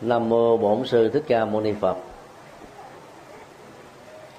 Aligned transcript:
Nam 0.00 0.28
mô 0.28 0.56
Bổn 0.56 0.86
sư 0.86 1.08
Thích 1.08 1.24
Ca 1.28 1.44
Mâu 1.44 1.60
Ni 1.60 1.72
Phật. 1.80 1.96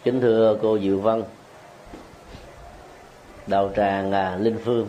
Kính 0.04 0.22
thưa 0.22 0.58
cô 0.62 0.80
Diệu 0.80 1.00
Vân, 1.00 1.24
đạo 3.48 3.70
tràng 3.76 4.12
à, 4.12 4.38
Linh 4.40 4.60
Phương. 4.66 4.88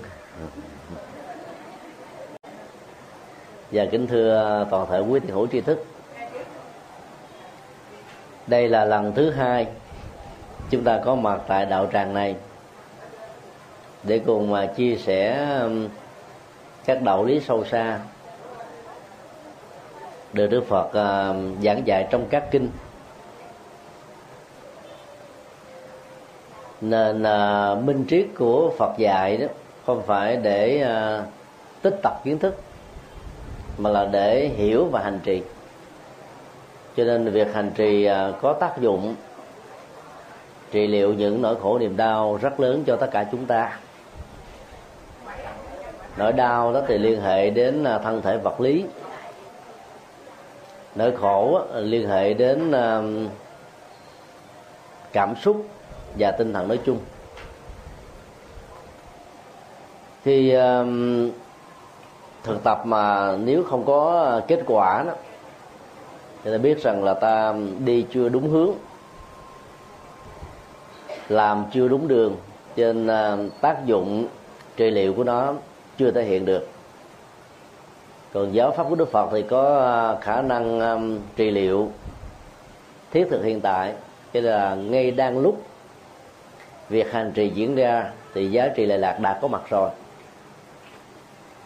Và 3.70 3.84
kính 3.90 4.06
thưa 4.06 4.66
toàn 4.70 4.86
thể 4.90 5.00
quý 5.00 5.20
thiện 5.20 5.34
hữu 5.34 5.46
tri 5.46 5.60
thức. 5.60 5.84
Đây 8.46 8.68
là 8.68 8.84
lần 8.84 9.12
thứ 9.12 9.30
hai 9.30 9.66
chúng 10.70 10.84
ta 10.84 11.00
có 11.04 11.14
mặt 11.14 11.40
tại 11.48 11.66
đạo 11.66 11.88
tràng 11.92 12.14
này 12.14 12.36
để 14.02 14.18
cùng 14.26 14.50
mà 14.50 14.66
chia 14.66 14.96
sẻ 14.96 15.48
các 16.84 17.02
đạo 17.02 17.24
lý 17.24 17.40
sâu 17.40 17.64
xa 17.64 18.00
được 20.32 20.46
Đức 20.46 20.64
Phật 20.68 20.86
uh, 20.86 21.62
giảng 21.64 21.86
dạy 21.86 22.06
trong 22.10 22.26
các 22.30 22.44
kinh. 22.50 22.68
Nên 26.80 27.22
uh, 27.22 27.84
minh 27.84 28.04
triết 28.08 28.26
của 28.38 28.72
Phật 28.78 28.98
dạy 28.98 29.36
đó 29.36 29.46
không 29.86 30.02
phải 30.06 30.36
để 30.36 30.84
uh, 30.84 31.24
tích 31.82 31.94
tập 32.02 32.20
kiến 32.24 32.38
thức 32.38 32.60
mà 33.78 33.90
là 33.90 34.04
để 34.04 34.48
hiểu 34.56 34.84
và 34.84 35.00
hành 35.02 35.20
trì. 35.24 35.42
Cho 36.96 37.04
nên 37.04 37.30
việc 37.30 37.54
hành 37.54 37.70
trì 37.74 38.08
uh, 38.10 38.40
có 38.40 38.52
tác 38.52 38.80
dụng 38.80 39.14
trị 40.70 40.86
liệu 40.86 41.14
những 41.14 41.42
nỗi 41.42 41.56
khổ 41.62 41.78
niềm 41.78 41.96
đau 41.96 42.38
rất 42.42 42.60
lớn 42.60 42.84
cho 42.86 42.96
tất 42.96 43.08
cả 43.10 43.26
chúng 43.32 43.46
ta. 43.46 43.78
Nỗi 46.16 46.32
đau 46.32 46.72
đó 46.72 46.80
thì 46.88 46.98
liên 46.98 47.20
hệ 47.20 47.50
đến 47.50 47.84
thân 47.84 48.22
thể 48.22 48.36
vật 48.36 48.60
lý 48.60 48.84
nỗi 50.94 51.16
khổ 51.16 51.60
liên 51.74 52.08
hệ 52.08 52.34
đến 52.34 52.72
um, 52.72 53.28
cảm 55.12 55.34
xúc 55.36 55.66
và 56.18 56.30
tinh 56.30 56.52
thần 56.52 56.68
nói 56.68 56.80
chung. 56.84 56.98
Thì 60.24 60.54
um, 60.54 61.30
thực 62.42 62.64
tập 62.64 62.82
mà 62.84 63.36
nếu 63.36 63.64
không 63.64 63.84
có 63.84 64.40
kết 64.48 64.60
quả 64.66 65.04
đó, 65.06 65.12
thì 66.44 66.50
ta 66.50 66.58
biết 66.58 66.82
rằng 66.82 67.04
là 67.04 67.14
ta 67.14 67.54
đi 67.84 68.06
chưa 68.12 68.28
đúng 68.28 68.50
hướng, 68.50 68.70
làm 71.28 71.64
chưa 71.72 71.88
đúng 71.88 72.08
đường 72.08 72.36
trên 72.76 73.06
um, 73.06 73.48
tác 73.60 73.86
dụng 73.86 74.26
trị 74.76 74.90
liệu 74.90 75.14
của 75.14 75.24
nó 75.24 75.54
chưa 75.98 76.10
thể 76.10 76.24
hiện 76.24 76.44
được 76.44 76.68
còn 78.32 78.54
giáo 78.54 78.72
pháp 78.76 78.86
của 78.88 78.94
đức 78.94 79.10
phật 79.10 79.28
thì 79.32 79.42
có 79.42 79.78
à, 79.78 80.20
khả 80.20 80.42
năng 80.42 80.80
um, 80.80 81.18
trị 81.36 81.50
liệu 81.50 81.90
thiết 83.10 83.26
thực 83.30 83.44
hiện 83.44 83.60
tại. 83.60 83.94
Cho 84.32 84.40
là 84.40 84.74
ngay 84.74 85.10
đang 85.10 85.38
lúc 85.38 85.62
việc 86.88 87.12
hành 87.12 87.32
trì 87.34 87.48
diễn 87.48 87.74
ra 87.74 88.10
thì 88.34 88.50
giá 88.50 88.68
trị 88.68 88.86
lệ 88.86 88.98
lạc 88.98 89.18
đã 89.20 89.38
có 89.42 89.48
mặt 89.48 89.62
rồi. 89.68 89.90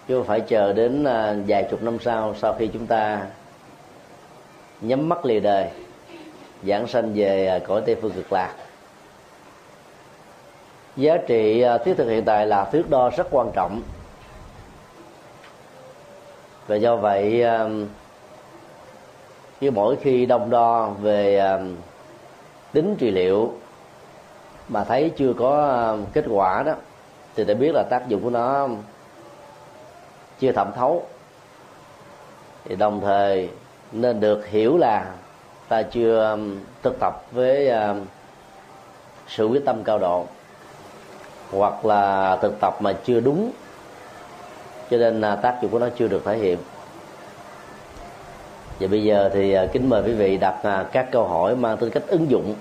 Chứ 0.08 0.16
không 0.16 0.26
phải 0.26 0.40
chờ 0.40 0.72
đến 0.72 1.04
à, 1.04 1.34
vài 1.46 1.66
chục 1.70 1.82
năm 1.82 1.98
sau 2.00 2.34
sau 2.34 2.54
khi 2.54 2.66
chúng 2.72 2.86
ta 2.86 3.26
nhắm 4.80 5.08
mắt 5.08 5.26
lìa 5.26 5.40
đời 5.40 5.68
giảng 6.62 6.86
sanh 6.86 7.12
về 7.14 7.46
à, 7.46 7.58
cõi 7.58 7.82
tây 7.86 7.96
phương 8.02 8.12
cực 8.12 8.32
lạc. 8.32 8.54
Giá 10.96 11.16
trị 11.16 11.64
thiết 11.84 11.94
thực 11.96 12.08
hiện 12.08 12.24
tại 12.24 12.46
là 12.46 12.64
thước 12.64 12.90
đo 12.90 13.10
rất 13.16 13.26
quan 13.30 13.50
trọng 13.54 13.82
và 16.66 16.76
do 16.76 16.96
vậy 16.96 17.42
um, 17.42 17.86
cứ 19.60 19.70
mỗi 19.70 19.96
khi 19.96 20.26
đông 20.26 20.50
đo 20.50 20.86
về 20.86 21.38
um, 21.38 21.76
tính 22.72 22.96
trị 22.98 23.10
liệu, 23.10 23.52
mà 24.68 24.84
thấy 24.84 25.12
chưa 25.16 25.32
có 25.38 25.68
um, 25.92 26.04
kết 26.12 26.24
quả 26.28 26.62
đó, 26.62 26.72
thì 27.36 27.44
để 27.44 27.54
biết 27.54 27.74
là 27.74 27.82
tác 27.90 28.08
dụng 28.08 28.22
của 28.22 28.30
nó 28.30 28.68
chưa 30.40 30.52
thẩm 30.52 30.72
thấu. 30.76 31.06
Thì 32.64 32.76
đồng 32.76 33.00
thời 33.00 33.50
nên 33.92 34.20
được 34.20 34.46
hiểu 34.46 34.76
là 34.78 35.06
ta 35.68 35.82
chưa 35.82 36.38
thực 36.82 36.96
tập 37.00 37.22
với 37.32 37.72
sự 39.28 39.46
quyết 39.46 39.64
tâm 39.64 39.84
cao 39.84 39.98
độ, 39.98 40.26
hoặc 41.50 41.84
là 41.84 42.36
thực 42.42 42.54
tập 42.60 42.74
mà 42.80 42.92
chưa 43.04 43.20
đúng 43.20 43.50
cho 44.90 44.96
nên 44.96 45.20
là 45.20 45.36
tác 45.36 45.58
dụng 45.62 45.70
của 45.70 45.78
nó 45.78 45.88
chưa 45.98 46.08
được 46.08 46.22
thể 46.24 46.36
hiện. 46.36 46.58
Và 48.80 48.88
bây 48.88 49.04
giờ 49.04 49.30
thì 49.34 49.52
à, 49.52 49.66
kính 49.72 49.88
mời 49.88 50.02
quý 50.02 50.12
vị 50.12 50.36
đặt 50.36 50.54
à, 50.62 50.86
các 50.92 51.08
câu 51.12 51.24
hỏi 51.24 51.56
mang 51.56 51.76
tính 51.76 51.90
cách 51.90 52.02
ứng 52.06 52.30
dụng. 52.30 52.54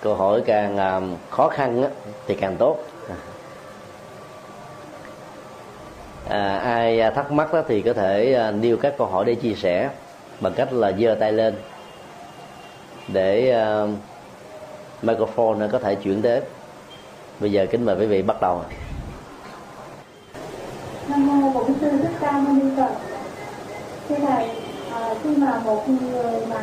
Câu 0.00 0.14
hỏi 0.14 0.42
càng 0.46 0.78
à, 0.78 1.00
khó 1.30 1.48
khăn 1.48 1.84
thì 2.26 2.34
càng 2.34 2.56
tốt. 2.56 2.78
À, 6.28 6.58
ai 6.58 7.10
thắc 7.14 7.32
mắc 7.32 7.52
đó 7.52 7.62
thì 7.68 7.82
có 7.82 7.92
thể 7.92 8.50
nêu 8.60 8.76
các 8.76 8.94
câu 8.98 9.06
hỏi 9.06 9.24
để 9.24 9.34
chia 9.34 9.54
sẻ 9.54 9.90
bằng 10.40 10.52
cách 10.54 10.72
là 10.72 10.92
giơ 10.92 11.16
tay 11.20 11.32
lên 11.32 11.54
để 13.08 13.56
uh, 13.84 13.90
microphone 15.02 15.68
có 15.72 15.78
thể 15.78 15.94
chuyển 15.94 16.22
đến 16.22 16.42
bây 17.40 17.52
giờ 17.52 17.66
kính 17.70 17.84
mời 17.84 17.96
quý 17.96 18.06
vị 18.06 18.22
bắt 18.22 18.40
đầu 18.40 18.62
nam 21.10 21.42
mô 21.42 21.50
bổn 21.50 21.66
sư 21.80 21.90
thích 21.90 22.16
ca 22.20 22.32
mâu 22.32 22.54
ni 22.54 22.70
phật. 22.76 22.90
Thưa 24.08 24.16
thầy 24.26 24.48
à, 24.94 25.14
khi 25.22 25.30
mà 25.36 25.60
một 25.64 25.88
người 25.88 26.46
mà 26.50 26.60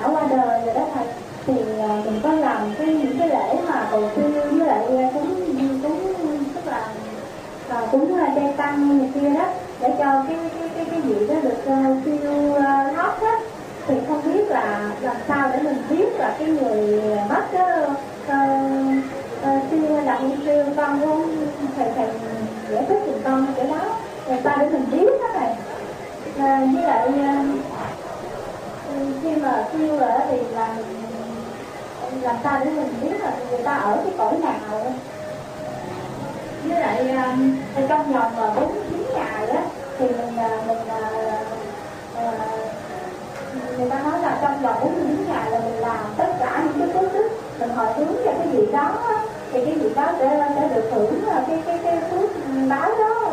đã 0.00 0.08
qua 0.08 0.22
đời 0.30 0.60
rồi 0.66 0.74
đó 0.74 0.86
thầy 0.94 1.06
thì 1.46 1.54
à, 1.80 1.88
mình 2.04 2.20
có 2.22 2.32
làm 2.32 2.74
cái 2.78 2.86
những 2.86 3.18
cái 3.18 3.28
lễ 3.28 3.56
mà 3.68 3.88
cầu 3.90 4.10
siêu 4.16 4.30
với 4.50 4.66
lại 4.66 5.10
cúng 5.12 5.34
cúng 5.82 6.14
tức 6.54 6.66
là 6.66 6.88
à, 7.68 7.82
cúng 7.92 8.18
là 8.18 8.28
chay 8.34 8.54
tăng 8.56 8.98
này 8.98 9.08
kia 9.14 9.30
đó 9.30 9.46
để 9.80 9.94
cho 9.98 10.24
cái 10.28 10.36
cái 10.60 10.68
cái 10.76 10.84
cái 10.90 11.00
vị 11.00 11.26
đó 11.28 11.34
được 11.42 11.58
uh, 11.66 12.04
siêu 12.04 12.30
uh, 12.50 12.62
thoát 12.96 13.22
đó. 13.22 13.38
Thì 13.86 13.94
không 14.08 14.20
biết 14.24 14.48
là 14.48 14.90
làm 15.00 15.16
sao 15.28 15.50
để 15.52 15.62
mình 15.62 15.76
biết 15.90 16.06
là 16.18 16.36
cái 16.38 16.48
người 16.48 17.00
mất 17.28 17.42
đó 17.52 17.66
uh, 17.82 18.94
uh, 19.42 19.62
siêu 19.70 20.00
là 20.04 20.20
siêu 20.44 20.64
con 20.76 21.00
không 21.00 21.46
thầy 21.76 21.88
thầy 21.96 22.08
giải 22.70 22.84
thích 22.88 23.02
chỗ 23.60 23.74
đó. 23.74 23.84
Người 24.28 24.40
ta 24.42 24.56
để 24.58 24.68
mình 24.68 24.84
biết 24.90 25.06
đó 25.20 25.40
này. 25.40 25.56
À, 26.38 26.66
với 26.74 26.82
lại 26.82 27.08
à, 27.22 27.44
khi 29.22 29.36
mà 29.36 29.64
kêu 29.72 29.98
rồi 29.98 30.10
thì 30.30 30.36
là 30.54 30.76
làm 32.22 32.36
sao 32.44 32.60
để 32.64 32.70
mình 32.70 32.94
biết 33.02 33.20
là 33.20 33.32
người 33.50 33.62
ta 33.64 33.74
ở 33.74 33.96
cái 34.04 34.14
cõi 34.18 34.34
nào? 34.42 34.92
Với 36.64 36.80
lại 36.80 37.10
à, 37.10 37.36
trong 37.88 38.12
vòng 38.12 38.32
mà 38.36 38.54
bốn 38.54 38.72
chín 38.90 39.04
ngày 39.14 39.46
á 39.46 39.62
thì 39.98 40.06
mình 40.06 40.36
à, 40.36 40.60
mình 40.66 40.88
à, 40.88 41.10
à, 42.16 42.32
người 43.78 43.90
ta 43.90 44.00
nói 44.04 44.20
là 44.22 44.38
trong 44.42 44.62
vòng 44.62 44.80
bốn 44.82 44.94
chín 44.94 45.24
ngày 45.28 45.50
là 45.50 45.58
mình 45.58 45.78
làm 45.80 46.04
tất 46.16 46.28
cả 46.40 46.62
những 46.64 46.78
cái 46.78 47.02
phước 47.02 47.12
đức 47.12 47.28
mình 47.58 47.70
hồi 47.70 47.92
hướng 47.92 48.16
cho 48.24 48.32
cái 48.38 48.48
gì 48.52 48.66
đó 48.72 48.92
thì 49.52 49.64
cái 49.64 49.74
gì 49.74 49.88
đó 49.96 50.12
sẽ 50.18 50.48
sẽ 50.56 50.68
được 50.74 50.90
hưởng 50.92 51.28
à, 51.30 51.44
cái 51.48 51.62
cái 51.66 51.78
cái 51.84 51.98
phước 52.10 52.30
báo 52.68 52.90
đó 52.98 53.29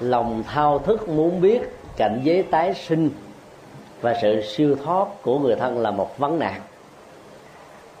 lòng 0.00 0.42
thao 0.46 0.78
thức 0.78 1.08
muốn 1.08 1.40
biết 1.40 1.60
cảnh 1.96 2.20
giới 2.22 2.42
tái 2.42 2.74
sinh 2.74 3.10
và 4.00 4.14
sự 4.22 4.42
siêu 4.42 4.76
thoát 4.84 5.08
của 5.22 5.38
người 5.38 5.56
thân 5.56 5.78
là 5.78 5.90
một 5.90 6.18
vấn 6.18 6.38
nạn. 6.38 6.60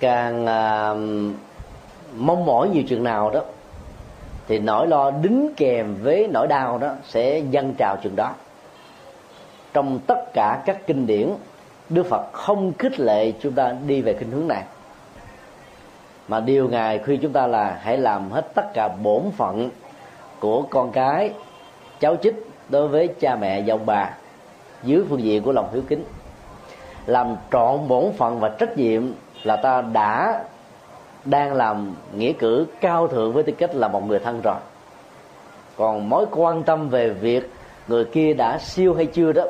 Càng 0.00 0.46
à, 0.46 0.94
mong 2.16 2.46
mỏi 2.46 2.68
nhiều 2.68 2.82
chừng 2.88 3.04
nào 3.04 3.30
đó 3.30 3.40
thì 4.48 4.58
nỗi 4.58 4.86
lo 4.86 5.10
đính 5.10 5.52
kèm 5.56 5.96
với 6.02 6.28
nỗi 6.32 6.46
đau 6.46 6.78
đó 6.78 6.94
sẽ 7.08 7.38
dâng 7.38 7.74
trào 7.78 7.96
chừng 8.02 8.16
đó. 8.16 8.32
Trong 9.72 9.98
tất 10.06 10.32
cả 10.34 10.62
các 10.66 10.86
kinh 10.86 11.06
điển 11.06 11.28
đức 11.88 12.06
phật 12.06 12.32
không 12.32 12.72
khích 12.78 13.00
lệ 13.00 13.32
chúng 13.40 13.52
ta 13.52 13.74
đi 13.86 14.02
về 14.02 14.14
khuynh 14.14 14.30
hướng 14.30 14.48
này 14.48 14.62
mà 16.28 16.40
điều 16.40 16.68
ngài 16.68 16.98
khuyên 16.98 17.20
chúng 17.20 17.32
ta 17.32 17.46
là 17.46 17.78
hãy 17.82 17.98
làm 17.98 18.30
hết 18.30 18.54
tất 18.54 18.74
cả 18.74 18.88
bổn 18.88 19.22
phận 19.36 19.70
của 20.40 20.62
con 20.62 20.92
cái, 20.92 21.30
cháu 22.00 22.16
chích 22.16 22.34
đối 22.68 22.88
với 22.88 23.08
cha 23.20 23.36
mẹ 23.36 23.62
và 23.66 23.74
ông 23.74 23.86
bà 23.86 24.10
dưới 24.82 25.04
phương 25.08 25.22
diện 25.22 25.42
của 25.42 25.52
lòng 25.52 25.68
hiếu 25.72 25.82
kính. 25.88 26.04
Làm 27.06 27.36
trọn 27.52 27.88
bổn 27.88 28.12
phận 28.12 28.40
và 28.40 28.48
trách 28.48 28.78
nhiệm 28.78 29.12
là 29.42 29.56
ta 29.56 29.82
đã 29.82 30.44
đang 31.24 31.52
làm 31.54 31.94
nghĩa 32.16 32.32
cử 32.32 32.66
cao 32.80 33.08
thượng 33.08 33.32
với 33.32 33.42
tư 33.42 33.52
cách 33.58 33.74
là 33.74 33.88
một 33.88 34.06
người 34.06 34.18
thân 34.18 34.40
rồi. 34.44 34.56
Còn 35.76 36.08
mối 36.08 36.26
quan 36.30 36.62
tâm 36.62 36.88
về 36.88 37.10
việc 37.10 37.50
người 37.88 38.04
kia 38.04 38.34
đã 38.34 38.58
siêu 38.58 38.94
hay 38.94 39.06
chưa 39.06 39.32
đó 39.32 39.44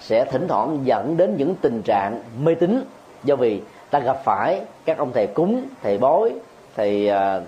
sẽ 0.00 0.24
thỉnh 0.24 0.48
thoảng 0.48 0.78
dẫn 0.84 1.16
đến 1.16 1.36
những 1.36 1.54
tình 1.54 1.82
trạng 1.82 2.20
mê 2.42 2.54
tín 2.54 2.84
do 3.24 3.36
vì 3.36 3.62
ta 3.92 3.98
gặp 3.98 4.20
phải 4.24 4.60
các 4.84 4.98
ông 4.98 5.12
thầy 5.12 5.26
cúng, 5.26 5.64
thầy 5.82 5.98
bói, 5.98 6.32
thầy 6.76 7.08
à, 7.08 7.40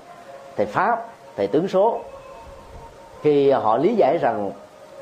thầy 0.56 0.66
pháp, 0.66 1.06
thầy 1.36 1.46
tướng 1.46 1.68
số. 1.68 2.00
Khi 3.22 3.50
họ 3.50 3.76
lý 3.76 3.94
giải 3.94 4.18
rằng 4.20 4.50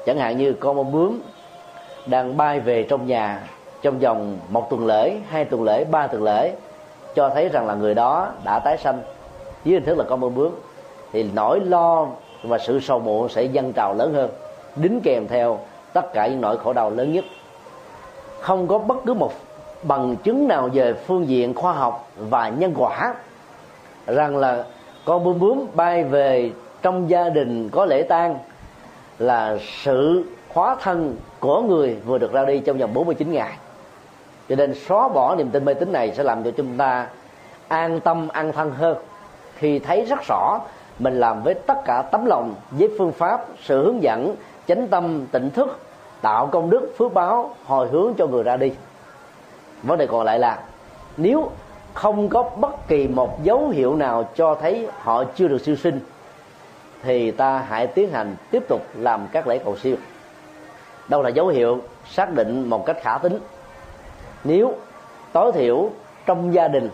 chẳng 0.06 0.18
hạn 0.18 0.38
như 0.38 0.52
con 0.52 0.76
bông 0.76 0.92
bướm 0.92 1.20
đang 2.06 2.36
bay 2.36 2.60
về 2.60 2.82
trong 2.82 3.06
nhà, 3.06 3.48
trong 3.82 3.98
vòng 3.98 4.38
một 4.48 4.70
tuần 4.70 4.86
lễ, 4.86 5.16
hai 5.28 5.44
tuần 5.44 5.62
lễ, 5.62 5.84
ba 5.84 6.06
tuần 6.06 6.22
lễ, 6.22 6.52
cho 7.14 7.28
thấy 7.28 7.48
rằng 7.48 7.66
là 7.66 7.74
người 7.74 7.94
đó 7.94 8.32
đã 8.44 8.58
tái 8.58 8.78
sanh. 8.78 9.02
Dưới 9.64 9.74
hình 9.74 9.84
thức 9.84 9.98
là 9.98 10.04
con 10.08 10.20
bông 10.20 10.34
bướm. 10.34 10.52
Thì 11.12 11.30
nỗi 11.34 11.60
lo 11.60 12.06
và 12.42 12.58
sự 12.58 12.80
sầu 12.80 12.98
muộn 12.98 13.28
sẽ 13.28 13.42
dâng 13.42 13.72
trào 13.72 13.94
lớn 13.94 14.14
hơn, 14.14 14.30
đính 14.76 15.00
kèm 15.00 15.28
theo 15.28 15.58
tất 15.92 16.12
cả 16.12 16.26
những 16.26 16.40
nỗi 16.40 16.58
khổ 16.58 16.72
đau 16.72 16.90
lớn 16.90 17.12
nhất. 17.12 17.24
Không 18.40 18.66
có 18.66 18.78
bất 18.78 18.96
cứ 19.06 19.14
một 19.14 19.32
bằng 19.82 20.16
chứng 20.16 20.48
nào 20.48 20.68
về 20.72 20.94
phương 20.94 21.28
diện 21.28 21.54
khoa 21.54 21.72
học 21.72 22.08
và 22.16 22.48
nhân 22.48 22.74
quả? 22.76 23.14
Rằng 24.06 24.36
là 24.36 24.64
con 25.04 25.24
bướm 25.24 25.38
bướm 25.38 25.66
bay 25.74 26.04
về 26.04 26.50
trong 26.82 27.10
gia 27.10 27.28
đình 27.28 27.68
có 27.68 27.84
lễ 27.84 28.02
tang 28.02 28.38
là 29.18 29.58
sự 29.82 30.24
khóa 30.48 30.76
thân 30.80 31.16
của 31.40 31.60
người 31.60 31.96
vừa 32.06 32.18
được 32.18 32.32
ra 32.32 32.44
đi 32.44 32.60
trong 32.60 32.78
vòng 32.78 32.94
49 32.94 33.32
ngày. 33.32 33.52
Cho 34.48 34.56
nên 34.56 34.74
xóa 34.74 35.08
bỏ 35.08 35.34
niềm 35.34 35.50
tin 35.50 35.64
mê 35.64 35.74
tín 35.74 35.92
này 35.92 36.12
sẽ 36.16 36.22
làm 36.22 36.44
cho 36.44 36.50
chúng 36.56 36.76
ta 36.76 37.06
an 37.68 38.00
tâm, 38.00 38.28
an 38.28 38.52
thân 38.52 38.70
hơn. 38.70 38.96
Khi 39.56 39.78
thấy 39.78 40.04
rất 40.04 40.18
rõ 40.28 40.60
mình 40.98 41.20
làm 41.20 41.42
với 41.42 41.54
tất 41.54 41.84
cả 41.84 42.02
tấm 42.02 42.26
lòng, 42.26 42.54
với 42.70 42.88
phương 42.98 43.12
pháp, 43.12 43.46
sự 43.62 43.84
hướng 43.84 44.02
dẫn, 44.02 44.36
chánh 44.68 44.88
tâm, 44.88 45.26
tỉnh 45.32 45.50
thức 45.50 45.78
tạo 46.22 46.46
công 46.46 46.70
đức, 46.70 46.94
phước 46.98 47.14
báo, 47.14 47.50
hồi 47.64 47.88
hướng 47.88 48.14
cho 48.18 48.26
người 48.26 48.42
ra 48.42 48.56
đi 48.56 48.72
vấn 49.82 49.98
đề 49.98 50.06
còn 50.06 50.24
lại 50.24 50.38
là, 50.38 50.58
nếu 51.16 51.50
không 51.94 52.28
có 52.28 52.42
bất 52.42 52.88
kỳ 52.88 53.08
một 53.08 53.44
dấu 53.44 53.68
hiệu 53.68 53.96
nào 53.96 54.28
cho 54.34 54.54
thấy 54.54 54.88
họ 54.98 55.24
chưa 55.24 55.48
được 55.48 55.58
siêu 55.58 55.76
sinh, 55.76 56.00
thì 57.02 57.30
ta 57.30 57.58
hãy 57.68 57.86
tiến 57.86 58.10
hành 58.10 58.36
tiếp 58.50 58.62
tục 58.68 58.82
làm 58.94 59.26
các 59.32 59.46
lễ 59.46 59.58
cầu 59.58 59.76
siêu. 59.76 59.96
Đâu 61.08 61.22
là 61.22 61.28
dấu 61.28 61.48
hiệu 61.48 61.80
xác 62.10 62.34
định 62.34 62.70
một 62.70 62.86
cách 62.86 62.96
khả 63.02 63.18
tính. 63.18 63.38
Nếu 64.44 64.74
tối 65.32 65.52
thiểu 65.52 65.90
trong 66.26 66.54
gia 66.54 66.68
đình, 66.68 66.90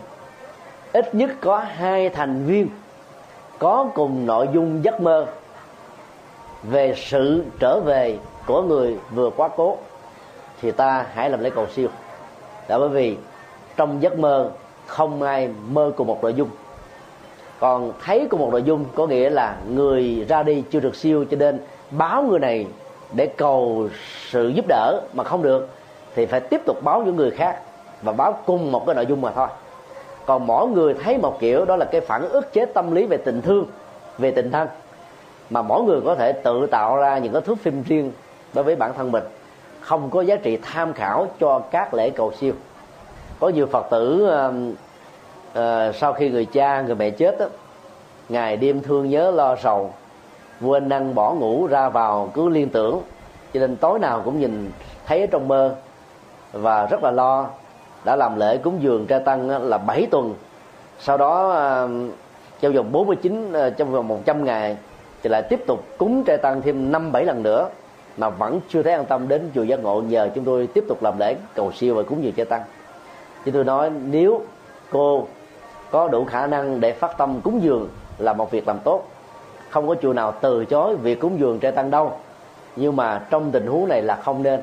ít 0.93 1.15
nhất 1.15 1.31
có 1.41 1.57
hai 1.57 2.09
thành 2.09 2.45
viên 2.45 2.69
có 3.59 3.89
cùng 3.95 4.25
nội 4.25 4.49
dung 4.53 4.83
giấc 4.83 5.01
mơ 5.01 5.25
về 6.63 6.93
sự 6.97 7.43
trở 7.59 7.79
về 7.79 8.17
của 8.45 8.61
người 8.61 8.97
vừa 9.11 9.29
quá 9.29 9.49
cố, 9.55 9.77
thì 10.61 10.71
ta 10.71 11.05
hãy 11.13 11.29
làm 11.29 11.39
lễ 11.43 11.49
cầu 11.49 11.67
siêu 11.75 11.89
là 12.69 12.79
bởi 12.79 12.89
vì 12.89 13.17
trong 13.77 14.01
giấc 14.01 14.19
mơ 14.19 14.51
không 14.85 15.21
ai 15.21 15.49
mơ 15.71 15.91
cùng 15.95 16.07
một 16.07 16.23
nội 16.23 16.33
dung. 16.33 16.49
Còn 17.59 17.91
thấy 18.03 18.27
cùng 18.29 18.39
một 18.39 18.49
nội 18.51 18.63
dung 18.63 18.85
có 18.95 19.07
nghĩa 19.07 19.29
là 19.29 19.57
người 19.69 20.25
ra 20.29 20.43
đi 20.43 20.63
chưa 20.71 20.79
được 20.79 20.95
siêu 20.95 21.25
cho 21.31 21.37
nên 21.37 21.59
báo 21.91 22.23
người 22.23 22.39
này 22.39 22.67
để 23.13 23.25
cầu 23.25 23.87
sự 24.29 24.47
giúp 24.47 24.65
đỡ 24.67 25.01
mà 25.13 25.23
không 25.23 25.41
được, 25.41 25.69
thì 26.15 26.25
phải 26.25 26.39
tiếp 26.39 26.61
tục 26.65 26.83
báo 26.83 27.03
những 27.03 27.15
người 27.15 27.31
khác 27.31 27.59
và 28.01 28.11
báo 28.11 28.39
cùng 28.45 28.71
một 28.71 28.85
cái 28.85 28.95
nội 28.95 29.05
dung 29.05 29.21
mà 29.21 29.31
thôi. 29.31 29.47
Còn 30.25 30.47
mỗi 30.47 30.67
người 30.67 30.93
thấy 30.93 31.17
một 31.17 31.39
kiểu, 31.39 31.65
đó 31.65 31.75
là 31.75 31.85
cái 31.85 32.01
phản 32.01 32.29
ức 32.29 32.53
chế 32.53 32.65
tâm 32.65 32.95
lý 32.95 33.05
về 33.05 33.17
tình 33.17 33.41
thương, 33.41 33.65
về 34.17 34.31
tình 34.31 34.51
thân. 34.51 34.67
Mà 35.49 35.61
mỗi 35.61 35.83
người 35.83 36.01
có 36.05 36.15
thể 36.15 36.31
tự 36.31 36.67
tạo 36.71 36.97
ra 36.97 37.17
những 37.17 37.33
cái 37.33 37.41
thước 37.41 37.59
phim 37.59 37.83
riêng 37.83 38.11
đối 38.53 38.63
với 38.63 38.75
bản 38.75 38.93
thân 38.97 39.11
mình 39.11 39.23
không 39.79 40.09
có 40.09 40.21
giá 40.21 40.35
trị 40.35 40.57
tham 40.61 40.93
khảo 40.93 41.27
cho 41.39 41.59
các 41.59 41.93
lễ 41.93 42.09
cầu 42.09 42.31
siêu. 42.39 42.53
Có 43.39 43.49
nhiều 43.49 43.65
phật 43.65 43.87
tử 43.89 44.27
uh, 44.27 44.53
uh, 45.59 45.95
sau 45.95 46.13
khi 46.13 46.29
người 46.29 46.45
cha 46.45 46.81
người 46.81 46.95
mẹ 46.95 47.09
chết 47.09 47.39
đó, 47.39 47.45
ngày 48.29 48.57
đêm 48.57 48.81
thương 48.81 49.09
nhớ 49.09 49.31
lo 49.31 49.55
sầu 49.55 49.93
quên 50.61 50.89
năng 50.89 51.15
bỏ 51.15 51.33
ngủ 51.33 51.67
ra 51.67 51.89
vào 51.89 52.31
cứ 52.33 52.49
liên 52.49 52.69
tưởng. 52.69 53.01
Cho 53.53 53.59
nên 53.59 53.75
tối 53.75 53.99
nào 53.99 54.21
cũng 54.25 54.39
nhìn 54.39 54.71
thấy 55.05 55.21
ở 55.21 55.27
trong 55.27 55.47
mơ 55.47 55.75
và 56.51 56.85
rất 56.85 57.03
là 57.03 57.11
lo. 57.11 57.47
Đã 58.05 58.15
làm 58.15 58.39
lễ 58.39 58.57
cúng 58.57 58.77
dường 58.81 59.05
tra 59.05 59.19
tăng 59.19 59.49
là 59.49 59.77
7 59.77 60.07
tuần. 60.11 60.35
Sau 60.99 61.17
đó 61.17 61.51
um, 61.51 62.11
trong 62.61 62.73
vòng 62.73 62.91
49 62.91 63.53
ờ, 63.53 63.69
trong 63.69 63.91
vòng 63.91 64.07
100 64.07 64.45
ngày 64.45 64.77
thì 65.23 65.29
lại 65.29 65.41
tiếp 65.49 65.59
tục 65.67 65.83
cúng 65.97 66.23
trai 66.23 66.37
tăng 66.37 66.61
thêm 66.61 66.91
năm 66.91 67.11
bảy 67.11 67.25
lần 67.25 67.43
nữa 67.43 67.69
mà 68.19 68.29
vẫn 68.29 68.59
chưa 68.69 68.83
thấy 68.83 68.93
an 68.93 69.05
tâm 69.05 69.27
đến 69.27 69.49
chùa 69.55 69.63
giác 69.63 69.79
ngộ. 69.79 70.01
Nhờ 70.01 70.29
chúng 70.35 70.43
tôi 70.43 70.67
tiếp 70.67 70.83
tục 70.87 71.03
làm 71.03 71.19
lễ 71.19 71.35
cầu 71.55 71.71
siêu 71.71 71.95
và 71.95 72.03
cúng 72.03 72.23
dường 72.23 72.33
cho 72.33 72.45
tăng. 72.45 72.61
Chứ 73.45 73.51
tôi 73.51 73.63
nói, 73.63 73.89
nếu 73.89 74.41
cô 74.91 75.27
có 75.91 76.07
đủ 76.07 76.25
khả 76.25 76.47
năng 76.47 76.79
để 76.79 76.91
phát 76.91 77.17
tâm 77.17 77.41
cúng 77.41 77.63
dường 77.63 77.89
là 78.17 78.33
một 78.33 78.51
việc 78.51 78.67
làm 78.67 78.79
tốt, 78.79 79.03
không 79.69 79.87
có 79.87 79.95
chùa 80.01 80.13
nào 80.13 80.33
từ 80.41 80.65
chối 80.65 80.95
việc 80.95 81.19
cúng 81.19 81.39
dường 81.39 81.59
trai 81.59 81.71
tăng 81.71 81.91
đâu. 81.91 82.11
Nhưng 82.75 82.95
mà 82.95 83.21
trong 83.29 83.51
tình 83.51 83.67
huống 83.67 83.87
này 83.87 84.01
là 84.01 84.15
không 84.15 84.43
nên, 84.43 84.59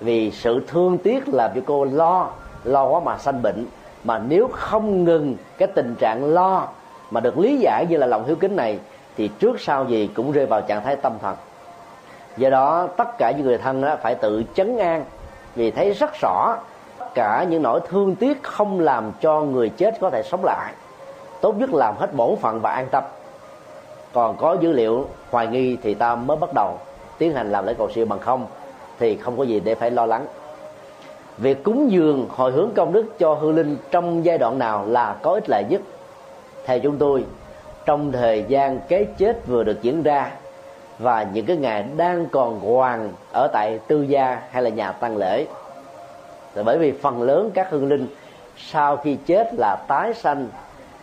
vì 0.00 0.30
sự 0.30 0.64
thương 0.66 0.98
tiếc 0.98 1.28
làm 1.28 1.50
cho 1.54 1.60
cô 1.66 1.84
lo 1.84 2.30
lo 2.64 2.88
quá 2.88 3.00
mà 3.00 3.18
sanh 3.18 3.42
bệnh. 3.42 3.66
Mà 4.04 4.18
nếu 4.18 4.48
không 4.52 5.04
ngừng 5.04 5.36
cái 5.58 5.68
tình 5.74 5.94
trạng 5.98 6.24
lo 6.24 6.68
mà 7.10 7.20
được 7.20 7.38
lý 7.38 7.56
giải 7.56 7.86
như 7.88 7.96
là 7.96 8.06
lòng 8.06 8.24
hiếu 8.26 8.36
kính 8.36 8.56
này, 8.56 8.78
thì 9.16 9.28
trước 9.28 9.60
sau 9.60 9.84
gì 9.84 10.10
cũng 10.14 10.32
rơi 10.32 10.46
vào 10.46 10.60
trạng 10.60 10.84
thái 10.84 10.96
tâm 10.96 11.12
thần 11.22 11.36
do 12.36 12.50
đó, 12.50 12.88
tất 12.96 13.18
cả 13.18 13.30
những 13.30 13.46
người 13.46 13.58
thân 13.58 13.80
đó 13.82 13.96
phải 14.02 14.14
tự 14.14 14.42
chấn 14.54 14.78
an 14.78 15.04
vì 15.54 15.70
thấy 15.70 15.92
rất 15.92 16.10
rõ 16.20 16.56
tất 16.98 17.14
cả 17.14 17.46
những 17.48 17.62
nỗi 17.62 17.80
thương 17.88 18.14
tiếc 18.14 18.42
không 18.42 18.80
làm 18.80 19.12
cho 19.20 19.40
người 19.40 19.68
chết 19.68 19.94
có 20.00 20.10
thể 20.10 20.22
sống 20.24 20.44
lại. 20.44 20.72
Tốt 21.40 21.54
nhất 21.58 21.70
làm 21.74 21.96
hết 21.96 22.14
bổn 22.14 22.36
phận 22.36 22.60
và 22.60 22.70
an 22.70 22.88
tâm. 22.90 23.04
Còn 24.12 24.36
có 24.36 24.56
dữ 24.60 24.72
liệu 24.72 25.06
hoài 25.30 25.46
nghi 25.46 25.76
thì 25.82 25.94
ta 25.94 26.14
mới 26.14 26.36
bắt 26.36 26.50
đầu 26.54 26.78
tiến 27.18 27.34
hành 27.34 27.52
làm 27.52 27.66
lễ 27.66 27.74
cầu 27.78 27.90
siêu 27.94 28.06
bằng 28.06 28.18
không 28.18 28.46
thì 28.98 29.16
không 29.16 29.36
có 29.36 29.42
gì 29.42 29.60
để 29.60 29.74
phải 29.74 29.90
lo 29.90 30.06
lắng. 30.06 30.26
Việc 31.38 31.64
cúng 31.64 31.90
dường 31.90 32.26
hồi 32.30 32.52
hướng 32.52 32.70
công 32.74 32.92
đức 32.92 33.18
cho 33.18 33.34
hư 33.34 33.52
linh 33.52 33.76
trong 33.90 34.24
giai 34.24 34.38
đoạn 34.38 34.58
nào 34.58 34.84
là 34.86 35.16
có 35.22 35.32
ích 35.32 35.48
lợi 35.48 35.64
nhất? 35.68 35.80
Theo 36.64 36.78
chúng 36.78 36.98
tôi, 36.98 37.24
trong 37.86 38.12
thời 38.12 38.44
gian 38.48 38.78
cái 38.88 39.06
chết 39.18 39.46
vừa 39.46 39.64
được 39.64 39.82
diễn 39.82 40.02
ra 40.02 40.30
và 40.98 41.26
những 41.32 41.46
cái 41.46 41.56
ngày 41.56 41.84
đang 41.96 42.26
còn 42.26 42.60
hoàng 42.60 43.12
ở 43.32 43.48
tại 43.52 43.78
tư 43.86 44.02
gia 44.02 44.42
hay 44.50 44.62
là 44.62 44.70
nhà 44.70 44.92
tăng 44.92 45.16
lễ. 45.16 45.46
Là 46.54 46.62
bởi 46.62 46.78
vì 46.78 46.92
phần 46.92 47.22
lớn 47.22 47.50
các 47.54 47.70
hương 47.70 47.88
linh 47.88 48.06
sau 48.56 48.96
khi 48.96 49.16
chết 49.26 49.54
là 49.58 49.76
tái 49.88 50.14
sanh 50.14 50.48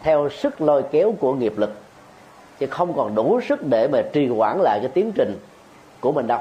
theo 0.04 0.30
sức 0.30 0.62
lôi 0.62 0.84
kéo 0.84 1.14
của 1.20 1.34
nghiệp 1.34 1.54
lực, 1.58 1.74
chứ 2.60 2.68
không 2.68 2.94
còn 2.94 3.16
đủ 3.16 3.40
sức 3.42 3.66
để 3.66 3.88
mà 3.88 4.02
trì 4.14 4.28
hoãn 4.28 4.58
lại 4.60 4.80
cái 4.82 4.92
tiến 4.94 5.12
trình 5.16 5.38
của 6.00 6.12
mình 6.12 6.28
đâu. 6.28 6.40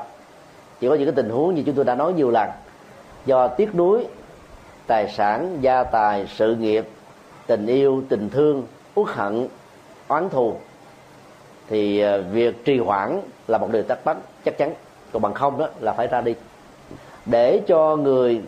Chỉ 0.80 0.88
có 0.88 0.94
những 0.94 1.06
cái 1.06 1.14
tình 1.16 1.30
huống 1.30 1.54
như 1.54 1.62
chúng 1.66 1.74
tôi 1.74 1.84
đã 1.84 1.94
nói 1.94 2.12
nhiều 2.12 2.30
lần, 2.30 2.50
do 3.26 3.48
tiếc 3.48 3.74
nuối, 3.74 4.06
tài 4.86 5.08
sản, 5.08 5.58
gia 5.60 5.84
tài, 5.84 6.26
sự 6.26 6.54
nghiệp, 6.54 6.88
tình 7.46 7.66
yêu, 7.66 8.02
tình 8.08 8.30
thương, 8.30 8.66
uất 8.94 9.08
hận, 9.08 9.48
oán 10.08 10.28
thù 10.28 10.54
thì 11.70 12.00
ờ, 12.00 12.22
việc 12.22 12.64
trì 12.64 12.78
hoãn 12.78 13.20
là 13.48 13.58
một 13.58 13.68
điều 13.72 13.82
tắc 13.82 14.04
bắt 14.04 14.16
chắc 14.44 14.58
chắn. 14.58 14.74
Còn 15.12 15.22
bằng 15.22 15.34
không 15.34 15.58
đó 15.58 15.68
là 15.80 15.92
phải 15.92 16.06
ra 16.06 16.20
đi. 16.20 16.34
Để 17.26 17.60
cho 17.66 17.96
người 17.96 18.42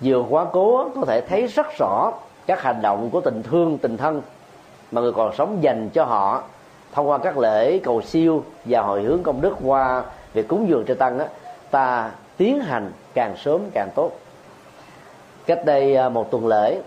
vừa 0.00 0.24
quá 0.28 0.46
cố 0.52 0.88
có 0.94 1.04
thể 1.06 1.20
thấy 1.20 1.46
rất 1.46 1.66
rõ 1.78 2.12
các 2.46 2.62
hành 2.62 2.82
động 2.82 3.10
của 3.10 3.20
tình 3.20 3.42
thương, 3.42 3.78
tình 3.78 3.96
thân 3.96 4.22
mà 4.90 5.00
người 5.00 5.12
còn 5.12 5.34
sống 5.36 5.58
dành 5.60 5.88
cho 5.88 6.04
họ 6.04 6.42
thông 6.92 7.08
qua 7.08 7.18
các 7.18 7.38
lễ 7.38 7.78
cầu 7.78 8.02
siêu 8.02 8.44
và 8.64 8.80
hồi 8.80 9.02
hướng 9.02 9.22
công 9.22 9.40
đức 9.40 9.56
qua 9.62 10.04
việc 10.32 10.48
cúng 10.48 10.68
dường 10.68 10.84
cho 10.84 10.94
tăng 10.94 11.18
á, 11.18 11.26
ta 11.70 12.10
tiến 12.36 12.60
hành 12.60 12.92
càng 13.14 13.36
sớm 13.36 13.60
càng 13.74 13.88
tốt. 13.94 14.12
Cách 15.46 15.64
đây 15.64 15.94
ờ, 15.94 16.08
một 16.08 16.30
tuần 16.30 16.46
lễ 16.46 16.80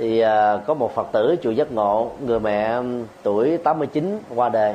thì 0.00 0.24
uh, 0.24 0.66
có 0.66 0.74
một 0.74 0.94
phật 0.94 1.08
tử 1.12 1.36
chùa 1.42 1.50
giác 1.50 1.72
ngộ 1.72 2.10
người 2.26 2.40
mẹ 2.40 2.72
um, 2.72 3.04
tuổi 3.22 3.58
89 3.58 4.18
qua 4.34 4.48
đời 4.48 4.74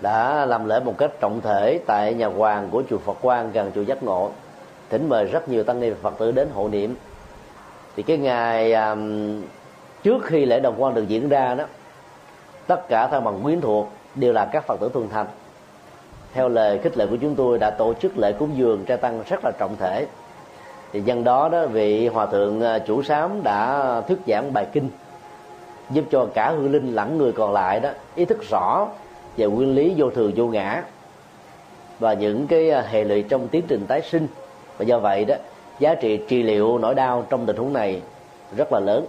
đã 0.00 0.46
làm 0.46 0.68
lễ 0.68 0.80
một 0.80 0.94
cách 0.98 1.10
trọng 1.20 1.40
thể 1.40 1.80
tại 1.86 2.14
nhà 2.14 2.26
hoàng 2.26 2.68
của 2.70 2.82
chùa 2.90 2.98
Phật 2.98 3.16
Quang 3.22 3.52
gần 3.52 3.72
chùa 3.74 3.82
Giác 3.82 4.02
Ngộ. 4.02 4.30
Thỉnh 4.90 5.08
mời 5.08 5.24
rất 5.24 5.48
nhiều 5.48 5.64
tăng 5.64 5.80
ni 5.80 5.90
Phật 6.02 6.18
tử 6.18 6.32
đến 6.32 6.48
hộ 6.54 6.68
niệm. 6.68 6.94
Thì 7.96 8.02
cái 8.02 8.18
ngày 8.18 8.72
um, 8.72 9.42
trước 10.02 10.24
khi 10.24 10.44
lễ 10.44 10.60
đồng 10.60 10.74
quan 10.78 10.94
được 10.94 11.08
diễn 11.08 11.28
ra 11.28 11.54
đó 11.54 11.64
tất 12.66 12.88
cả 12.88 13.06
thân 13.06 13.24
bằng 13.24 13.42
quyến 13.42 13.60
thuộc 13.60 13.88
đều 14.14 14.32
là 14.32 14.44
các 14.44 14.66
Phật 14.66 14.80
tử 14.80 14.90
thuần 14.94 15.08
thành. 15.08 15.26
Theo 16.32 16.48
lời 16.48 16.78
khích 16.78 16.98
lệ 16.98 17.06
của 17.06 17.16
chúng 17.16 17.34
tôi 17.34 17.58
đã 17.58 17.70
tổ 17.70 17.94
chức 17.94 18.18
lễ 18.18 18.32
cúng 18.32 18.50
dường 18.56 18.84
trai 18.84 18.96
tăng 18.96 19.22
rất 19.28 19.40
là 19.44 19.52
trọng 19.58 19.76
thể 19.76 20.06
thì 20.92 21.00
dân 21.00 21.24
đó 21.24 21.48
đó, 21.48 21.66
vị 21.66 22.08
hòa 22.08 22.26
thượng 22.26 22.60
ờ, 22.60 22.78
chủ 22.78 23.02
sám 23.02 23.42
đã 23.42 24.00
thuyết 24.08 24.18
giảng 24.26 24.52
bài 24.52 24.66
kinh, 24.72 24.88
giúp 25.90 26.04
cho 26.10 26.26
cả 26.34 26.50
hư 26.50 26.68
linh 26.68 26.94
lẫn 26.94 27.18
người 27.18 27.32
còn 27.32 27.52
lại 27.52 27.80
đó 27.80 27.90
ý 28.14 28.24
thức 28.24 28.38
rõ 28.50 28.88
về 29.36 29.46
nguyên 29.46 29.74
lý 29.74 29.94
vô 29.96 30.10
thường, 30.10 30.32
vô 30.36 30.46
ngã 30.46 30.82
và 31.98 32.14
những 32.14 32.46
cái 32.46 32.70
ờ, 32.70 32.80
hệ 32.80 33.04
lụy 33.04 33.22
trong 33.22 33.48
tiến 33.48 33.64
trình 33.68 33.84
tái 33.88 34.02
sinh. 34.02 34.26
Và 34.78 34.84
do 34.84 34.98
vậy 34.98 35.24
đó, 35.24 35.34
giá 35.78 35.94
trị 35.94 36.20
trị 36.28 36.42
liệu 36.42 36.78
nỗi 36.78 36.94
đau 36.94 37.24
trong 37.30 37.46
tình 37.46 37.56
huống 37.56 37.72
này 37.72 38.02
rất 38.56 38.72
là 38.72 38.80
lớn. 38.80 39.06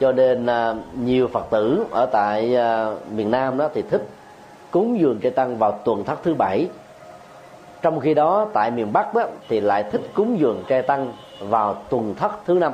Cho 0.00 0.12
nên 0.12 0.46
ờ, 0.46 0.76
nhiều 1.00 1.28
phật 1.28 1.50
tử 1.50 1.84
ở 1.90 2.06
tại 2.06 2.58
miền 3.10 3.30
nam 3.30 3.58
đó 3.58 3.68
thì 3.74 3.82
thích 3.90 4.06
cúng 4.70 5.00
dường 5.00 5.20
trai 5.20 5.32
tăng 5.32 5.58
vào 5.58 5.72
tuần 5.84 6.04
thất 6.04 6.22
thứ 6.22 6.34
bảy 6.34 6.68
trong 7.86 8.00
khi 8.00 8.14
đó 8.14 8.46
tại 8.52 8.70
miền 8.70 8.92
bắc 8.92 9.14
đó, 9.14 9.22
thì 9.48 9.60
lại 9.60 9.84
thích 9.92 10.00
cúng 10.14 10.40
dường 10.40 10.64
trai 10.68 10.82
tăng 10.82 11.12
vào 11.40 11.74
tuần 11.88 12.14
thất 12.14 12.32
thứ 12.46 12.54
năm. 12.54 12.72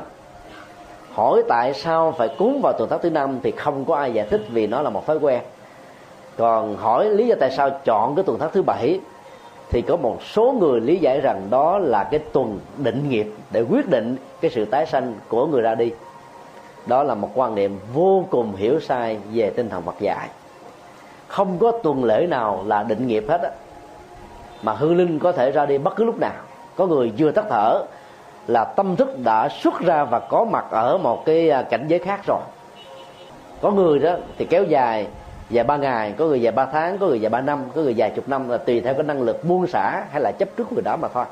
Hỏi 1.15 1.43
tại 1.49 1.75
sao 1.75 2.13
phải 2.13 2.29
cúng 2.39 2.61
vào 2.63 2.73
tuần 2.73 2.91
thất 2.91 3.03
thứ 3.03 3.11
năm 3.11 3.39
thì 3.43 3.51
không 3.51 3.85
có 3.85 3.97
ai 3.97 4.13
giải 4.13 4.27
thích 4.31 4.41
vì 4.51 4.67
nó 4.67 4.83
là 4.83 4.91
một 4.91 5.07
thói 5.07 5.17
quen. 5.19 5.43
Còn 6.37 6.77
hỏi 6.77 7.11
lý 7.11 7.27
do 7.27 7.35
tại 7.41 7.51
sao 7.51 7.71
chọn 7.85 8.15
cái 8.15 8.25
tuần 8.25 8.39
thất 8.39 8.53
thứ 8.53 8.63
bảy 8.63 9.01
thì 9.71 9.83
có 9.83 9.97
một 9.97 10.23
số 10.23 10.53
người 10.53 10.81
lý 10.81 10.97
giải 10.97 11.21
rằng 11.21 11.47
đó 11.51 11.79
là 11.79 12.05
cái 12.05 12.21
tuần 12.33 12.59
định 12.77 13.09
nghiệp 13.09 13.33
để 13.51 13.65
quyết 13.71 13.89
định 13.89 14.17
cái 14.41 14.51
sự 14.51 14.65
tái 14.65 14.87
sanh 14.87 15.15
của 15.29 15.47
người 15.47 15.63
ra 15.63 15.75
đi. 15.75 15.93
Đó 16.87 17.03
là 17.03 17.15
một 17.15 17.31
quan 17.35 17.55
niệm 17.55 17.79
vô 17.95 18.25
cùng 18.31 18.55
hiểu 18.57 18.81
sai 18.81 19.19
về 19.33 19.51
tinh 19.51 19.69
thần 19.69 19.83
Phật 19.83 20.01
dạy. 20.01 20.29
Không 21.29 21.59
có 21.59 21.73
tuần 21.83 22.05
lễ 22.05 22.27
nào 22.31 22.65
là 22.67 22.83
định 22.83 23.07
nghiệp 23.07 23.25
hết 23.29 23.41
á 23.43 23.51
mà 24.63 24.73
hư 24.73 24.95
linh 24.95 25.19
có 25.19 25.33
thể 25.33 25.51
ra 25.51 25.67
đi 25.67 25.79
bất 25.79 25.97
cứ 25.97 26.05
lúc 26.05 26.19
nào. 26.21 26.33
Có 26.77 26.87
người 26.87 27.13
vừa 27.19 27.31
tắt 27.31 27.45
thở 27.51 27.83
là 28.47 28.65
tâm 28.65 28.97
thức 28.97 29.19
đã 29.25 29.49
xuất 29.49 29.81
ra 29.81 30.05
và 30.05 30.19
có 30.19 30.45
mặt 30.45 30.65
ở 30.71 30.99
một 30.99 31.25
cái 31.25 31.51
à, 31.51 31.63
cảnh 31.63 31.85
giới 31.89 31.99
khác 31.99 32.21
rồi. 32.27 32.41
Có 33.61 33.71
người 33.71 33.99
đó 33.99 34.17
thì 34.39 34.45
kéo 34.45 34.65
dài 34.65 35.07
dài 35.51 35.65
ba 35.65 35.77
ngày, 35.77 36.15
có 36.19 36.25
người 36.25 36.43
dài 36.43 36.53
ba 36.53 36.67
tháng, 36.67 36.99
có 36.99 37.07
người 37.07 37.21
dài 37.21 37.31
ba 37.31 37.41
năm, 37.41 37.65
có 37.75 37.81
người 37.81 37.95
dài 37.95 38.13
chục 38.17 38.29
năm 38.29 38.49
là 38.49 38.59
tùy 38.59 38.81
theo 38.81 38.95
cái 38.95 39.03
năng 39.03 39.23
lực 39.23 39.45
buông 39.45 39.67
xả 39.67 40.05
hay 40.11 40.21
là 40.21 40.33
chấp 40.33 40.49
trước 40.57 40.73
người 40.73 40.83
đó 40.83 40.97
mà 40.97 41.09
thôi. 41.09 41.25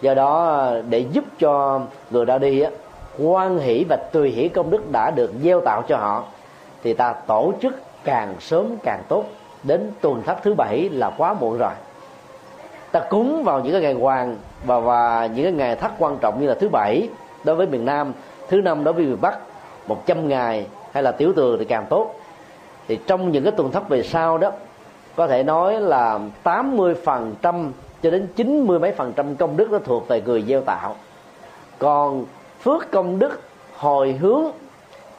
Do 0.00 0.14
đó, 0.14 0.68
để 0.88 0.98
giúp 0.98 1.24
cho 1.38 1.80
người 2.10 2.24
ra 2.24 2.38
đi 2.38 2.60
á, 2.60 2.70
quan 3.18 3.58
hỷ 3.58 3.84
và 3.88 3.96
tùy 4.12 4.30
hỷ 4.30 4.48
công 4.48 4.70
đức 4.70 4.90
đã 4.92 5.10
được 5.10 5.32
gieo 5.42 5.60
tạo 5.60 5.82
cho 5.88 5.96
họ, 5.96 6.24
thì 6.82 6.94
ta 6.94 7.12
tổ 7.12 7.52
chức 7.62 7.74
càng 8.04 8.34
sớm 8.40 8.76
càng 8.82 9.02
tốt. 9.08 9.24
Đến 9.62 9.90
tuần 10.00 10.22
thất 10.26 10.36
thứ 10.42 10.54
bảy 10.54 10.88
là 10.92 11.10
quá 11.10 11.34
muộn 11.40 11.58
rồi 11.58 11.72
ta 13.00 13.06
cúng 13.08 13.44
vào 13.44 13.60
những 13.60 13.72
cái 13.72 13.82
ngày 13.82 13.92
hoàng 13.92 14.36
và 14.64 14.80
và 14.80 15.28
những 15.34 15.44
cái 15.44 15.52
ngày 15.52 15.76
thất 15.76 15.92
quan 15.98 16.18
trọng 16.20 16.40
như 16.40 16.46
là 16.46 16.54
thứ 16.54 16.68
bảy 16.68 17.08
đối 17.44 17.56
với 17.56 17.66
miền 17.66 17.84
Nam, 17.84 18.12
thứ 18.48 18.60
năm 18.60 18.84
đối 18.84 18.94
với 18.94 19.04
miền 19.04 19.18
Bắc 19.20 19.38
100 19.86 20.28
ngày 20.28 20.66
hay 20.92 21.02
là 21.02 21.12
tiểu 21.12 21.32
thừa 21.32 21.56
thì 21.58 21.64
càng 21.64 21.86
tốt. 21.88 22.14
Thì 22.88 22.98
trong 23.06 23.32
những 23.32 23.44
cái 23.44 23.52
tuần 23.56 23.72
thất 23.72 23.88
về 23.88 24.02
sau 24.02 24.38
đó, 24.38 24.52
có 25.16 25.26
thể 25.26 25.42
nói 25.42 25.80
là 25.80 26.18
80 26.42 26.94
phần 27.04 27.34
trăm 27.42 27.72
cho 28.02 28.10
đến 28.10 28.26
90 28.36 28.78
mấy 28.78 28.92
phần 28.92 29.12
trăm 29.16 29.36
công 29.36 29.56
đức 29.56 29.70
nó 29.70 29.78
thuộc 29.78 30.08
về 30.08 30.20
người 30.20 30.42
gieo 30.42 30.60
tạo. 30.60 30.94
Còn 31.78 32.24
phước 32.60 32.90
công 32.90 33.18
đức 33.18 33.40
hồi 33.76 34.12
hướng 34.12 34.44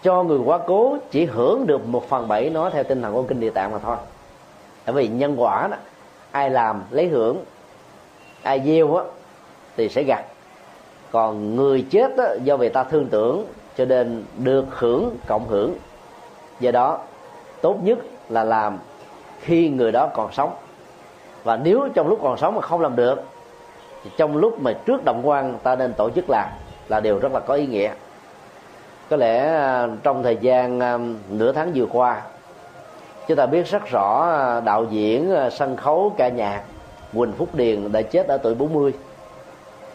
cho 0.03 0.23
người 0.23 0.39
quá 0.45 0.59
cố 0.67 0.97
chỉ 1.11 1.25
hưởng 1.25 1.67
được 1.67 1.87
một 1.87 2.09
phần 2.09 2.27
bảy 2.27 2.49
nó 2.49 2.69
theo 2.69 2.83
tinh 2.83 3.01
thần 3.01 3.13
của 3.13 3.23
kinh 3.23 3.39
địa 3.39 3.49
tạng 3.49 3.71
mà 3.71 3.77
thôi. 3.77 3.97
Bởi 4.85 4.95
vì 4.95 5.07
nhân 5.07 5.35
quả 5.37 5.67
đó, 5.71 5.77
ai 6.31 6.49
làm 6.49 6.83
lấy 6.91 7.07
hưởng 7.07 7.37
ai 8.43 8.61
gieo 8.65 8.95
á 8.95 9.03
thì 9.77 9.89
sẽ 9.89 10.03
gặt. 10.03 10.23
Còn 11.11 11.55
người 11.55 11.85
chết 11.89 12.17
á, 12.17 12.25
do 12.43 12.57
vì 12.57 12.69
ta 12.69 12.83
thương 12.83 13.07
tưởng 13.07 13.45
cho 13.77 13.85
nên 13.85 14.23
được 14.37 14.65
hưởng 14.69 15.15
cộng 15.27 15.47
hưởng. 15.47 15.75
Do 16.59 16.71
đó 16.71 16.99
tốt 17.61 17.77
nhất 17.83 17.99
là 18.29 18.43
làm 18.43 18.77
khi 19.39 19.69
người 19.69 19.91
đó 19.91 20.09
còn 20.13 20.31
sống. 20.33 20.55
Và 21.43 21.57
nếu 21.57 21.87
trong 21.93 22.07
lúc 22.07 22.19
còn 22.23 22.37
sống 22.37 22.55
mà 22.55 22.61
không 22.61 22.81
làm 22.81 22.95
được 22.95 23.23
thì 24.03 24.09
trong 24.17 24.37
lúc 24.37 24.61
mà 24.61 24.73
trước 24.73 25.05
động 25.05 25.21
quan 25.23 25.57
ta 25.63 25.75
nên 25.75 25.93
tổ 25.93 26.09
chức 26.09 26.25
làm 26.29 26.49
là 26.87 26.99
điều 26.99 27.19
rất 27.19 27.31
là 27.31 27.39
có 27.39 27.53
ý 27.53 27.67
nghĩa. 27.67 27.91
Có 29.09 29.17
lẽ 29.17 29.53
à, 29.53 29.87
trong 30.03 30.23
thời 30.23 30.37
gian 30.41 30.79
à, 30.79 30.97
nửa 31.29 31.51
tháng 31.51 31.71
vừa 31.75 31.85
qua 31.85 32.21
chúng 33.27 33.37
ta 33.37 33.45
biết 33.45 33.67
rất 33.67 33.85
rõ 33.85 34.29
đạo 34.65 34.85
diễn 34.89 35.35
sân 35.51 35.75
khấu 35.75 36.13
ca 36.17 36.27
nhạc 36.27 36.63
Quỳnh 37.17 37.31
Phúc 37.31 37.49
Điền 37.55 37.91
đã 37.91 38.01
chết 38.01 38.27
ở 38.27 38.37
tuổi 38.37 38.55
40 38.55 38.93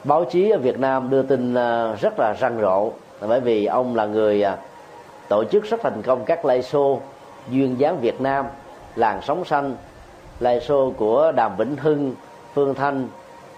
báo 0.05 0.25
chí 0.25 0.51
ở 0.51 0.59
Việt 0.59 0.79
Nam 0.79 1.11
đưa 1.11 1.23
tin 1.23 1.55
à, 1.55 1.95
rất 2.01 2.19
là 2.19 2.35
răng 2.41 2.61
rộ 2.61 2.91
bởi 3.21 3.41
vì 3.41 3.67
ông 3.67 3.97
là 3.97 4.07
người 4.07 4.43
à, 4.43 4.57
tổ 5.29 5.45
chức 5.45 5.65
rất 5.65 5.81
thành 5.83 6.03
công 6.03 6.25
các 6.25 6.45
live 6.45 6.61
show 6.61 6.99
duyên 7.51 7.81
dáng 7.81 8.01
Việt 8.01 8.21
Nam, 8.21 8.47
làng 8.97 9.23
sống 9.23 9.45
xanh 9.45 9.77
live 10.41 10.59
show 10.59 10.93
của 10.93 11.33
Đàm 11.33 11.57
Vĩnh 11.57 11.77
Hưng, 11.77 12.15
Phương 12.55 12.75
Thanh, 12.75 13.09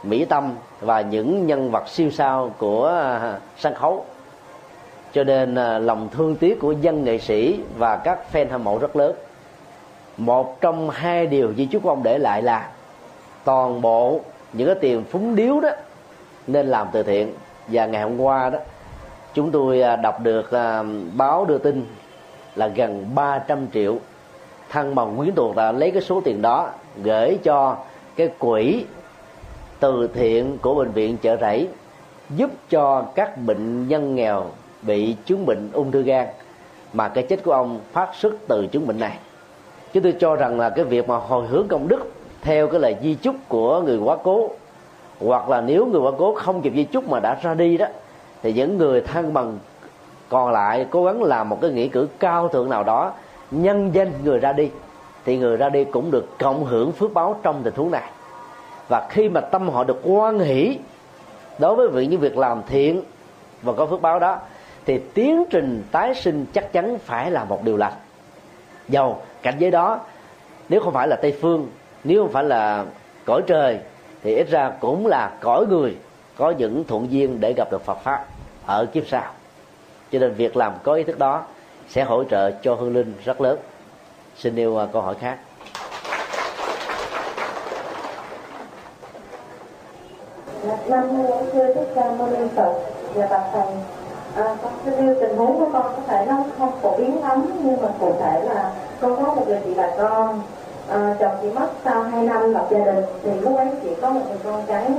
Mỹ 0.03 0.25
Tâm 0.25 0.53
và 0.81 1.01
những 1.01 1.47
nhân 1.47 1.71
vật 1.71 1.89
siêu 1.89 2.11
sao 2.11 2.51
của 2.59 2.87
à, 2.89 3.39
sân 3.57 3.75
khấu. 3.75 4.05
Cho 5.13 5.25
nên 5.25 5.55
lòng 5.85 6.09
thương 6.13 6.37
tiếc 6.37 6.61
của 6.61 6.73
dân 6.73 7.05
nghệ 7.05 7.19
sĩ 7.19 7.61
và 7.79 7.97
các 7.97 8.19
fan 8.33 8.47
hâm 8.51 8.65
mộ 8.65 8.79
rất 8.79 8.97
lớn. 8.97 9.17
Một 10.17 10.61
trong 10.61 10.91
hai 10.91 11.27
điều 11.27 11.53
di 11.57 11.67
chúc 11.67 11.87
ông 11.87 12.03
để 12.03 12.19
lại 12.19 12.43
là 12.43 12.71
toàn 13.45 13.81
bộ 13.81 14.21
những 14.53 14.67
cái 14.67 14.77
tiền 14.81 15.05
phúng 15.05 15.37
điếu 15.37 15.61
đó 15.61 15.71
nên 16.47 16.67
làm 16.67 16.89
từ 16.93 17.03
thiện. 17.03 17.35
Và 17.69 17.87
ngày 17.87 18.03
hôm 18.03 18.21
qua 18.21 18.51
đó, 18.51 18.59
chúng 19.35 19.51
tôi 19.51 19.81
à, 19.81 19.97
đọc 19.97 20.21
được 20.21 20.51
à, 20.51 20.85
báo 21.17 21.45
đưa 21.45 21.59
tin 21.59 21.87
là 22.57 22.69
gần 22.69 23.11
300 23.15 23.67
triệu 23.73 23.99
thân 24.71 24.95
bằng 24.95 25.17
quyến 25.17 25.35
thuộc 25.35 25.57
đã 25.57 25.73
lấy 25.73 25.91
cái 25.91 26.03
số 26.03 26.21
tiền 26.21 26.43
đó 26.43 26.71
gửi 27.03 27.39
cho 27.43 27.77
cái 28.17 28.29
quỹ 28.39 28.85
từ 29.81 30.09
thiện 30.15 30.59
của 30.59 30.75
bệnh 30.75 30.91
viện 30.91 31.17
chợ 31.17 31.37
rẫy, 31.41 31.69
giúp 32.31 32.51
cho 32.71 33.07
các 33.15 33.39
bệnh 33.39 33.89
nhân 33.89 34.15
nghèo 34.15 34.45
bị 34.83 35.17
chứng 35.27 35.47
bệnh 35.47 35.71
ung 35.73 35.91
thư 35.91 36.03
gan 36.03 36.27
mà 36.93 37.09
cái 37.09 37.25
chết 37.29 37.43
của 37.45 37.53
ông 37.53 37.81
phát 37.93 38.15
xuất 38.15 38.35
từ 38.49 38.67
chứng 38.67 38.87
bệnh 38.87 38.99
này. 38.99 39.19
Chúng 39.93 40.03
tôi 40.03 40.15
cho 40.21 40.37
rằng 40.37 40.61
là 40.61 40.71
cái 40.71 40.85
việc 40.85 41.09
mà 41.09 41.17
hồi 41.17 41.47
hướng 41.47 41.69
công 41.69 41.89
đức 41.89 42.13
theo 42.45 42.69
cái 42.69 42.81
lời 42.81 42.97
di 43.03 43.15
chúc 43.15 43.37
của 43.49 43.81
người 43.81 43.99
quá 43.99 44.17
cố. 44.25 44.51
Hoặc 45.21 45.49
là 45.49 45.61
nếu 45.61 45.87
người 45.87 46.01
quá 46.01 46.13
cố 46.19 46.35
không 46.35 46.63
kịp 46.63 46.73
di 46.77 46.85
chúc 46.85 47.09
mà 47.09 47.21
đã 47.21 47.39
ra 47.43 47.55
đi 47.55 47.77
đó, 47.77 47.87
thì 48.43 48.53
những 48.53 48.79
người 48.79 49.01
thân 49.01 49.33
bằng 49.33 49.59
còn 50.29 50.53
lại 50.53 50.87
cố 50.91 51.05
gắng 51.05 51.23
làm 51.23 51.49
một 51.49 51.59
cái 51.61 51.71
nghĩa 51.71 51.89
cử 51.89 52.09
cao 52.19 52.49
thượng 52.49 52.71
nào 52.71 52.85
đó, 52.85 53.13
nhân 53.51 53.91
danh 53.95 54.13
người 54.25 54.39
ra 54.39 54.53
đi, 54.53 54.71
thì 55.25 55.37
người 55.37 55.57
ra 55.57 55.69
đi 55.69 55.85
cũng 55.85 56.11
được 56.11 56.39
cộng 56.39 56.65
hưởng 56.65 56.93
phước 56.93 57.15
báo 57.15 57.37
trong 57.43 57.63
tình 57.63 57.75
huống 57.77 57.91
này. 57.91 58.11
Và 58.89 59.07
khi 59.11 59.29
mà 59.29 59.41
tâm 59.41 59.69
họ 59.69 59.85
được 59.85 60.01
quan 60.05 60.39
hỷ 60.39 60.79
đối 61.59 61.77
với 61.77 61.89
việc 61.89 62.07
những 62.07 62.21
việc 62.21 62.39
làm 62.39 62.63
thiện 62.67 63.03
và 63.63 63.73
có 63.73 63.87
phước 63.87 64.03
báo 64.03 64.19
đó, 64.19 64.39
thì 64.87 64.99
tiến 65.15 65.45
trình 65.51 65.83
tái 65.93 66.15
sinh 66.15 66.47
chắc 66.53 66.73
chắn 66.73 66.99
phải 66.99 67.31
là 67.31 67.45
một 67.45 67.65
điều 67.65 67.77
lành. 67.77 67.93
Dầu 68.89 69.19
cảnh 69.43 69.55
giới 69.59 69.71
đó, 69.71 70.01
nếu 70.69 70.81
không 70.81 70.93
phải 70.93 71.09
là 71.09 71.17
tây 71.17 71.39
phương 71.41 71.69
nếu 72.05 72.23
không 72.23 72.33
phải 72.33 72.45
là 72.45 72.85
cõi 73.25 73.43
trời 73.47 73.79
thì 74.23 74.35
ít 74.35 74.49
ra 74.51 74.73
cũng 74.81 75.07
là 75.07 75.31
cõi 75.41 75.67
người 75.67 75.97
có 76.37 76.51
những 76.51 76.85
thuận 76.85 77.13
duyên 77.13 77.41
để 77.41 77.53
gặp 77.53 77.69
được 77.71 77.85
Phật 77.85 77.99
pháp 78.03 78.25
ở 78.67 78.87
kiếp 78.87 79.07
sau. 79.07 79.25
Cho 80.13 80.19
nên 80.19 80.35
việc 80.35 80.57
làm 80.57 80.73
có 80.83 80.95
ý 80.95 81.03
thức 81.03 81.19
đó 81.19 81.43
sẽ 81.89 82.05
hỗ 82.05 82.25
trợ 82.25 82.51
cho 82.51 82.75
hương 82.75 82.95
linh 82.95 83.15
rất 83.25 83.41
lớn. 83.41 83.59
Xin 84.37 84.55
nêu 84.55 84.79
à, 84.79 84.87
câu 84.93 85.03
hỏi 85.03 85.15
khác. 85.21 85.39
Nam 90.89 91.19
mô 91.19 91.43
sư 91.53 91.75
thích 91.75 91.93
ca 91.95 92.11
mâu 92.19 92.27
ni 92.27 92.49
phật. 92.57 92.75
Dạ, 93.15 93.27
Và 93.31 93.39
bạch 93.39 93.51
thầy 93.53 93.75
à, 94.45 94.57
con 94.63 94.73
xin 94.85 95.07
nêu 95.07 95.17
tình 95.21 95.37
huống 95.37 95.61
của 95.61 95.69
con 95.73 95.83
có 95.83 96.03
thể 96.07 96.27
nó 96.29 96.45
không 96.59 96.81
phổ 96.83 96.97
biến 96.97 97.21
lắm 97.23 97.47
nhưng 97.65 97.83
mà 97.83 97.89
cụ 98.01 98.15
thể 98.21 98.41
là 98.41 98.73
con 99.01 99.17
có 99.17 99.35
một 99.35 99.49
người 99.49 99.59
chị 99.65 99.75
bà 99.77 99.91
con 99.99 100.43
à, 100.91 101.17
chồng 101.21 101.33
chị 101.43 101.49
mất 101.51 101.69
sau 101.85 102.03
2 102.03 102.23
năm 102.23 102.53
lập 102.53 102.67
gia 102.71 102.79
đình 102.79 103.05
thì 103.23 103.31
lúc 103.41 103.57
ấy 103.57 103.69
chị 103.83 103.89
có 104.01 104.11
một 104.11 104.21
người 104.29 104.39
con 104.45 104.67
gái 104.67 104.91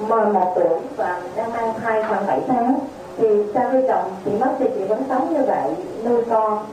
mà 0.00 0.24
một 0.24 0.52
tuổi 0.54 0.78
và 0.96 1.20
đang 1.36 1.52
mang 1.52 1.74
thai 1.82 2.02
khoảng 2.08 2.26
7 2.26 2.40
tháng. 2.48 2.78
Thì 3.16 3.26
sau 3.54 3.68
khi 3.72 3.78
chồng 3.88 4.10
chị 4.24 4.30
mất 4.40 4.50
thì 4.58 4.66
chị 4.74 4.84
vẫn 4.84 5.02
sống 5.08 5.34
như 5.34 5.44
vậy 5.44 5.74
nuôi 6.04 6.22
con. 6.30 6.66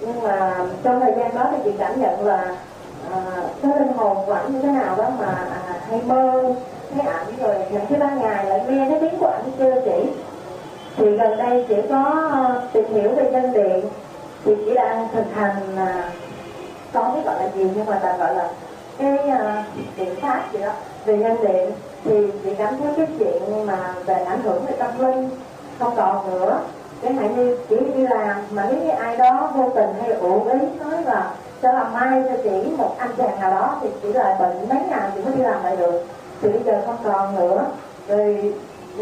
Nhưng 0.00 0.22
mà 0.22 0.56
trong 0.82 1.00
thời 1.00 1.12
gian 1.18 1.34
đó 1.34 1.44
thì 1.50 1.58
chị 1.64 1.70
cảm 1.78 2.00
nhận 2.00 2.26
là 2.26 2.56
à, 3.12 3.20
cái 3.62 3.72
linh 3.78 3.92
hồn 3.96 4.16
của 4.26 4.32
ảnh 4.32 4.52
như 4.52 4.62
thế 4.62 4.68
nào 4.68 4.96
đó 4.96 5.04
mà 5.18 5.46
à, 5.66 5.80
hay 5.88 6.00
mơ 6.06 6.54
thấy 6.94 7.06
ảnh 7.06 7.26
rồi 7.40 7.54
những 7.70 7.86
cái 7.90 7.98
ban 7.98 8.18
ngày 8.20 8.44
lại 8.44 8.60
nghe 8.68 8.86
cái 8.90 9.00
tiếng 9.00 9.20
của 9.20 9.26
ảnh 9.26 9.50
chưa 9.58 9.80
chị 9.84 10.10
thì 10.96 11.16
gần 11.16 11.36
đây 11.36 11.64
chị 11.68 11.74
có 11.90 12.28
ờ, 12.32 12.68
tìm 12.72 12.84
hiểu 12.94 13.10
về 13.16 13.30
nhân 13.30 13.52
điện 13.52 13.84
thì 14.44 14.52
chỉ 14.64 14.74
đang 14.74 15.08
thực 15.12 15.24
hành 15.34 15.76
à, 15.76 16.10
có 16.92 17.12
biết 17.14 17.20
gọi 17.24 17.34
là 17.34 17.48
gì 17.54 17.70
nhưng 17.74 17.86
mà 17.86 17.98
ta 18.02 18.16
gọi 18.16 18.34
là 18.34 18.48
cái 18.98 19.18
uh, 19.28 19.86
điện 19.96 20.14
pháp 20.22 20.42
gì 20.52 20.58
đó. 20.58 20.72
Về 21.04 21.16
nhân 21.16 21.36
điện 21.42 21.70
thì 22.04 22.26
chị 22.44 22.54
cảm 22.58 22.76
thấy 22.76 22.92
cái 22.96 23.06
chuyện 23.18 23.66
mà 23.66 23.94
về 24.06 24.14
ảnh 24.14 24.42
hưởng 24.42 24.64
về 24.66 24.72
tâm 24.78 24.90
linh 24.98 25.30
không 25.78 25.96
còn 25.96 26.30
nữa. 26.30 26.60
Cái 27.02 27.12
hạn 27.12 27.36
như 27.36 27.56
chỉ 27.68 27.76
đi 27.94 28.02
làm 28.02 28.36
mà 28.50 28.66
nếu 28.70 28.80
như 28.80 28.90
ai 28.90 29.16
đó 29.16 29.52
vô 29.54 29.68
tình 29.74 29.94
hay 30.00 30.12
ủ 30.12 30.44
ý 30.44 30.58
nói 30.80 31.02
là 31.04 31.30
sẽ 31.62 31.72
làm 31.72 31.92
mai 31.92 32.22
cho 32.28 32.36
chỉ 32.44 32.70
một 32.76 32.94
anh 32.98 33.10
chàng 33.16 33.40
nào 33.40 33.50
đó 33.50 33.78
thì 33.82 33.88
chỉ 34.02 34.12
là 34.12 34.36
bệnh 34.40 34.68
mấy 34.68 34.78
ngày 34.88 35.10
chị 35.14 35.20
mới 35.24 35.34
đi 35.34 35.42
làm 35.42 35.64
lại 35.64 35.76
được. 35.76 36.04
Thì 36.42 36.48
bây 36.48 36.62
giờ 36.62 36.82
không 36.86 36.96
còn 37.04 37.36
nữa. 37.36 37.64
Rồi 38.08 38.52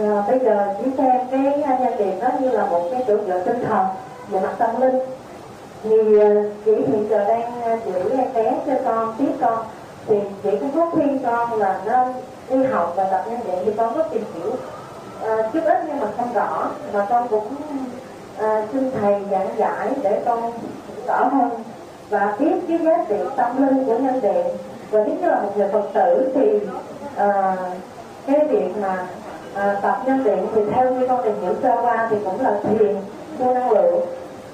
uh, 0.00 0.28
bây 0.28 0.38
giờ 0.38 0.74
chỉ 0.78 0.90
xem 0.98 1.16
cái 1.30 1.62
ờ, 1.62 1.84
nhân 1.84 1.96
điện 1.98 2.20
đó 2.20 2.28
như 2.40 2.50
là 2.50 2.66
một 2.66 2.88
cái 2.92 3.04
chỗ 3.08 3.16
dựa 3.26 3.40
tinh 3.40 3.64
thần 3.68 3.86
về 4.28 4.40
mặt 4.40 4.52
tâm 4.58 4.80
linh 4.80 4.98
thì 5.82 6.18
ờ, 6.18 6.42
chị 6.64 6.72
hiện 6.72 7.06
giờ 7.10 7.24
đang 7.28 7.62
ờ, 7.62 7.76
giữ 7.86 8.10
em 8.10 8.32
bé 8.34 8.60
cho 8.66 8.72
con 8.84 9.14
tiếp 9.18 9.32
con. 9.40 9.58
Thì 10.06 10.16
chị 10.42 10.50
cũng 10.60 10.70
có 10.74 10.90
khuyên 10.92 11.18
con 11.26 11.58
là 11.58 11.80
nên 11.84 12.14
đi 12.50 12.66
học 12.66 12.92
và 12.96 13.04
tập 13.04 13.24
nhân 13.30 13.40
điện 13.46 13.58
thì 13.64 13.72
con 13.76 13.94
có 13.94 14.02
tìm 14.02 14.22
hiểu 14.34 14.52
à, 15.22 15.36
chút 15.52 15.60
ít 15.64 15.78
nhưng 15.88 16.00
mà 16.00 16.06
không 16.16 16.32
rõ. 16.34 16.70
Mà 16.92 17.06
con 17.10 17.28
cũng 17.28 17.46
à, 18.38 18.66
xin 18.72 18.90
thầy 19.00 19.14
giảng 19.30 19.48
giải 19.56 19.90
để 20.02 20.22
con 20.26 20.52
rõ 21.06 21.24
hơn. 21.24 21.50
Và 22.10 22.36
biết 22.38 22.54
cái 22.68 22.78
giá 22.78 23.04
trị 23.08 23.16
tâm 23.36 23.66
linh 23.66 23.84
của 23.86 23.98
nhân 23.98 24.20
điện 24.20 24.46
và 24.90 25.04
nếu 25.06 25.16
như 25.20 25.28
là 25.28 25.40
một 25.40 25.52
người 25.56 25.68
phật 25.72 25.88
tử 25.94 26.32
thì 26.34 26.58
à, 27.16 27.56
cái 28.26 28.46
việc 28.50 28.68
mà 28.82 29.06
à, 29.54 29.78
tập 29.82 30.02
nhân 30.06 30.24
điện 30.24 30.46
thì 30.54 30.60
theo 30.74 30.94
như 30.94 31.06
con 31.08 31.24
tìm 31.24 31.34
hiểu 31.42 31.54
sơ 31.62 31.76
qua 31.82 32.08
thì 32.10 32.16
cũng 32.24 32.40
là 32.40 32.60
thiền 32.62 32.96
theo 33.38 33.54
năng 33.54 33.70
lượng 33.70 34.00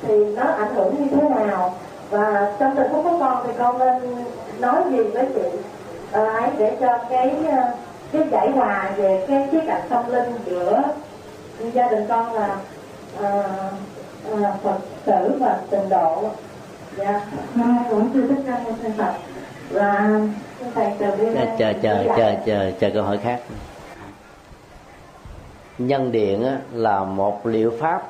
thì 0.07 0.25
nó 0.25 0.43
ảnh 0.43 0.75
hưởng 0.75 0.95
như 0.99 1.17
thế 1.17 1.29
nào? 1.29 1.75
Và 2.11 2.53
trong 2.59 2.77
tình 2.77 2.91
huống 2.91 3.05
của 3.05 3.17
con 3.21 3.45
thì 3.47 3.53
con 3.59 3.79
nên 3.79 4.25
nói 4.61 4.83
gì 4.91 5.03
với 5.03 5.27
chị 5.35 5.49
uh, 5.49 6.15
ấy 6.15 6.51
để 6.59 6.77
cho 6.81 6.99
cái 7.11 7.37
uh, 7.49 7.79
cái 8.13 8.23
giải 8.31 8.51
hòa 8.51 8.91
về 8.97 9.25
cái 9.29 9.49
khía 9.53 9.61
cạnh 9.67 9.83
tâm 9.89 10.13
linh 10.13 10.33
giữa 10.47 10.83
gia 11.73 11.89
đình 11.89 12.07
con 12.09 12.35
là 12.35 12.57
uh, 13.19 14.63
phật 14.63 14.79
tử 15.05 15.37
và 15.41 15.59
tình 15.71 15.89
độ. 15.89 16.25
Dạ. 16.97 17.21
Cũng 17.91 18.11
chưa 18.15 18.27
thích 18.29 18.43
ca 18.47 18.59
mâu 18.65 18.75
phật. 18.99 19.13
Và 19.71 20.21
thầy 20.75 20.93
từ 20.99 21.07
bi 21.11 21.27
chờ 21.35 21.45
chờ 21.59 21.73
chờ 21.83 22.05
chờ 22.17 22.35
chờ 22.47 22.71
chờ 22.81 22.91
câu 22.95 23.03
hỏi 23.03 23.19
khác. 23.19 23.41
Nhân 25.79 26.13
điện 26.13 26.47
là 26.73 27.05
một 27.05 27.47
liệu 27.47 27.73
pháp 27.81 28.03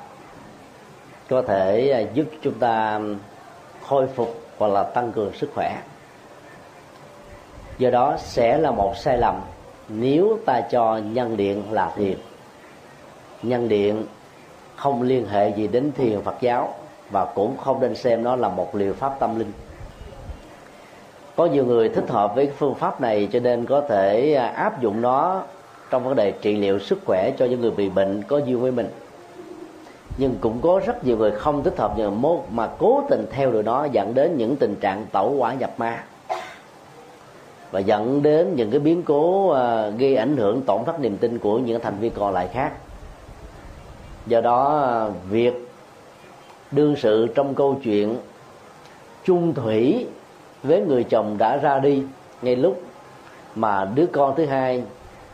có 1.28 1.42
thể 1.42 1.90
à, 1.90 2.00
giúp 2.14 2.26
chúng 2.42 2.54
ta 2.54 3.00
khôi 3.82 4.06
phục 4.06 4.40
hoặc 4.58 4.68
là 4.68 4.82
tăng 4.82 5.12
cường 5.12 5.32
sức 5.32 5.50
khỏe. 5.54 5.82
Do 7.78 7.90
đó 7.90 8.16
sẽ 8.18 8.58
là 8.58 8.70
một 8.70 8.96
sai 8.96 9.18
lầm 9.18 9.40
nếu 9.88 10.38
ta 10.46 10.60
cho 10.60 11.00
nhân 11.12 11.36
điện 11.36 11.62
là 11.70 11.92
thiền. 11.96 12.16
Nhân 13.42 13.68
điện 13.68 14.04
không 14.76 15.02
liên 15.02 15.26
hệ 15.28 15.48
gì 15.48 15.66
đến 15.66 15.92
thiền 15.96 16.20
phật 16.20 16.34
giáo 16.40 16.74
và 17.10 17.24
cũng 17.24 17.56
không 17.56 17.80
nên 17.80 17.94
xem 17.94 18.22
nó 18.22 18.36
là 18.36 18.48
một 18.48 18.74
liệu 18.74 18.94
pháp 18.94 19.16
tâm 19.18 19.38
linh. 19.38 19.52
Có 21.36 21.46
nhiều 21.46 21.66
người 21.66 21.88
thích 21.88 22.08
hợp 22.08 22.34
với 22.34 22.50
phương 22.58 22.74
pháp 22.74 23.00
này 23.00 23.28
cho 23.32 23.40
nên 23.40 23.66
có 23.66 23.80
thể 23.88 24.34
à, 24.34 24.46
áp 24.46 24.80
dụng 24.80 25.00
nó 25.00 25.42
trong 25.90 26.04
vấn 26.04 26.16
đề 26.16 26.32
trị 26.32 26.56
liệu 26.56 26.78
sức 26.78 26.98
khỏe 27.06 27.30
cho 27.38 27.44
những 27.44 27.60
người 27.60 27.70
bị 27.70 27.88
bệnh 27.88 28.22
có 28.22 28.38
duyên 28.38 28.60
với 28.60 28.72
mình 28.72 28.88
nhưng 30.16 30.36
cũng 30.40 30.60
có 30.62 30.80
rất 30.86 31.04
nhiều 31.04 31.16
người 31.16 31.30
không 31.30 31.62
thích 31.62 31.78
hợp 31.78 31.98
nhờ 31.98 32.10
mô 32.10 32.42
mà 32.50 32.68
cố 32.78 33.02
tình 33.10 33.26
theo 33.30 33.52
đuổi 33.52 33.62
nó 33.62 33.84
dẫn 33.84 34.14
đến 34.14 34.36
những 34.36 34.56
tình 34.56 34.74
trạng 34.80 35.06
tẩu 35.12 35.30
quả 35.30 35.54
nhập 35.54 35.74
ma. 35.78 36.04
Và 37.70 37.80
dẫn 37.80 38.22
đến 38.22 38.56
những 38.56 38.70
cái 38.70 38.80
biến 38.80 39.02
cố 39.02 39.48
ờ, 39.48 39.90
gây 39.90 40.16
ảnh 40.16 40.36
hưởng, 40.36 40.62
tổn 40.62 40.84
thất 40.86 41.00
niềm 41.00 41.16
tin 41.16 41.38
của 41.38 41.58
những 41.58 41.80
thành 41.80 41.98
viên 41.98 42.12
còn 42.12 42.34
lại 42.34 42.48
khác. 42.52 42.72
Do 44.26 44.40
đó 44.40 44.80
ờ, 44.80 45.12
việc 45.30 45.68
đương 46.70 46.96
sự 46.96 47.26
trong 47.34 47.54
câu 47.54 47.76
chuyện 47.82 48.16
chung 49.24 49.54
thủy 49.54 50.06
với 50.62 50.80
người 50.80 51.04
chồng 51.04 51.38
đã 51.38 51.56
ra 51.56 51.78
đi 51.78 52.02
ngay 52.42 52.56
lúc 52.56 52.82
mà 53.54 53.84
đứa 53.94 54.06
con 54.06 54.34
thứ 54.36 54.46
hai 54.46 54.82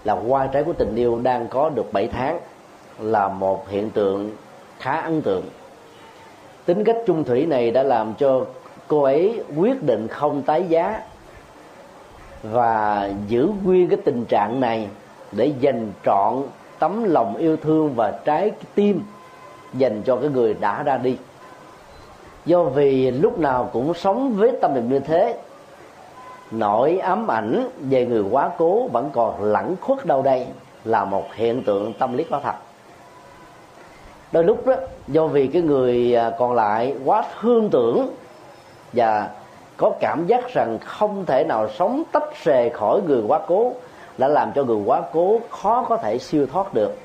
là 0.05 0.15
hoa 0.15 0.47
trái 0.47 0.65
của 0.65 0.73
tình 0.73 0.97
yêu 0.97 1.21
đang 1.23 1.49
có 1.49 1.69
được 1.69 1.93
7 1.93 2.07
tháng 2.07 2.41
là 2.99 3.29
một 3.29 3.69
hiện 3.69 3.91
tượng 3.91 4.31
khá 4.81 4.97
ấn 4.97 5.23
tượng. 5.23 5.45
Tính 6.65 6.85
cách 6.85 6.97
trung 7.07 7.25
thủy 7.25 7.47
này 7.47 7.71
đã 7.71 7.83
làm 7.83 8.15
cho 8.19 8.47
cô 8.89 9.03
ấy 9.03 9.43
quyết 9.57 9.83
định 9.83 10.09
không 10.09 10.43
tái 10.43 10.65
giá 10.69 11.03
và 12.43 13.11
giữ 13.29 13.49
nguyên 13.65 13.89
cái 13.89 13.99
tình 14.05 14.25
trạng 14.25 14.61
này 14.61 14.89
để 15.33 15.53
dành 15.61 15.93
trọn 16.05 16.43
tấm 16.79 17.05
lòng 17.05 17.37
yêu 17.37 17.57
thương 17.57 17.95
và 17.95 18.11
trái 18.25 18.51
tim 18.75 19.03
dành 19.75 20.03
cho 20.03 20.17
cái 20.17 20.31
người 20.31 20.55
đã 20.55 20.83
ra 20.83 20.97
đi. 20.97 21.17
Do 22.47 22.65
vì 22.65 23.11
lúc 23.11 23.39
nào 23.39 23.71
cũng 23.73 23.95
sống 23.95 24.33
với 24.33 24.53
tâm 24.61 24.75
niệm 24.75 24.89
như 24.89 24.99
thế, 25.01 25.39
nỗi 26.51 26.99
ám 26.99 27.31
ảnh 27.31 27.69
về 27.81 28.07
người 28.07 28.23
quá 28.31 28.51
cố 28.59 28.89
vẫn 28.89 29.11
còn 29.13 29.43
lẳng 29.43 29.77
khuất 29.81 30.07
đâu 30.07 30.23
đây 30.23 30.47
là 30.85 31.05
một 31.05 31.35
hiện 31.35 31.63
tượng 31.65 31.93
tâm 31.93 32.17
lý 32.17 32.25
có 32.25 32.41
thật 32.43 32.55
đôi 34.33 34.45
lúc 34.45 34.67
đó, 34.67 34.75
do 35.09 35.27
vì 35.27 35.47
cái 35.47 35.63
người 35.63 36.15
à, 36.15 36.31
còn 36.39 36.53
lại 36.53 36.97
quá 37.05 37.25
thương 37.41 37.71
tưởng 37.71 38.09
và 38.93 39.31
có 39.77 39.93
cảm 40.01 40.27
giác 40.27 40.55
rằng 40.55 40.79
không 40.85 41.27
thể 41.27 41.45
nào 41.45 41.69
sống 41.79 42.03
tách 42.13 42.45
rời 42.45 42.71
khỏi 42.71 43.01
người 43.07 43.23
quá 43.29 43.41
cố, 43.47 43.73
đã 44.19 44.29
làm 44.29 44.53
cho 44.55 44.65
người 44.65 44.83
quá 44.87 45.03
cố 45.13 45.41
khó 45.51 45.87
có 45.89 45.97
thể 45.97 46.19
siêu 46.19 46.47
thoát 46.47 46.75
được. 46.75 46.99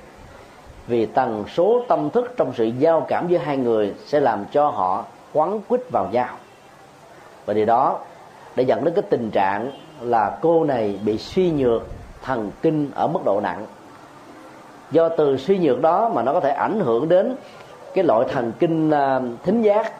Vì 0.88 1.06
tần 1.06 1.44
số 1.54 1.82
tâm 1.88 2.10
thức 2.10 2.34
trong 2.38 2.54
sự 2.56 2.66
giao 2.66 3.06
cảm 3.08 3.28
giữa 3.28 3.38
hai 3.38 3.58
người 3.58 3.94
sẽ 4.06 4.20
làm 4.20 4.46
cho 4.52 4.70
họ 4.70 5.06
quấn 5.34 5.62
quýt 5.68 5.82
vào 5.92 6.10
nhau. 6.12 6.30
Và 7.46 7.54
điều 7.54 7.66
đó 7.66 8.00
đã 8.56 8.64
dẫn 8.64 8.84
đến 8.84 8.94
cái 8.94 9.04
tình 9.10 9.32
trạng 9.32 9.72
là 10.02 10.38
cô 10.42 10.64
này 10.64 11.00
bị 11.06 11.18
suy 11.18 11.52
nhược 11.52 11.82
thần 12.22 12.52
kinh 12.62 12.92
ở 12.96 13.08
mức 13.08 13.20
độ 13.26 13.42
nặng 13.42 13.66
do 14.92 15.10
từ 15.10 15.38
suy 15.38 15.58
nhược 15.58 15.82
đó 15.82 16.10
mà 16.14 16.24
nó 16.24 16.34
có 16.34 16.40
thể 16.40 16.50
ảnh 16.50 16.80
hưởng 16.80 17.10
đến 17.10 17.36
cái 17.94 18.04
loại 18.04 18.28
thần 18.32 18.52
kinh 18.60 18.92
à, 18.92 19.20
thính 19.44 19.62
giác 19.62 19.94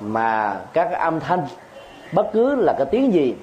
mà 0.00 0.60
các 0.72 0.92
âm 0.92 1.20
thanh, 1.20 1.46
bất 2.12 2.26
cứ 2.32 2.54
là 2.54 2.74
cái 2.78 2.86
tiếng 2.90 3.12
gì, 3.12 3.36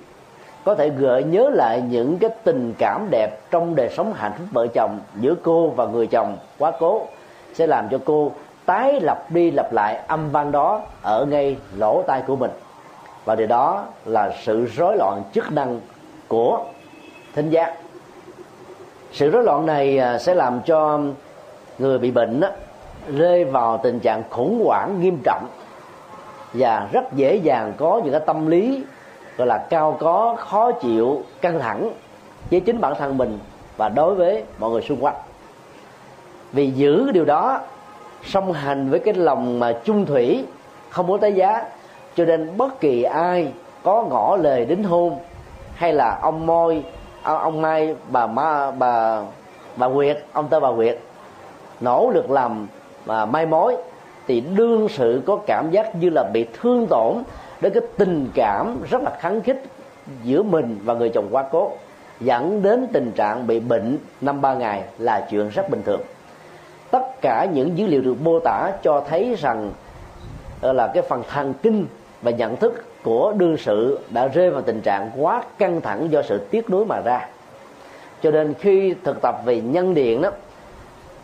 có 0.63 0.75
thể 0.75 0.89
gợi 0.89 1.23
nhớ 1.23 1.49
lại 1.53 1.81
những 1.89 2.17
cái 2.17 2.29
tình 2.43 2.73
cảm 2.77 3.07
đẹp 3.09 3.51
trong 3.51 3.75
đời 3.75 3.89
sống 3.89 4.13
hạnh 4.13 4.31
phúc 4.37 4.47
vợ 4.51 4.67
chồng 4.67 4.99
giữa 5.19 5.35
cô 5.43 5.69
và 5.69 5.85
người 5.85 6.07
chồng 6.07 6.37
quá 6.59 6.71
cố, 6.79 7.07
sẽ 7.53 7.67
làm 7.67 7.89
cho 7.89 7.99
cô 8.05 8.31
tái 8.65 8.99
lặp 9.01 9.31
đi 9.31 9.51
lặp 9.51 9.73
lại 9.73 9.99
âm 10.07 10.29
vang 10.29 10.51
đó 10.51 10.81
ở 11.01 11.25
ngay 11.25 11.57
lỗ 11.77 12.03
tai 12.07 12.21
của 12.27 12.35
mình. 12.35 12.51
Và 13.25 13.35
điều 13.35 13.47
đó 13.47 13.85
là 14.05 14.31
sự 14.41 14.65
rối 14.65 14.97
loạn 14.97 15.23
chức 15.33 15.51
năng 15.51 15.79
của 16.27 16.65
thính 17.35 17.49
giác 17.49 17.75
sự 19.13 19.29
rối 19.29 19.43
loạn 19.43 19.65
này 19.65 19.97
à, 19.97 20.17
sẽ 20.17 20.35
làm 20.35 20.61
cho 20.65 20.99
người 21.79 21.99
bị 21.99 22.11
bệnh 22.11 22.39
đó, 22.39 22.49
rơi 23.15 23.45
vào 23.45 23.79
tình 23.83 23.99
trạng 23.99 24.23
khủng 24.29 24.63
hoảng 24.65 25.01
nghiêm 25.01 25.17
trọng 25.23 25.47
và 26.53 26.87
rất 26.91 27.13
dễ 27.13 27.35
dàng 27.35 27.73
có 27.77 28.01
những 28.03 28.11
cái 28.11 28.21
tâm 28.25 28.47
lý 28.47 28.83
gọi 29.37 29.47
là 29.47 29.57
cao 29.69 29.97
có 29.99 30.35
khó 30.39 30.71
chịu 30.71 31.23
căng 31.41 31.59
thẳng 31.59 31.89
với 32.51 32.59
chính 32.59 32.81
bản 32.81 32.93
thân 32.99 33.17
mình 33.17 33.39
và 33.77 33.89
đối 33.89 34.15
với 34.15 34.43
mọi 34.59 34.71
người 34.71 34.81
xung 34.81 35.03
quanh. 35.03 35.15
Vì 36.51 36.71
giữ 36.71 37.11
điều 37.11 37.25
đó 37.25 37.59
song 38.25 38.53
hành 38.53 38.89
với 38.89 38.99
cái 38.99 39.13
lòng 39.13 39.59
mà 39.59 39.73
chung 39.83 40.05
thủy 40.05 40.45
không 40.89 41.07
muốn 41.07 41.19
tái 41.19 41.33
giá 41.33 41.65
cho 42.15 42.25
nên 42.25 42.57
bất 42.57 42.79
kỳ 42.79 43.03
ai 43.03 43.51
có 43.83 44.03
ngỏ 44.09 44.37
lời 44.41 44.65
đính 44.65 44.83
hôn 44.83 45.17
hay 45.75 45.93
là 45.93 46.19
ông 46.21 46.45
môi 46.45 46.83
Ờ, 47.23 47.37
ông 47.37 47.61
mai, 47.61 47.95
bà 48.09 48.27
ma, 48.27 48.71
bà 48.71 49.21
bà 49.75 49.87
nguyệt, 49.87 50.23
ông 50.33 50.47
tên 50.49 50.61
bà 50.61 50.69
nguyệt, 50.69 50.99
nỗ 51.81 52.11
lực 52.13 52.31
làm 52.31 52.67
mà 53.05 53.25
mai 53.25 53.45
mối, 53.45 53.75
thì 54.27 54.41
đương 54.41 54.89
sự 54.89 55.21
có 55.25 55.37
cảm 55.47 55.71
giác 55.71 55.95
như 55.95 56.09
là 56.09 56.23
bị 56.33 56.45
thương 56.61 56.87
tổn 56.89 57.23
đến 57.61 57.73
cái 57.73 57.83
tình 57.97 58.29
cảm 58.33 58.77
rất 58.89 59.01
là 59.01 59.11
kháng 59.19 59.41
khích 59.41 59.63
giữa 60.23 60.43
mình 60.43 60.79
và 60.83 60.93
người 60.93 61.09
chồng 61.09 61.27
quá 61.31 61.43
cố, 61.51 61.71
dẫn 62.19 62.61
đến 62.61 62.87
tình 62.93 63.11
trạng 63.11 63.47
bị 63.47 63.59
bệnh 63.59 63.97
năm 64.21 64.41
ba 64.41 64.53
ngày 64.53 64.83
là 64.97 65.27
chuyện 65.31 65.49
rất 65.49 65.69
bình 65.69 65.81
thường. 65.85 66.01
Tất 66.91 67.21
cả 67.21 67.45
những 67.53 67.77
dữ 67.77 67.87
liệu 67.87 68.01
được 68.01 68.21
mô 68.21 68.39
tả 68.39 68.71
cho 68.83 69.03
thấy 69.09 69.35
rằng 69.39 69.71
ờ, 70.61 70.73
là 70.73 70.87
cái 70.93 71.03
phần 71.09 71.23
thần 71.29 71.53
kinh 71.53 71.85
và 72.21 72.31
nhận 72.31 72.55
thức 72.55 72.83
của 73.03 73.33
đương 73.37 73.57
sự 73.57 73.99
đã 74.09 74.27
rơi 74.27 74.49
vào 74.49 74.61
tình 74.61 74.81
trạng 74.81 75.11
quá 75.17 75.43
căng 75.57 75.81
thẳng 75.81 76.11
do 76.11 76.21
sự 76.21 76.37
tiếc 76.37 76.69
nuối 76.69 76.85
mà 76.85 77.01
ra. 77.01 77.27
Cho 78.21 78.31
nên 78.31 78.53
khi 78.53 78.95
thực 79.03 79.21
tập 79.21 79.35
về 79.45 79.61
nhân 79.61 79.93
điện 79.93 80.21
đó, 80.21 80.31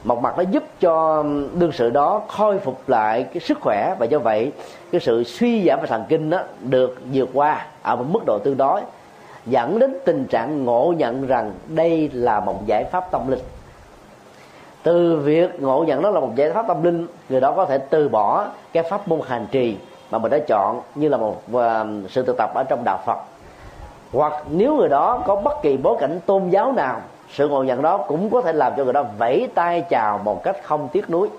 một 0.04 0.22
mặt 0.22 0.38
nó 0.38 0.44
giúp 0.52 0.64
cho 0.80 1.24
đương 1.54 1.72
sự 1.72 1.90
đó 1.90 2.22
khôi 2.28 2.60
phục 2.60 2.90
lại 2.90 3.24
cái 3.24 3.40
sức 3.40 3.58
khỏe 3.62 3.96
và 4.00 4.06
do 4.06 4.20
vậy 4.20 4.52
cái 4.92 5.02
sự 5.02 5.24
suy 5.24 5.66
giảm 5.68 5.80
về 5.80 5.88
thần 5.88 6.04
kinh 6.10 6.30
đó 6.30 6.40
được 6.62 6.98
vượt 7.14 7.30
qua 7.34 7.66
ở 7.82 7.96
một 7.96 8.06
mức 8.10 8.20
độ 8.26 8.40
tương 8.40 8.58
đối, 8.58 8.82
dẫn 9.46 9.80
đến 9.80 9.98
tình 10.06 10.26
trạng 10.26 10.66
ngộ 10.66 10.94
nhận 10.98 11.28
rằng 11.28 11.52
đây 11.68 12.10
là 12.14 12.40
một 12.40 12.66
giải 12.66 12.84
pháp 12.84 13.12
tâm 13.12 13.32
linh. 13.32 13.40
Từ 14.84 15.16
việc 15.16 15.62
ngộ 15.62 15.84
nhận 15.84 16.02
đó 16.02 16.10
là 16.10 16.20
một 16.20 16.36
giải 16.36 16.52
pháp 16.52 16.68
tâm 16.68 16.84
linh, 16.84 17.08
người 17.30 17.42
đó 17.42 17.54
có 17.56 17.66
thể 17.66 17.78
từ 17.78 18.10
bỏ 18.10 18.48
cái 18.74 18.84
pháp 18.84 19.08
môn 19.08 19.20
hành 19.28 19.48
trì 19.52 19.76
mà 20.12 20.18
mình 20.18 20.32
đã 20.32 20.40
chọn 20.48 20.82
như 20.96 21.10
là 21.10 21.18
một 21.18 21.42
à, 21.54 21.86
sự 22.10 22.26
thực 22.26 22.38
tập 22.38 22.52
ở 22.56 22.64
trong 22.64 22.84
đạo 22.84 23.00
Phật. 23.06 23.18
Hoặc 24.14 24.34
nếu 24.50 24.76
người 24.76 24.90
đó 24.90 25.24
có 25.28 25.36
bất 25.36 25.62
kỳ 25.62 25.78
bối 25.78 25.98
cảnh 26.00 26.20
tôn 26.26 26.50
giáo 26.50 26.72
nào, 26.72 27.02
sự 27.30 27.50
ngộ 27.50 27.64
nhận 27.64 27.82
đó 27.82 27.98
cũng 27.98 28.30
có 28.30 28.42
thể 28.42 28.54
làm 28.54 28.74
cho 28.78 28.84
người 28.84 28.94
đó 28.94 29.04
vẫy 29.18 29.48
tay 29.54 29.82
chào 29.90 30.18
một 30.18 30.44
cách 30.44 30.58
không 30.64 30.88
tiếc 30.92 31.10
nuối. 31.10 31.30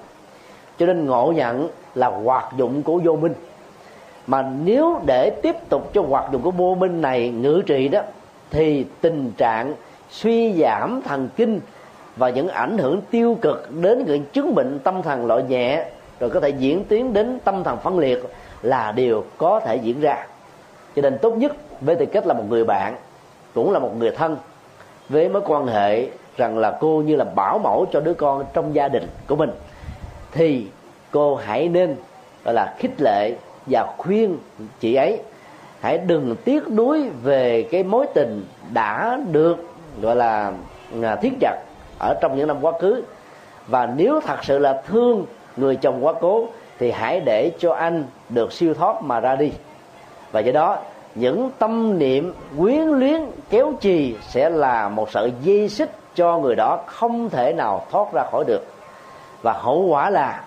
Cho 0.79 0.87
nên 0.87 1.07
ngộ 1.07 1.33
nhận 1.37 1.69
là 1.95 2.07
hoạt 2.07 2.45
dụng 2.57 2.83
của 2.83 3.01
vô 3.05 3.17
minh. 3.17 3.35
Mà 4.27 4.43
nếu 4.65 5.01
để 5.07 5.31
tiếp 5.31 5.57
tục 5.69 5.91
cho 5.93 6.03
hoạt 6.03 6.33
dụng 6.33 6.43
của 6.43 6.51
vô 6.51 6.75
minh 6.75 7.01
này 7.01 7.29
ngự 7.31 7.63
trị 7.67 7.89
đó, 7.89 8.01
thì 8.51 8.87
tình 9.01 9.33
trạng 9.37 9.75
suy 10.11 10.63
giảm 10.63 11.03
thần 11.03 11.29
kinh 11.37 11.61
và 12.17 12.31
những 12.31 12.49
ảnh 12.49 12.79
hưởng 12.79 13.01
tiêu 13.11 13.37
cực 13.43 13.69
đến 13.83 14.05
những 14.07 14.25
chứng 14.25 14.55
bệnh 14.55 14.79
tâm 14.79 15.03
thần 15.03 15.27
loại 15.27 15.43
nhẹ, 15.43 15.85
rồi 16.21 16.31
có 16.31 16.41
thể 16.41 16.49
diễn 16.49 16.85
tiến 16.85 17.13
đến 17.13 17.39
tâm 17.45 17.65
thần 17.65 17.77
phân 17.77 17.99
liệt 17.99 18.25
là 18.63 18.93
điều 18.93 19.25
có 19.39 19.61
thể 19.61 19.77
diễn 19.77 20.01
ra. 20.01 20.27
Cho 20.97 21.03
nên 21.03 21.19
tốt 21.19 21.31
nhất 21.31 21.53
với 21.81 21.97
tư 21.97 22.07
cách 22.07 22.27
là 22.27 22.35
một 22.35 22.45
người 22.49 22.65
bạn, 22.65 22.97
cũng 23.55 23.73
là 23.73 23.79
một 23.79 23.97
người 23.99 24.11
thân, 24.11 24.37
với 25.09 25.29
mối 25.29 25.43
quan 25.47 25.67
hệ 25.67 26.09
rằng 26.37 26.59
là 26.59 26.79
cô 26.81 27.03
như 27.07 27.17
là 27.17 27.25
bảo 27.25 27.59
mẫu 27.59 27.87
cho 27.93 28.01
đứa 28.01 28.15
con 28.15 28.45
trong 28.53 28.75
gia 28.75 28.89
đình 28.89 29.09
của 29.27 29.37
mình, 29.37 29.51
thì 30.33 30.67
cô 31.11 31.35
hãy 31.37 31.69
nên, 31.69 31.97
gọi 32.45 32.55
là, 32.55 32.75
khích 32.79 33.01
lệ 33.01 33.35
và 33.67 33.95
khuyên 33.99 34.39
chị 34.81 34.95
ấy, 34.95 35.19
hãy 35.81 35.99
đừng 35.99 36.37
tiếc 36.45 36.69
nuối 36.69 37.11
về 37.23 37.69
cái 37.71 37.83
mối 37.83 38.07
tình 38.15 38.45
đã 38.73 39.21
được, 39.31 39.57
gọi 40.03 40.17
là 40.17 40.53
à, 41.03 41.17
thiết 41.17 41.33
chặt 41.41 41.63
ở 41.99 42.15
trong 42.21 42.37
những 42.37 42.49
năm 42.49 42.57
quá 42.61 42.73
khứ. 42.81 43.03
Và 43.67 43.87
nếu 43.97 44.21
thật 44.21 44.45
sự 44.45 44.59
là 44.59 44.83
thương 44.89 45.27
người 45.57 45.77
chồng 45.77 46.05
quá 46.05 46.13
cố 46.21 46.49
thì 46.81 46.91
hãy 46.91 47.21
để 47.21 47.53
cho 47.59 47.73
anh 47.73 48.05
được 48.29 48.53
siêu 48.53 48.75
thoát 48.75 49.03
mà 49.03 49.21
ra 49.21 49.37
đi. 49.37 49.53
Và 50.33 50.41
do 50.41 50.53
đó, 50.53 50.79
những 51.15 51.51
tâm 51.59 51.99
niệm 51.99 52.35
quyến 52.59 52.87
luyến 52.87 53.21
kéo 53.51 53.73
trì 53.81 54.17
sẽ 54.29 54.51
là 54.51 54.89
một 54.89 55.11
sợi 55.11 55.33
dây 55.43 55.69
xích 55.69 55.91
cho 56.15 56.39
người 56.39 56.57
đó 56.57 56.79
không 56.87 57.31
thể 57.31 57.53
nào 57.53 57.87
thoát 57.91 58.13
ra 58.13 58.25
khỏi 58.31 58.45
được. 58.47 58.67
Và 59.43 59.53
hậu 59.53 59.83
quả 59.83 60.11
là, 60.11 60.45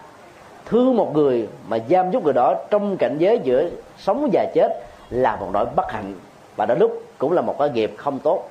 thương 0.65 0.97
một 0.97 1.13
người 1.13 1.47
mà 1.67 1.77
giam 1.89 2.11
giúp 2.11 2.23
người 2.23 2.33
đó 2.33 2.55
trong 2.69 2.97
cảnh 2.97 3.17
giới 3.17 3.39
giữa 3.43 3.69
sống 3.97 4.29
và 4.33 4.45
chết 4.53 4.83
là 5.09 5.35
một 5.35 5.49
nỗi 5.53 5.65
bất 5.75 5.91
hạnh. 5.91 6.13
Và 6.55 6.65
đến 6.65 6.79
lúc 6.79 7.03
cũng 7.17 7.31
là 7.31 7.41
một 7.41 7.55
cái 7.59 7.69
nghiệp 7.69 7.93
không 7.97 8.19
tốt. 8.19 8.49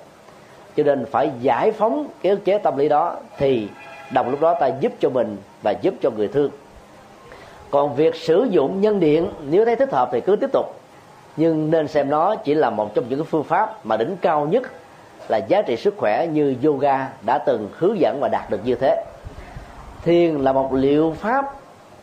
Cho 0.76 0.82
nên 0.82 1.04
phải 1.10 1.30
giải 1.40 1.72
phóng 1.72 2.06
cái 2.22 2.30
ức 2.30 2.44
chế 2.44 2.58
tâm 2.58 2.76
lý 2.76 2.88
đó 2.88 3.16
thì 3.38 3.68
đồng 4.12 4.30
lúc 4.30 4.40
đó 4.40 4.54
ta 4.60 4.66
giúp 4.80 4.92
cho 5.00 5.10
mình 5.10 5.36
và 5.62 5.70
giúp 5.70 5.94
cho 6.02 6.10
người 6.10 6.28
thương 6.28 6.50
còn 7.72 7.94
việc 7.94 8.14
sử 8.14 8.46
dụng 8.50 8.80
nhân 8.80 9.00
điện, 9.00 9.28
nếu 9.50 9.64
thấy 9.64 9.76
thích 9.76 9.92
hợp 9.92 10.08
thì 10.12 10.20
cứ 10.20 10.37
tiếp 10.37 10.50
tục. 10.52 10.66
Nhưng 11.37 11.70
nên 11.70 11.88
xem 11.88 12.11
nó 12.11 12.35
chỉ 12.35 12.54
là 12.54 12.70
một 12.70 12.94
trong 12.94 13.04
những 13.08 13.18
cái 13.18 13.26
phương 13.30 13.44
pháp 13.44 13.87
mà 13.87 13.96
đỉnh 13.96 14.16
cao 14.20 14.46
nhất 14.46 14.62
là 15.28 15.37
giá 15.48 15.62
trị 15.62 15.76
sức 15.76 15.94
khỏe 15.96 16.26
như 16.26 16.56
yoga 16.64 17.08
đã 17.26 17.38
từng 17.38 17.68
hướng 17.78 18.00
dẫn 18.00 18.18
và 18.20 18.28
đạt 18.28 18.50
được 18.50 18.61
như 18.64 18.74
thế. 18.74 19.04
Thiền 20.02 20.37
là 20.37 20.52
một 20.52 20.74
liệu 20.74 21.14
pháp 21.20 21.54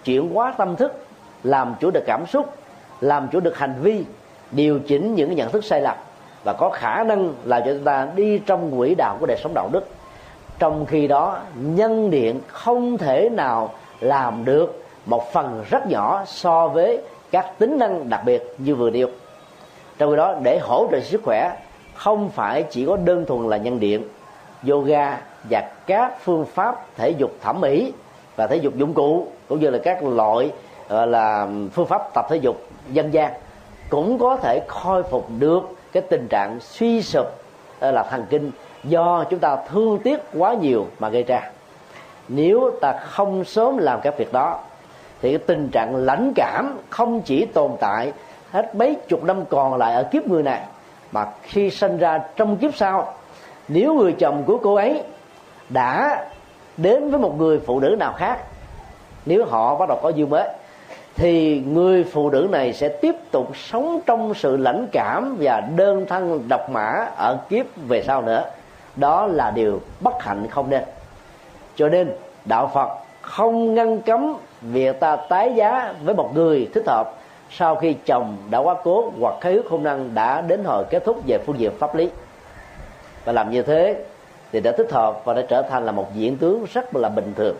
chuyển 0.04 0.34
hóa 0.34 0.54
tâm 0.58 0.76
thức, 0.76 1.06
làm 1.44 1.76
chủ 1.80 1.92
được 1.92 2.04
cảm 2.08 2.26
xúc, 2.28 2.54
làm 3.02 3.28
chủ 3.32 3.40
được 3.40 3.58
hành 3.58 3.74
vi, 3.82 4.04
điều 4.52 4.80
chỉnh 4.80 5.16
những 5.16 5.36
nhận 5.36 5.52
thức 5.52 5.66
sai 5.66 5.82
lầm 5.82 5.98
và 6.44 6.54
có 6.54 6.70
khả 6.70 7.04
năng 7.04 7.34
làm 7.44 7.62
cho 7.66 7.74
chúng 7.74 7.84
ta 7.84 8.08
đi 8.16 8.40
trong 8.46 8.78
quỹ 8.78 8.96
đạo 8.96 9.18
của 9.20 9.26
đời 9.26 9.38
sống 9.44 9.54
đạo 9.54 9.70
đức. 9.72 9.88
Trong 10.60 10.86
khi 10.86 11.08
đó, 11.08 11.40
nhân 11.56 12.10
điện 12.10 12.40
không 12.48 12.98
thể 12.98 13.30
nào 13.30 13.74
làm 14.00 14.46
được 14.46 14.79
một 15.10 15.32
phần 15.32 15.64
rất 15.70 15.88
nhỏ 15.88 16.24
so 16.26 16.68
với 16.68 17.02
các 17.32 17.60
tính 17.60 17.78
năng 17.78 18.10
đặc 18.10 18.22
biệt 18.26 18.56
như 18.58 18.76
vừa 18.76 18.90
nêu. 18.90 19.08
Trong 19.98 20.10
khi 20.10 20.16
đó, 20.16 20.36
để 20.44 20.60
hỗ 20.62 20.88
trợ 20.92 21.00
sức 21.00 21.22
khỏe, 21.24 21.58
không 21.96 22.30
phải 22.30 22.64
chỉ 22.64 22.86
có 22.86 22.98
đơn 22.98 23.26
thuần 23.26 23.50
là 23.50 23.58
nhân 23.58 23.80
điện. 23.80 24.04
Yoga 24.70 25.18
và 25.50 25.72
các 25.88 26.14
phương 26.24 26.46
pháp 26.46 26.86
thể 26.98 27.10
dục 27.10 27.32
thẩm 27.42 27.62
mỹ 27.62 27.94
và 28.36 28.48
thể 28.48 28.56
dục 28.56 28.76
dụng 28.76 28.94
cụ, 28.94 29.28
cũng 29.48 29.60
như 29.60 29.70
là 29.70 29.80
các 29.84 30.04
loại 30.04 30.52
gọi 30.90 31.08
là 31.08 31.48
phương 31.74 31.86
pháp 31.86 32.14
tập 32.14 32.26
thể 32.30 32.36
dục 32.36 32.62
dân 32.92 33.14
gian 33.14 33.34
cũng 33.90 34.20
có 34.20 34.38
thể 34.38 34.62
khôi 34.68 35.04
phục 35.04 35.28
được 35.40 35.62
cái 35.92 36.04
tình 36.10 36.28
trạng 36.28 36.60
suy 36.60 37.02
sụp 37.02 37.26
ờ, 37.80 37.92
là 37.92 38.04
thần 38.04 38.26
kinh 38.30 38.52
do 38.84 39.24
chúng 39.30 39.40
ta 39.40 39.58
thương 39.70 40.00
tiếc 40.04 40.20
quá 40.38 40.54
nhiều 40.54 40.88
mà 41.00 41.10
gây 41.10 41.24
ra. 41.24 41.52
Nếu 42.28 42.72
ta 42.82 42.94
không 42.94 43.44
sớm 43.44 43.78
làm 43.78 44.00
các 44.04 44.18
việc 44.18 44.34
đó 44.34 44.60
thì 45.22 45.30
cái 45.30 45.38
tình 45.48 45.70
trạng 45.70 45.96
lãnh 45.96 46.32
cảm 46.36 46.78
không 46.90 47.22
chỉ 47.22 47.46
tồn 47.46 47.72
tại 47.80 48.12
hết 48.52 48.76
mấy 48.76 48.96
chục 49.08 49.24
năm 49.24 49.46
còn 49.46 49.76
lại 49.78 49.94
ở 49.94 50.04
kiếp 50.04 50.28
người 50.28 50.44
này, 50.44 50.62
mà 51.12 51.26
khi 51.42 51.70
sinh 51.70 51.98
ra 51.98 52.20
trong 52.36 52.58
kiếp 52.58 52.76
sau, 52.76 53.14
nếu 53.68 53.94
người 53.94 54.12
chồng 54.12 54.44
của 54.46 54.58
cô 54.64 54.76
ấy 54.76 55.04
đã 55.70 56.26
đến 56.78 57.12
với 57.12 57.20
một 57.20 57.38
người 57.38 57.60
phụ 57.60 57.80
nữ 57.80 57.96
nào 58.00 58.14
khác, 58.18 58.40
nếu 59.26 59.46
họ 59.46 59.76
bắt 59.76 59.90
đầu 59.90 60.00
có 60.04 60.12
dư 60.12 60.26
mới, 60.26 60.50
thì 61.16 61.64
người 61.68 62.04
phụ 62.04 62.30
nữ 62.30 62.48
này 62.52 62.74
sẽ 62.74 62.88
tiếp 62.88 63.16
tục 63.32 63.58
sống 63.58 64.00
trong 64.06 64.34
sự 64.34 64.58
lãnh 64.58 64.88
cảm 64.92 65.38
và 65.40 65.62
đơn 65.76 66.06
thân 66.10 66.44
độc 66.48 66.70
mã 66.70 67.06
ở 67.16 67.38
kiếp 67.50 67.66
về 67.88 68.04
sau 68.04 68.22
nữa. 68.22 68.44
Đó 68.96 69.28
là 69.28 69.52
điều 69.52 69.82
bất 70.00 70.24
hạnh 70.24 70.48
không 70.48 70.70
nên. 70.70 70.84
Cho 71.76 71.90
nên, 71.90 72.12
đạo 72.46 72.72
phật 72.74 72.90
không 73.22 73.74
ngăn 73.74 74.02
cấm 74.02 74.36
việc 74.62 75.00
ta 75.00 75.16
tái 75.16 75.54
giá 75.56 75.94
với 76.04 76.16
một 76.16 76.32
người 76.36 76.70
thích 76.74 76.88
hợp. 76.88 77.16
Sau 77.52 77.76
khi 77.76 77.96
chồng 78.06 78.38
đã 78.50 78.60
quá 78.60 78.76
cố, 78.84 79.12
hoặc 79.20 79.36
khế 79.42 79.54
ước 79.54 79.68
hôn 79.70 79.84
nhân 79.84 80.12
đã 80.14 80.42
đến 80.42 80.64
hồi 80.64 80.84
kết 80.90 81.06
thúc 81.06 81.22
về 81.28 81.38
phương 81.46 81.60
diện 81.60 81.72
pháp 81.80 81.96
lý. 81.96 82.10
Và 83.26 83.34
làm 83.34 83.52
như 83.52 83.62
thế 83.62 83.96
thì 84.52 84.60
đã 84.60 84.72
thích 84.72 84.92
hợp 84.92 85.22
và 85.26 85.34
đã 85.34 85.42
trở 85.42 85.62
thành 85.62 85.86
là 85.86 85.92
một 85.92 86.08
diễn 86.16 86.38
tướng 86.38 86.66
rất 86.74 86.96
là 86.96 87.10
bình 87.10 87.34
thường. 87.36 87.56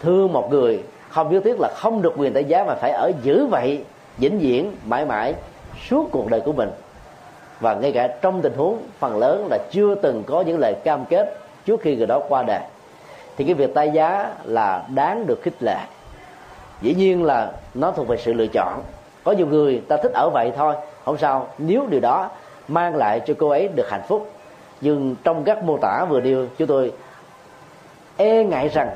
Thương 0.00 0.32
một 0.32 0.50
người 0.50 0.82
không 1.08 1.32
nhất 1.32 1.42
thiết 1.44 1.60
là 1.60 1.68
không 1.76 2.02
được 2.02 2.14
quyền 2.16 2.32
tái 2.32 2.44
giá 2.44 2.64
mà 2.64 2.74
phải 2.74 2.90
ở 2.90 3.10
giữ 3.22 3.46
vậy, 3.46 3.84
vĩnh 4.18 4.38
viễn, 4.38 4.76
mãi 4.84 5.04
mãi 5.04 5.34
suốt 5.88 6.08
cuộc 6.12 6.30
đời 6.30 6.40
của 6.40 6.52
mình. 6.52 6.70
Và 7.60 7.74
ngay 7.74 7.92
cả 7.92 8.08
trong 8.22 8.42
tình 8.42 8.52
huống, 8.56 8.78
phần 8.98 9.18
lớn 9.18 9.46
là 9.50 9.58
chưa 9.70 9.94
từng 9.94 10.22
có 10.26 10.40
những 10.40 10.58
lời 10.58 10.74
cam 10.84 11.04
kết 11.04 11.36
trước 11.66 11.80
khi 11.80 11.96
người 11.96 12.06
đó 12.06 12.20
qua 12.28 12.42
đời 12.42 12.60
thì 13.36 13.44
cái 13.44 13.54
việc 13.54 13.74
tái 13.74 13.90
giá 13.90 14.30
là 14.44 14.84
đáng 14.94 15.26
được 15.26 15.42
khích 15.42 15.62
lệ. 15.62 15.78
Dĩ 16.80 16.94
nhiên 16.94 17.24
là 17.24 17.52
nó 17.74 17.90
thuộc 17.90 18.08
về 18.08 18.16
sự 18.16 18.32
lựa 18.32 18.46
chọn. 18.46 18.82
Có 19.24 19.32
nhiều 19.32 19.46
người 19.46 19.82
ta 19.88 19.96
thích 19.96 20.12
ở 20.14 20.30
vậy 20.30 20.52
thôi, 20.56 20.74
không 21.04 21.18
sao. 21.18 21.48
Nếu 21.58 21.86
điều 21.90 22.00
đó 22.00 22.30
mang 22.68 22.96
lại 22.96 23.20
cho 23.26 23.34
cô 23.38 23.48
ấy 23.48 23.68
được 23.68 23.90
hạnh 23.90 24.02
phúc. 24.08 24.30
Nhưng 24.80 25.16
trong 25.24 25.44
các 25.44 25.64
mô 25.64 25.78
tả 25.78 26.04
vừa 26.08 26.20
nêu, 26.20 26.46
chúng 26.58 26.68
tôi 26.68 26.92
e 28.16 28.44
ngại 28.44 28.68
rằng 28.68 28.90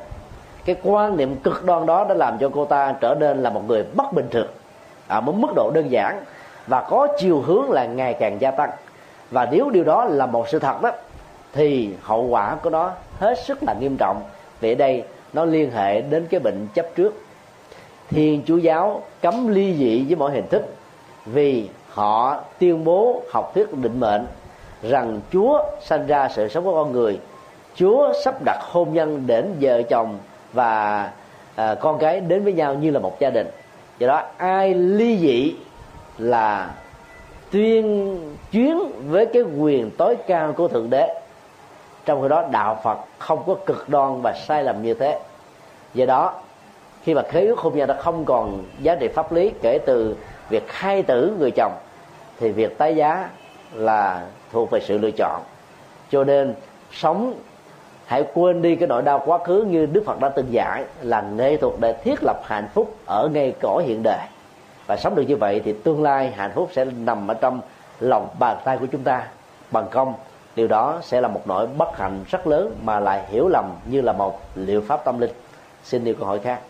cái 0.64 0.76
quan 0.82 1.16
niệm 1.16 1.36
cực 1.36 1.64
đoan 1.64 1.86
đó 1.86 2.04
đã 2.08 2.14
làm 2.14 2.38
cho 2.38 2.50
cô 2.54 2.64
ta 2.64 2.94
trở 3.00 3.14
nên 3.14 3.42
là 3.42 3.50
một 3.50 3.62
người 3.66 3.84
bất 3.96 4.12
bình 4.12 4.26
thường 4.30 4.48
ở 5.08 5.20
một 5.20 5.34
mức 5.34 5.48
độ 5.56 5.70
đơn 5.74 5.90
giản 5.90 6.24
và 6.66 6.80
có 6.80 7.08
chiều 7.18 7.40
hướng 7.40 7.70
là 7.70 7.84
ngày 7.86 8.14
càng 8.14 8.40
gia 8.40 8.50
tăng. 8.50 8.70
Và 9.30 9.48
nếu 9.50 9.70
điều 9.70 9.84
đó 9.84 10.04
là 10.04 10.26
một 10.26 10.48
sự 10.48 10.58
thật 10.58 10.82
đó, 10.82 10.90
thì 11.52 11.94
hậu 12.02 12.22
quả 12.22 12.56
của 12.62 12.70
nó 12.70 12.92
hết 13.18 13.38
sức 13.44 13.62
là 13.62 13.74
nghiêm 13.74 13.96
trọng. 13.96 14.22
Vì 14.60 14.74
đây 14.74 15.04
nó 15.32 15.44
liên 15.44 15.70
hệ 15.70 16.00
đến 16.00 16.26
cái 16.30 16.40
bệnh 16.40 16.66
chấp 16.74 16.86
trước. 16.96 17.22
Thiên 18.10 18.42
chúa 18.46 18.56
giáo 18.56 19.02
cấm 19.22 19.48
ly 19.48 19.74
dị 19.74 20.04
với 20.04 20.16
mọi 20.16 20.30
hình 20.30 20.46
thức 20.50 20.62
vì 21.26 21.68
họ 21.88 22.40
tuyên 22.58 22.84
bố 22.84 23.22
học 23.30 23.52
thuyết 23.54 23.74
định 23.74 24.00
mệnh 24.00 24.26
rằng 24.82 25.20
chúa 25.32 25.62
sanh 25.82 26.06
ra 26.06 26.28
sự 26.28 26.48
sống 26.48 26.64
của 26.64 26.74
con 26.74 26.92
người. 26.92 27.18
Chúa 27.74 28.12
sắp 28.24 28.34
đặt 28.44 28.58
hôn 28.62 28.94
nhân 28.94 29.26
đến 29.26 29.54
vợ 29.60 29.82
chồng 29.82 30.18
và 30.52 31.10
à, 31.54 31.74
con 31.74 31.98
cái 31.98 32.20
đến 32.20 32.44
với 32.44 32.52
nhau 32.52 32.74
như 32.74 32.90
là 32.90 33.00
một 33.00 33.20
gia 33.20 33.30
đình. 33.30 33.46
Do 33.98 34.06
đó 34.08 34.22
ai 34.36 34.74
ly 34.74 35.18
dị 35.18 35.54
là 36.18 36.70
tuyên 37.50 38.18
chuyến 38.52 38.78
với 39.10 39.26
cái 39.26 39.42
quyền 39.42 39.90
tối 39.90 40.16
cao 40.26 40.52
của 40.52 40.68
thượng 40.68 40.90
đế 40.90 41.20
trong 42.08 42.22
khi 42.22 42.28
đó, 42.28 42.44
đạo 42.50 42.80
phật 42.82 42.98
không 43.18 43.42
có 43.46 43.54
cực 43.66 43.88
đoan 43.88 44.20
và 44.22 44.32
sai 44.32 44.64
lầm 44.64 44.82
như 44.82 44.94
thế. 44.94 45.18
Do 45.94 46.06
đó, 46.06 46.34
khi 47.02 47.14
mà 47.14 47.22
khế 47.22 47.46
ước 47.46 47.58
hôn 47.58 47.76
nhân 47.76 47.88
đã 47.88 47.94
không 47.94 48.24
còn 48.24 48.64
giá 48.78 48.94
trị 48.94 49.08
pháp 49.08 49.32
lý 49.32 49.52
kể 49.62 49.78
từ 49.86 50.16
việc 50.48 50.68
khai 50.68 51.02
tử 51.02 51.36
người 51.38 51.50
chồng, 51.50 51.72
thì 52.40 52.52
việc 52.52 52.78
tái 52.78 52.96
giá 52.96 53.28
là 53.72 54.26
thuộc 54.52 54.70
về 54.70 54.80
sự 54.80 54.98
lựa 54.98 55.10
chọn. 55.10 55.40
Cho 56.10 56.24
nên, 56.24 56.54
sống, 56.92 57.34
hãy 58.06 58.24
quên 58.34 58.62
đi 58.62 58.76
cái 58.76 58.88
nỗi 58.88 59.02
đau 59.02 59.22
quá 59.26 59.38
khứ 59.38 59.66
như 59.70 59.86
đức 59.86 60.02
phật 60.06 60.20
đã 60.20 60.28
từng 60.28 60.52
dạy 60.52 60.84
là 61.02 61.20
nghệ 61.20 61.56
thuật 61.56 61.74
để 61.78 61.92
thiết 61.92 62.18
lập 62.22 62.40
hạnh 62.44 62.68
phúc 62.74 62.94
ở 63.06 63.28
ngay 63.32 63.54
cõi 63.60 63.84
hiện 63.84 64.02
đời 64.02 64.26
và 64.86 64.96
sống 64.96 65.14
được 65.14 65.24
như 65.28 65.36
vậy 65.36 65.62
thì 65.64 65.72
tương 65.72 66.02
lai 66.02 66.32
hạnh 66.36 66.52
phúc 66.54 66.70
sẽ 66.72 66.84
nằm 66.84 67.28
ở 67.28 67.34
trong 67.34 67.60
lòng 68.00 68.28
bàn 68.38 68.56
tay 68.64 68.78
của 68.78 68.86
chúng 68.86 69.02
ta. 69.02 69.22
Bằng 69.70 69.86
công 69.90 70.14
điều 70.58 70.68
đó 70.68 71.00
sẽ 71.02 71.20
là 71.20 71.28
một 71.28 71.42
nỗi 71.44 71.66
bất 71.66 71.98
hạnh 71.98 72.24
rất 72.30 72.46
lớn 72.46 72.76
mà 72.84 73.00
lại 73.00 73.24
hiểu 73.28 73.48
lầm 73.48 73.72
như 73.90 74.00
là 74.00 74.12
một 74.12 74.40
liệu 74.54 74.82
pháp 74.88 75.04
tâm 75.04 75.18
linh 75.18 75.30
xin 75.84 76.04
điều 76.04 76.14
câu 76.14 76.26
hỏi 76.26 76.38
khác 76.38 76.60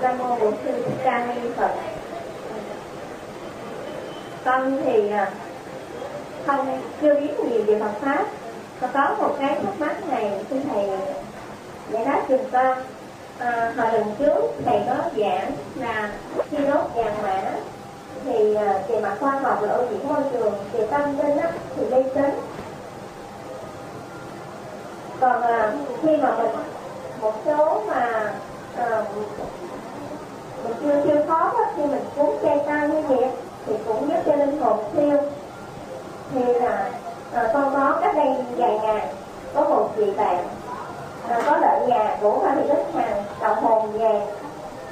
Nam 0.00 0.18
mô 0.18 0.38
Bổn 0.38 0.54
sư 0.64 0.82
Thích 0.86 0.96
Ca 1.04 1.26
Ni 1.26 1.50
Phật. 1.56 1.70
Con 4.44 4.78
thì 4.84 5.10
à, 5.10 5.30
không 6.46 6.80
chưa 7.00 7.14
biết 7.14 7.40
nhiều 7.40 7.64
về 7.66 7.80
Phật 7.80 7.92
pháp. 8.00 8.26
Con 8.80 8.90
có 8.94 9.16
một 9.18 9.36
cái 9.40 9.58
thắc 9.62 9.80
mắc 9.80 10.08
này 10.08 10.30
xin 10.50 10.62
thầy 10.72 10.88
giải 11.90 12.04
đáp 12.04 12.22
giùm 12.28 12.40
con. 12.52 12.78
à, 13.38 13.72
hồi 13.76 13.92
lần 13.92 14.14
trước 14.18 14.40
thầy 14.64 14.80
có 14.86 14.96
giảng 15.16 15.52
là 15.74 16.12
khi 16.50 16.56
đốt 16.56 16.94
vàng 16.94 17.22
mã 17.22 17.42
thì 18.26 18.54
à, 18.54 18.82
về 18.88 19.00
mặt 19.00 19.16
khoa 19.20 19.30
học 19.30 19.62
là 19.62 19.72
ô 19.72 19.82
nhiễm 19.82 20.08
môi 20.08 20.22
trường 20.32 20.54
về 20.72 20.86
tâm 20.86 21.18
linh 21.18 21.36
á, 21.36 21.50
thì 21.76 21.86
lây 21.86 22.04
chấn. 22.14 22.30
còn 25.20 25.42
à, 25.42 25.72
khi 26.02 26.16
mà 26.16 26.36
mình 26.38 26.50
một 27.20 27.32
số 27.46 27.82
mà 27.88 28.32
à, 28.76 29.04
mình 30.64 30.74
chưa 30.82 31.02
chưa 31.04 31.24
khó 31.28 31.52
á, 31.58 31.72
khi 31.76 31.82
mình 31.82 32.04
cúng 32.16 32.38
chay 32.42 32.58
tăng 32.66 32.90
như 32.90 33.02
vậy 33.08 33.28
thì 33.66 33.74
cũng 33.86 34.08
giúp 34.08 34.20
cho 34.26 34.36
linh 34.36 34.60
hồn 34.60 34.78
siêu 34.96 35.18
thì 36.34 36.52
là 36.52 36.90
à, 37.32 37.50
con 37.52 37.74
có 37.74 37.98
cách 38.02 38.16
đây 38.16 38.34
vài 38.56 38.78
ngày 38.82 39.08
có 39.54 39.68
một 39.68 39.88
chị 39.96 40.10
bạn 40.16 40.44
à, 41.28 41.42
có 41.46 41.56
lợi 41.56 41.86
nhà 41.86 42.16
của 42.20 42.30
hoa 42.30 42.54
thị 42.54 42.68
đức 42.68 42.82
hằng 42.94 43.24
cộng 43.40 43.64
hồn 43.64 43.92
về 43.92 44.20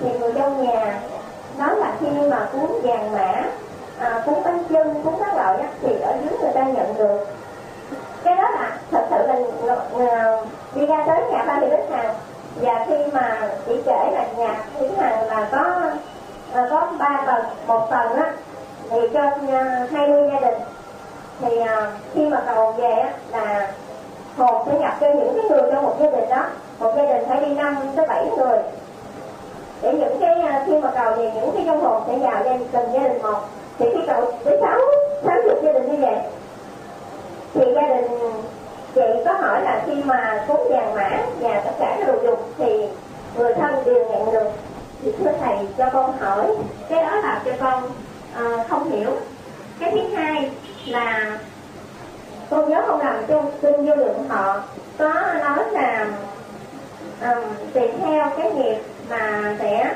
thì 0.01 0.19
người 0.19 0.33
trong 0.35 0.65
nhà 0.65 1.01
đó 1.59 1.73
là 1.73 1.93
khi 2.01 2.07
mà 2.31 2.49
cúng 2.53 2.81
vàng 2.83 3.13
mã 3.13 3.43
à, 3.99 4.23
cúng 4.27 4.43
bánh 4.45 4.65
chân 4.69 4.95
cúng 5.05 5.15
các 5.21 5.35
loại 5.35 5.59
á, 5.59 5.69
thì 5.83 6.01
ở 6.01 6.15
dưới 6.23 6.39
người 6.39 6.51
ta 6.55 6.65
nhận 6.65 6.95
được. 6.99 7.27
Cái 8.25 8.37
đó 8.37 8.51
là 8.51 8.77
thật 8.91 9.05
sự 9.11 9.27
là 9.27 10.39
đi 10.75 10.87
ra 10.87 11.05
tới 11.07 11.23
nhà 11.31 11.45
ba 11.47 11.59
thì 11.61 11.71
đức 11.71 11.83
hằng 11.91 12.15
và 12.61 12.85
khi 12.89 12.95
mà 13.13 13.49
chị 13.67 13.83
kể 13.87 14.11
là 14.13 14.27
nhà 14.37 14.65
thị 14.79 14.87
hàng 14.99 15.29
hằng 15.29 15.29
là 15.29 15.49
có 15.53 15.81
là 16.55 16.69
có 16.71 16.89
ba 16.99 17.23
tầng 17.27 17.45
một 17.67 17.91
tầng 17.91 18.13
á 18.15 18.33
thì 18.91 18.99
cho 19.15 19.23
à, 19.53 19.87
hai 19.93 20.09
mươi 20.09 20.31
gia 20.33 20.41
đình 20.41 20.61
thì 21.41 21.59
à, 21.59 21.93
khi 22.15 22.29
mà 22.29 22.43
cầu 22.47 22.73
về 22.73 22.91
á, 22.93 23.13
là 23.31 23.73
hồn 24.37 24.63
sẽ 24.67 24.79
nhập 24.79 24.93
cho 25.01 25.07
những 25.07 25.35
cái 25.35 25.51
người 25.51 25.71
trong 25.73 25.83
một 25.83 25.97
gia 26.01 26.11
đình 26.11 26.29
đó. 26.29 26.43
Một 26.79 26.93
gia 26.97 27.07
đình 27.07 27.25
phải 27.29 27.41
đi 27.41 27.55
năm 27.55 27.77
tới 27.97 28.07
bảy 28.07 28.27
người 28.27 28.59
để 29.85 29.93
những 29.93 30.17
cái 30.21 30.35
khi 30.67 30.79
mà 30.79 30.91
cầu 30.91 31.13
về 31.17 31.31
những 31.35 31.51
cái 31.55 31.63
trong 31.67 31.81
hồn 31.81 32.03
sẽ 32.07 32.19
vào 32.19 32.45
lên 32.45 32.65
từng 32.73 32.93
gia 32.93 33.09
đình 33.09 33.23
một. 33.23 33.39
Thì 33.79 33.87
khi 33.93 34.01
cầu 34.07 34.33
tới 34.45 34.59
sáu 34.61 34.79
sáu 35.25 35.37
chục 35.45 35.59
gia 35.65 35.73
đình 35.73 35.91
như 35.91 36.07
vậy. 36.07 36.17
Thì 37.55 37.65
gia 37.75 37.97
đình 37.97 38.19
chị 38.95 39.03
có 39.25 39.33
hỏi 39.33 39.61
là 39.63 39.83
khi 39.87 39.95
mà 40.05 40.45
cúng 40.49 40.67
vàng 40.71 40.95
mã 40.95 41.11
và 41.41 41.63
tất 41.65 41.71
cả 41.79 41.97
các 41.99 42.07
đồ 42.07 42.23
dùng 42.23 42.39
thì 42.59 42.89
người 43.37 43.55
thân 43.55 43.75
đều 43.85 44.05
nhận 44.11 44.33
được. 44.33 44.51
Thì 45.03 45.13
thưa 45.19 45.33
thầy 45.41 45.57
cho 45.79 45.91
con 45.93 46.19
hỏi 46.19 46.47
cái 46.89 47.03
đó 47.03 47.17
làm 47.17 47.39
cho 47.45 47.53
con 47.61 47.83
uh, 48.45 48.69
không 48.69 48.91
hiểu. 48.91 49.11
Cái 49.81 49.91
thứ 49.91 50.17
hai 50.17 50.51
là 50.87 51.39
con 52.51 52.71
nhớ 52.71 52.83
không 52.87 53.01
làm 53.01 53.25
trong 53.29 53.51
kinh 53.63 53.87
vô 53.87 53.95
lượng 53.97 54.29
họ. 54.29 54.61
Có 54.99 55.13
nói 55.41 55.59
là 55.71 56.07
um, 57.23 57.43
tùy 57.75 57.89
theo 58.03 58.31
cái 58.37 58.53
nghiệp 58.53 58.77
mà 59.11 59.55
sẽ 59.59 59.95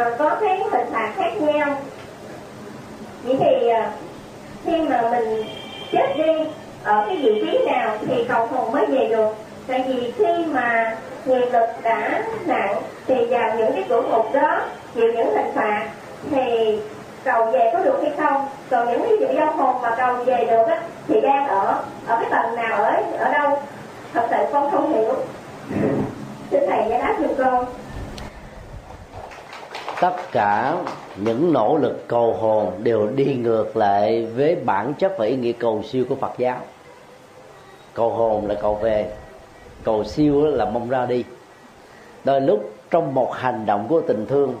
uh, 0.00 0.18
có 0.18 0.36
cái 0.40 0.58
hình 0.70 0.86
phạt 0.92 1.12
khác 1.16 1.32
nhau. 1.40 1.76
Vậy 3.24 3.36
thì 3.40 3.70
uh, 3.70 3.92
khi 4.64 4.82
mà 4.82 5.02
mình 5.10 5.44
chết 5.92 6.14
đi 6.16 6.32
ở 6.84 7.04
cái 7.06 7.16
vị 7.16 7.42
trí 7.46 7.58
nào 7.66 7.96
thì 8.06 8.24
cầu 8.28 8.46
hồn 8.46 8.72
mới 8.72 8.86
về 8.86 9.08
được. 9.08 9.34
Tại 9.66 9.84
vì 9.88 10.12
khi 10.18 10.44
mà 10.46 10.96
nghiệp 11.24 11.46
lực 11.52 11.68
đã 11.82 12.22
nặng 12.46 12.82
thì 13.06 13.24
vào 13.24 13.56
những 13.56 13.72
cái 13.72 13.84
cửa 13.88 14.02
ngục 14.02 14.34
đó 14.34 14.60
chịu 14.94 15.12
những 15.12 15.34
hình 15.34 15.52
phạt 15.54 15.88
thì 16.30 16.78
cầu 17.24 17.44
về 17.44 17.70
có 17.72 17.78
được 17.78 17.98
hay 18.02 18.12
không? 18.18 18.46
Còn 18.70 18.88
những 18.88 19.02
cái 19.02 19.16
vị 19.20 19.36
giao 19.36 19.52
hồn 19.52 19.82
mà 19.82 19.94
cầu 19.96 20.14
về 20.14 20.46
được 20.50 20.66
á 20.68 20.80
thì 21.08 21.20
đang 21.20 21.48
ở 21.48 21.82
ở 22.06 22.18
cái 22.20 22.30
tầng 22.30 22.56
nào 22.56 22.84
ở 22.84 22.96
ở 23.18 23.32
đâu? 23.32 23.58
Thật 24.14 24.26
sự 24.30 24.36
con 24.52 24.70
không 24.70 24.94
hiểu. 24.94 25.14
Xin 26.50 26.60
thầy 26.70 26.88
giải 26.88 26.98
đáp 26.98 27.14
giùm 27.20 27.34
con 27.38 27.64
tất 30.02 30.32
cả 30.32 30.76
những 31.16 31.52
nỗ 31.52 31.76
lực 31.76 32.08
cầu 32.08 32.32
hồn 32.32 32.72
đều 32.82 33.08
đi 33.16 33.24
ngược 33.34 33.76
lại 33.76 34.26
với 34.26 34.56
bản 34.56 34.94
chất 34.94 35.12
và 35.18 35.24
ý 35.24 35.36
nghĩa 35.36 35.52
cầu 35.52 35.82
siêu 35.82 36.04
của 36.08 36.14
Phật 36.14 36.32
giáo. 36.38 36.56
Cầu 37.94 38.10
hồn 38.10 38.46
là 38.46 38.54
cầu 38.54 38.74
về, 38.74 39.10
cầu 39.84 40.04
siêu 40.04 40.44
là 40.44 40.64
mong 40.64 40.88
ra 40.88 41.06
đi. 41.06 41.24
Đôi 42.24 42.40
lúc 42.40 42.70
trong 42.90 43.14
một 43.14 43.32
hành 43.34 43.66
động 43.66 43.86
của 43.88 44.00
tình 44.00 44.26
thương, 44.26 44.54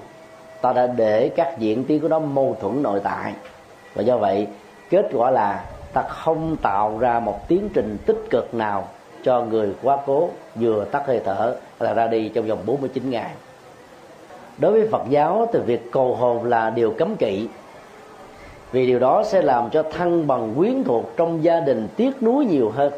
ta 0.60 0.72
đã 0.72 0.86
để 0.86 1.30
các 1.36 1.58
diễn 1.58 1.84
tiến 1.84 2.00
của 2.00 2.08
nó 2.08 2.18
mâu 2.18 2.56
thuẫn 2.60 2.82
nội 2.82 3.00
tại. 3.04 3.32
Và 3.94 4.02
do 4.02 4.16
vậy, 4.16 4.46
kết 4.90 5.06
quả 5.12 5.30
là 5.30 5.64
ta 5.92 6.02
không 6.02 6.56
tạo 6.56 6.98
ra 6.98 7.20
một 7.20 7.48
tiến 7.48 7.68
trình 7.74 7.96
tích 8.06 8.18
cực 8.30 8.54
nào 8.54 8.88
cho 9.22 9.42
người 9.42 9.74
quá 9.82 9.98
cố, 10.06 10.28
vừa 10.54 10.84
tắt 10.84 11.02
hơi 11.06 11.20
thở 11.24 11.54
là 11.80 11.94
ra 11.94 12.06
đi 12.06 12.28
trong 12.28 12.46
vòng 12.46 12.58
49 12.66 13.10
ngày 13.10 13.30
đối 14.58 14.72
với 14.72 14.88
Phật 14.88 15.02
giáo, 15.08 15.48
thì 15.52 15.58
việc 15.66 15.92
cầu 15.92 16.14
hồn 16.14 16.44
là 16.44 16.70
điều 16.70 16.90
cấm 16.90 17.16
kỵ. 17.16 17.48
Vì 18.72 18.86
điều 18.86 18.98
đó 18.98 19.22
sẽ 19.26 19.42
làm 19.42 19.70
cho 19.70 19.82
thân 19.82 20.26
bằng 20.26 20.54
quyến 20.56 20.84
thuộc 20.84 21.10
trong 21.16 21.44
gia 21.44 21.60
đình 21.60 21.88
tiếc 21.96 22.22
nuối 22.22 22.44
nhiều 22.44 22.72
hơn. 22.76 22.92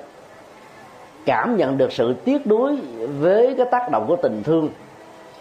Cảm 1.27 1.57
nhận 1.57 1.79
được 1.79 1.93
sự 1.93 2.15
tiếc 2.25 2.47
nuối 2.47 2.79
với 3.21 3.55
cái 3.57 3.67
tác 3.71 3.91
động 3.91 4.05
của 4.09 4.17
tình 4.17 4.43
thương, 4.43 4.69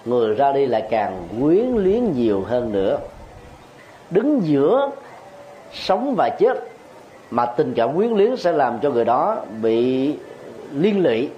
người 0.06 0.36
ra 0.36 0.52
đi 0.52 0.66
lại 0.66 0.88
càng 0.90 1.28
quyến 1.42 1.66
luyến 1.76 2.12
nhiều 2.14 2.44
hơn 2.48 2.72
nữa. 2.72 2.98
Đứng 4.10 4.42
giữa 4.44 4.92
sống 5.74 6.16
và 6.18 6.30
chết, 6.40 6.58
mà 7.32 7.46
tình 7.46 7.74
cảm 7.74 7.96
quyến 7.96 8.12
luyến 8.12 8.38
sẽ 8.38 8.52
làm 8.52 8.80
cho 8.80 8.90
người 8.90 9.06
đó 9.06 9.38
bị 9.62 10.16
liên 10.74 11.04
lụy. 11.04 11.30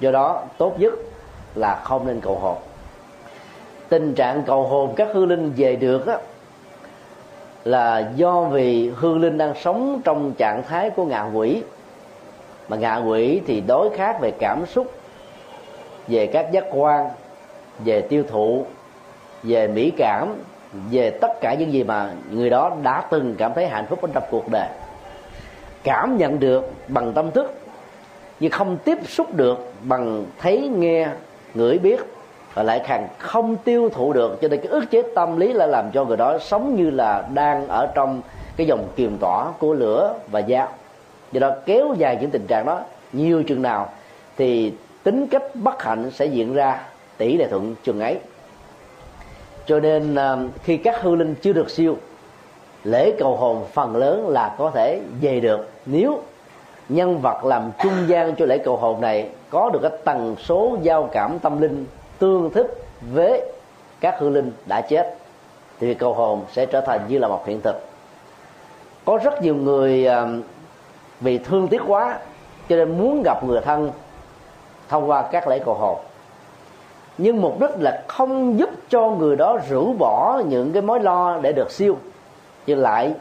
Do 0.00 0.10
đó, 0.10 0.42
tốt 0.58 0.80
nhất 0.80 0.92
là 1.54 1.80
không 1.84 2.06
nên 2.06 2.20
cầu 2.20 2.34
hồn 2.34 2.56
tình 3.88 4.14
trạng 4.14 4.42
cầu 4.42 4.62
hồn 4.62 4.94
các 4.96 5.08
hư 5.12 5.26
linh 5.26 5.52
về 5.56 5.76
được 5.76 6.06
á, 6.06 6.18
là 7.64 8.10
do 8.16 8.42
vì 8.42 8.90
hư 8.96 9.18
linh 9.18 9.38
đang 9.38 9.54
sống 9.62 10.00
trong 10.04 10.32
trạng 10.32 10.62
thái 10.62 10.90
của 10.90 11.04
ngạ 11.04 11.30
quỷ. 11.34 11.62
Mà 12.68 12.76
ngạ 12.76 12.96
quỷ 12.96 13.40
thì 13.46 13.62
đối 13.66 13.96
khác 13.96 14.20
về 14.20 14.30
cảm 14.30 14.66
xúc 14.66 14.92
về 16.08 16.26
các 16.26 16.52
giác 16.52 16.64
quan 16.70 17.08
về 17.84 18.00
tiêu 18.00 18.24
thụ 18.28 18.64
về 19.42 19.68
mỹ 19.68 19.92
cảm 19.96 20.34
về 20.90 21.10
tất 21.10 21.40
cả 21.40 21.54
những 21.54 21.72
gì 21.72 21.84
mà 21.84 22.10
người 22.30 22.50
đó 22.50 22.76
đã 22.82 23.04
từng 23.10 23.34
cảm 23.38 23.54
thấy 23.54 23.66
hạnh 23.66 23.86
phúc 23.86 23.98
trong 24.12 24.24
cuộc 24.30 24.50
đời. 24.50 24.68
Cảm 25.82 26.16
nhận 26.16 26.40
được 26.40 26.72
bằng 26.88 27.12
tâm 27.12 27.30
thức 27.30 27.54
nhưng 28.40 28.50
không 28.50 28.78
tiếp 28.84 28.98
xúc 29.08 29.34
được 29.34 29.72
bằng 29.82 30.24
thấy 30.38 30.68
nghe 30.76 31.08
ngửi 31.54 31.78
biết 31.78 32.00
và 32.56 32.62
lại 32.62 32.80
càng 32.88 33.08
không 33.18 33.56
tiêu 33.56 33.88
thụ 33.88 34.12
được. 34.12 34.38
Cho 34.42 34.48
nên 34.48 34.60
cái 34.60 34.68
ức 34.68 34.84
chế 34.90 35.02
tâm 35.14 35.36
lý 35.36 35.52
lại 35.52 35.68
làm 35.68 35.90
cho 35.92 36.04
người 36.04 36.16
đó 36.16 36.38
sống 36.38 36.76
như 36.76 36.90
là 36.90 37.28
đang 37.34 37.68
ở 37.68 37.88
trong 37.94 38.20
cái 38.56 38.66
dòng 38.66 38.88
kiềm 38.96 39.18
tỏa 39.20 39.52
của 39.58 39.74
lửa 39.74 40.14
và 40.30 40.42
dao 40.48 40.68
do 41.32 41.40
đó 41.40 41.50
kéo 41.66 41.94
dài 41.98 42.18
những 42.20 42.30
tình 42.30 42.46
trạng 42.46 42.66
đó, 42.66 42.80
nhiều 43.12 43.42
chừng 43.42 43.62
nào 43.62 43.88
thì 44.36 44.72
tính 45.02 45.26
cách 45.26 45.42
bất 45.54 45.82
hạnh 45.82 46.10
sẽ 46.10 46.26
diễn 46.26 46.54
ra 46.54 46.80
tỷ 47.16 47.36
lệ 47.36 47.46
thuận 47.50 47.74
chừng 47.82 48.00
ấy. 48.00 48.18
Cho 49.66 49.80
nên 49.80 50.14
um, 50.14 50.48
khi 50.62 50.76
các 50.76 51.02
hư 51.02 51.14
linh 51.14 51.34
chưa 51.34 51.52
được 51.52 51.70
siêu, 51.70 51.96
lễ 52.84 53.12
cầu 53.18 53.36
hồn 53.36 53.64
phần 53.72 53.96
lớn 53.96 54.28
là 54.28 54.54
có 54.58 54.70
thể 54.70 55.00
về 55.20 55.40
được. 55.40 55.68
Nếu 55.86 56.22
nhân 56.88 57.18
vật 57.18 57.44
làm 57.44 57.70
trung 57.82 57.92
gian 58.06 58.36
cho 58.36 58.46
lễ 58.46 58.58
cầu 58.58 58.76
hồn 58.76 59.00
này 59.00 59.28
có 59.50 59.70
được 59.72 59.78
cái 59.82 59.90
tần 60.04 60.36
số 60.38 60.76
giao 60.82 61.08
cảm 61.12 61.38
tâm 61.38 61.60
linh 61.60 61.86
tương 62.18 62.50
thích 62.50 62.84
với 63.12 63.42
các 64.00 64.16
hư 64.18 64.28
linh 64.28 64.52
đã 64.66 64.80
chết, 64.80 65.16
thì 65.80 65.94
cầu 65.94 66.14
hồn 66.14 66.40
sẽ 66.52 66.66
trở 66.66 66.80
thành 66.80 67.00
như 67.08 67.18
là 67.18 67.28
một 67.28 67.46
hiện 67.46 67.60
thực. 67.60 67.76
Có 69.04 69.18
rất 69.24 69.42
nhiều 69.42 69.54
người 69.54 70.08
vì 71.20 71.38
thương 71.38 71.68
tiếc 71.68 71.80
quá, 71.86 72.18
cho 72.68 72.76
nên 72.76 72.98
muốn 72.98 73.22
gặp 73.24 73.44
người 73.44 73.60
thân 73.60 73.90
thông 74.88 75.10
qua 75.10 75.22
các 75.22 75.48
lễ 75.48 75.58
cầu 75.58 75.74
hồn. 75.74 75.96
Nhưng 77.18 77.40
mục 77.40 77.60
đích 77.60 77.70
là 77.78 78.02
không 78.08 78.58
giúp 78.58 78.70
cho 78.88 79.10
người 79.10 79.36
đó 79.36 79.58
rũ 79.68 79.92
bỏ 79.92 80.42
những 80.48 80.72
cái 80.72 80.82
mối 80.82 81.00
lo 81.00 81.38
để 81.42 81.52
được 81.52 81.70
siêu, 81.70 81.96
nhưng 82.66 82.78
lại 82.78 83.14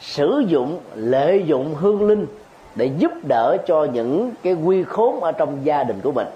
sử 0.00 0.42
dụng, 0.46 0.80
lợi 0.94 1.42
dụng 1.46 1.74
hương 1.74 2.08
linh 2.08 2.26
để 2.74 2.90
giúp 2.98 3.12
đỡ 3.28 3.56
cho 3.66 3.84
những 3.84 4.30
cái 4.42 4.54
quy 4.54 4.82
khốn 4.82 5.20
ở 5.20 5.32
trong 5.32 5.58
gia 5.64 5.84
đình 5.84 6.00
của 6.00 6.12
mình 6.12 6.26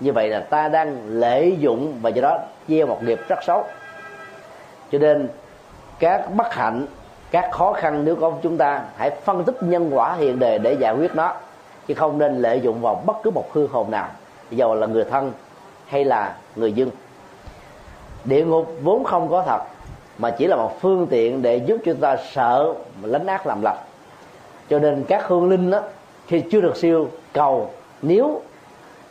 như 0.00 0.12
vậy 0.12 0.28
là 0.28 0.40
ta 0.40 0.68
đang 0.68 0.96
lợi 1.08 1.56
dụng 1.58 1.98
và 2.02 2.10
do 2.10 2.22
đó 2.22 2.38
gieo 2.68 2.86
một 2.86 3.02
nghiệp 3.02 3.20
rất 3.28 3.38
xấu. 3.42 3.64
Cho 4.92 4.98
nên 4.98 5.28
các 5.98 6.34
bất 6.34 6.54
hạnh, 6.54 6.86
các 7.30 7.50
khó 7.52 7.72
khăn 7.72 8.04
nếu 8.04 8.16
có 8.16 8.32
chúng 8.42 8.58
ta, 8.58 8.82
hãy 8.96 9.10
phân 9.10 9.44
tích 9.44 9.56
nhân 9.62 9.90
quả 9.92 10.14
hiện 10.14 10.38
đề 10.38 10.58
để 10.58 10.72
giải 10.72 10.94
quyết 10.94 11.14
nó. 11.14 11.34
Chứ 11.86 11.94
không 11.94 12.18
nên 12.18 12.38
lợi 12.38 12.60
dụng 12.60 12.80
vào 12.80 13.02
bất 13.06 13.16
cứ 13.22 13.30
một 13.30 13.52
hư 13.52 13.66
hồn 13.66 13.90
nào. 13.90 14.08
Dầu 14.50 14.74
là 14.74 14.86
người 14.86 15.04
thân 15.04 15.32
hay 15.86 16.04
là 16.04 16.36
người 16.56 16.72
dân? 16.72 16.90
Địa 18.24 18.44
ngục 18.44 18.72
vốn 18.82 19.04
không 19.04 19.28
có 19.28 19.42
thật, 19.46 19.60
mà 20.18 20.30
chỉ 20.30 20.46
là 20.46 20.56
một 20.56 20.80
phương 20.80 21.06
tiện 21.10 21.42
để 21.42 21.56
giúp 21.56 21.76
chúng 21.84 21.96
ta 21.96 22.16
sợ 22.32 22.74
lánh 23.02 23.26
ác 23.26 23.46
làm 23.46 23.62
lành. 23.62 23.76
Cho 24.70 24.78
nên 24.78 25.04
các 25.08 25.26
hương 25.26 25.50
linh 25.50 25.70
đó 25.70 25.80
khi 26.26 26.42
chưa 26.50 26.60
được 26.60 26.76
siêu 26.76 27.08
cầu, 27.32 27.70
nếu 28.02 28.42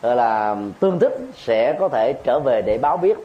gọi 0.02 0.16
là 0.16 0.56
tương 0.80 1.00
thích 1.00 1.18
sẽ 1.36 1.74
có 1.74 1.90
thể 1.90 2.14
trở 2.14 2.40
về 2.40 2.62
để 2.62 2.78
báo 2.78 2.98
biết. 2.98 3.18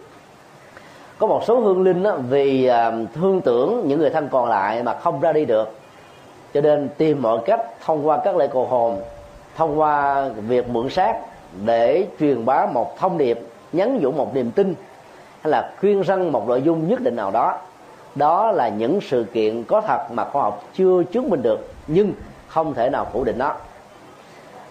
Có 1.18 1.26
một 1.26 1.42
số 1.46 1.60
hương 1.60 1.82
linh 1.82 2.02
đó, 2.02 2.16
vì 2.28 2.66
à, 2.66 2.92
thương 3.14 3.40
tưởng 3.40 3.88
những 3.88 3.98
người 3.98 4.10
thân 4.10 4.28
còn 4.32 4.48
lại 4.48 4.82
mà 4.82 4.98
không 4.98 5.20
ra 5.20 5.32
đi 5.32 5.44
được. 5.44 5.78
Cho 6.54 6.60
nên 6.60 6.88
tìm 6.96 7.22
mọi 7.22 7.38
cách 7.46 7.60
thông 7.84 8.06
qua 8.06 8.20
các 8.24 8.36
lễ 8.36 8.48
cầu 8.52 8.66
hồn 8.66 9.02
thông 9.56 9.80
qua 9.80 10.24
việc 10.28 10.68
mượn 10.68 10.90
xác 10.90 11.16
để 11.64 12.06
truyền 12.20 12.44
bá 12.44 12.66
một 12.66 12.98
thông 12.98 13.18
điệp 13.18 13.40
nhắn 13.72 13.98
nhủ 14.00 14.12
một 14.12 14.34
niềm 14.34 14.50
tin 14.50 14.74
hay 15.40 15.50
là 15.50 15.72
khuyên 15.80 16.02
răng 16.02 16.32
một 16.32 16.48
nội 16.48 16.62
dung 16.62 16.88
nhất 16.88 17.00
định 17.00 17.16
nào 17.16 17.30
đó. 17.30 17.58
Đó 18.14 18.52
là 18.52 18.68
những 18.68 19.00
sự 19.00 19.26
kiện 19.32 19.64
có 19.64 19.80
thật 19.80 19.98
mà 20.10 20.24
khoa 20.24 20.42
học 20.42 20.62
chưa 20.74 21.02
chứng 21.12 21.30
minh 21.30 21.42
được 21.42 21.68
nhưng 21.86 22.12
không 22.48 22.74
thể 22.74 22.90
nào 22.90 23.06
phủ 23.12 23.24
định 23.24 23.38
nó 23.38 23.54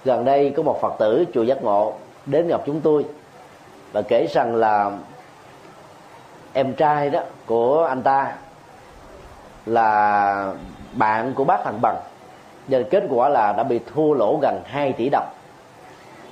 gần 0.05 0.25
đây 0.25 0.53
có 0.57 0.63
một 0.63 0.81
phật 0.81 0.93
tử, 0.99 1.25
chùa 1.33 1.43
giác 1.43 1.63
ngộ, 1.63 1.93
đến 2.25 2.47
gặp 2.47 2.61
chúng 2.65 2.81
tôi 2.81 3.05
và 3.91 4.01
kể 4.01 4.27
rằng 4.31 4.55
là 4.55 4.91
em 6.53 6.73
trai 6.73 7.09
đó 7.09 7.19
của 7.45 7.83
anh 7.83 8.01
ta 8.03 8.33
là 9.65 10.53
bạn 10.93 11.33
của 11.33 11.43
bác 11.43 11.63
thằng 11.63 11.81
bằng. 11.81 11.97
Nên 12.67 12.85
kết 12.89 13.03
quả 13.09 13.29
là 13.29 13.53
đã 13.57 13.63
bị 13.63 13.79
thua 13.93 14.13
lỗ 14.13 14.39
gần 14.41 14.61
2 14.65 14.93
tỷ 14.93 15.09
đồng, 15.09 15.27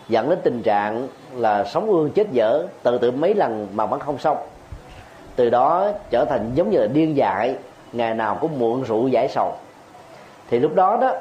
dẫn 0.08 0.30
đến 0.30 0.40
tình 0.44 0.62
trạng 0.62 1.08
là 1.36 1.64
sống 1.64 1.90
ương 1.90 2.12
chết 2.12 2.32
dở 2.32 2.68
tự 2.84 2.98
tử 2.98 3.12
mấy 3.12 3.36
lần 3.36 3.68
mà 3.74 3.86
vẫn 3.86 4.00
không 4.00 4.18
xong. 4.18 4.38
Từ 5.36 5.50
đó 5.50 5.90
trở 6.10 6.26
thành 6.26 6.52
giống 6.56 6.70
như 6.70 6.80
là 6.80 6.88
điên 6.88 7.18
dại, 7.18 7.56
ngày 7.92 8.14
nào 8.14 8.38
cũng 8.42 8.60
muộn 8.60 8.84
rượu 8.84 9.08
giải 9.08 9.28
sầu. 9.28 9.56
Thì 10.50 10.60
lúc 10.60 10.76
đó 10.76 10.98
đó, 11.02 11.12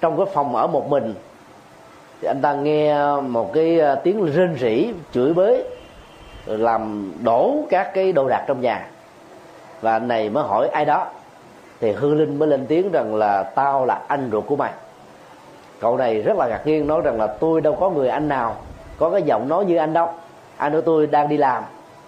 trong 0.00 0.16
cái 0.16 0.26
phòng 0.34 0.56
ở 0.56 0.66
một 0.66 0.88
mình 0.90 1.14
thì 2.20 2.28
anh 2.28 2.40
ta 2.40 2.52
nghe 2.52 2.96
một 3.20 3.52
cái 3.52 3.78
ờ, 3.78 3.94
tiếng 3.94 4.26
rên 4.26 4.56
rỉ, 4.60 4.92
chửi 5.12 5.34
bới, 5.34 5.64
làm 6.46 7.12
đổ 7.24 7.56
các 7.70 7.94
cái 7.94 8.12
đồ 8.12 8.28
đạc 8.28 8.44
trong 8.46 8.60
nhà. 8.60 8.86
Và 9.80 9.92
anh 9.92 10.08
này 10.08 10.30
mới 10.30 10.44
hỏi 10.44 10.68
ai 10.68 10.84
đó. 10.84 11.06
Thì 11.80 11.92
hư 11.92 12.14
linh 12.14 12.38
mới 12.38 12.48
lên 12.48 12.66
tiếng 12.66 12.92
rằng 12.92 13.14
là, 13.14 13.42
tao 13.42 13.86
là 13.86 14.00
anh 14.08 14.28
ruột 14.32 14.46
của 14.46 14.56
mày. 14.56 14.72
Cậu 15.80 15.96
này 15.96 16.22
rất 16.22 16.36
là 16.36 16.48
ngạc 16.48 16.66
nhiên, 16.66 16.86
nói 16.86 17.00
rằng 17.04 17.20
là, 17.20 17.26
tôi 17.26 17.60
đâu 17.60 17.76
có 17.80 17.90
người 17.90 18.08
anh 18.08 18.28
nào 18.28 18.56
có 18.98 19.10
cái 19.10 19.22
giọng 19.22 19.48
nói 19.48 19.64
như 19.64 19.76
anh 19.76 19.92
đâu. 19.92 20.08
Anh 20.56 20.72
của 20.72 20.80
tôi 20.80 21.06
đang 21.06 21.28
đi 21.28 21.36
làm, 21.36 21.62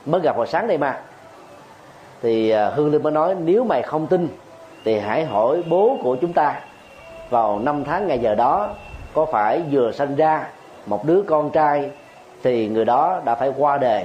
mới 0.06 0.20
gặp 0.20 0.36
vào 0.36 0.46
sáng 0.46 0.68
đây 0.68 0.78
mà. 0.78 1.00
Thì 2.22 2.50
ờ, 2.50 2.70
hương 2.70 2.92
linh 2.92 3.02
mới 3.02 3.12
nói, 3.12 3.34
nếu 3.44 3.64
mày 3.64 3.82
không 3.82 4.06
tin, 4.06 4.28
thì 4.84 4.98
hãy 4.98 5.24
hỏi 5.24 5.62
bố 5.68 5.98
của 6.02 6.16
chúng 6.16 6.32
ta 6.32 6.60
vào 7.30 7.58
năm 7.58 7.84
tháng 7.84 8.06
ngày 8.06 8.18
giờ 8.18 8.34
đó 8.34 8.70
có 9.18 9.24
phải 9.24 9.62
vừa 9.70 9.92
sinh 9.92 10.16
ra 10.16 10.46
một 10.86 11.04
đứa 11.04 11.22
con 11.22 11.50
trai 11.50 11.90
thì 12.42 12.68
người 12.68 12.84
đó 12.84 13.20
đã 13.24 13.34
phải 13.34 13.52
qua 13.56 13.78
đời. 13.78 14.04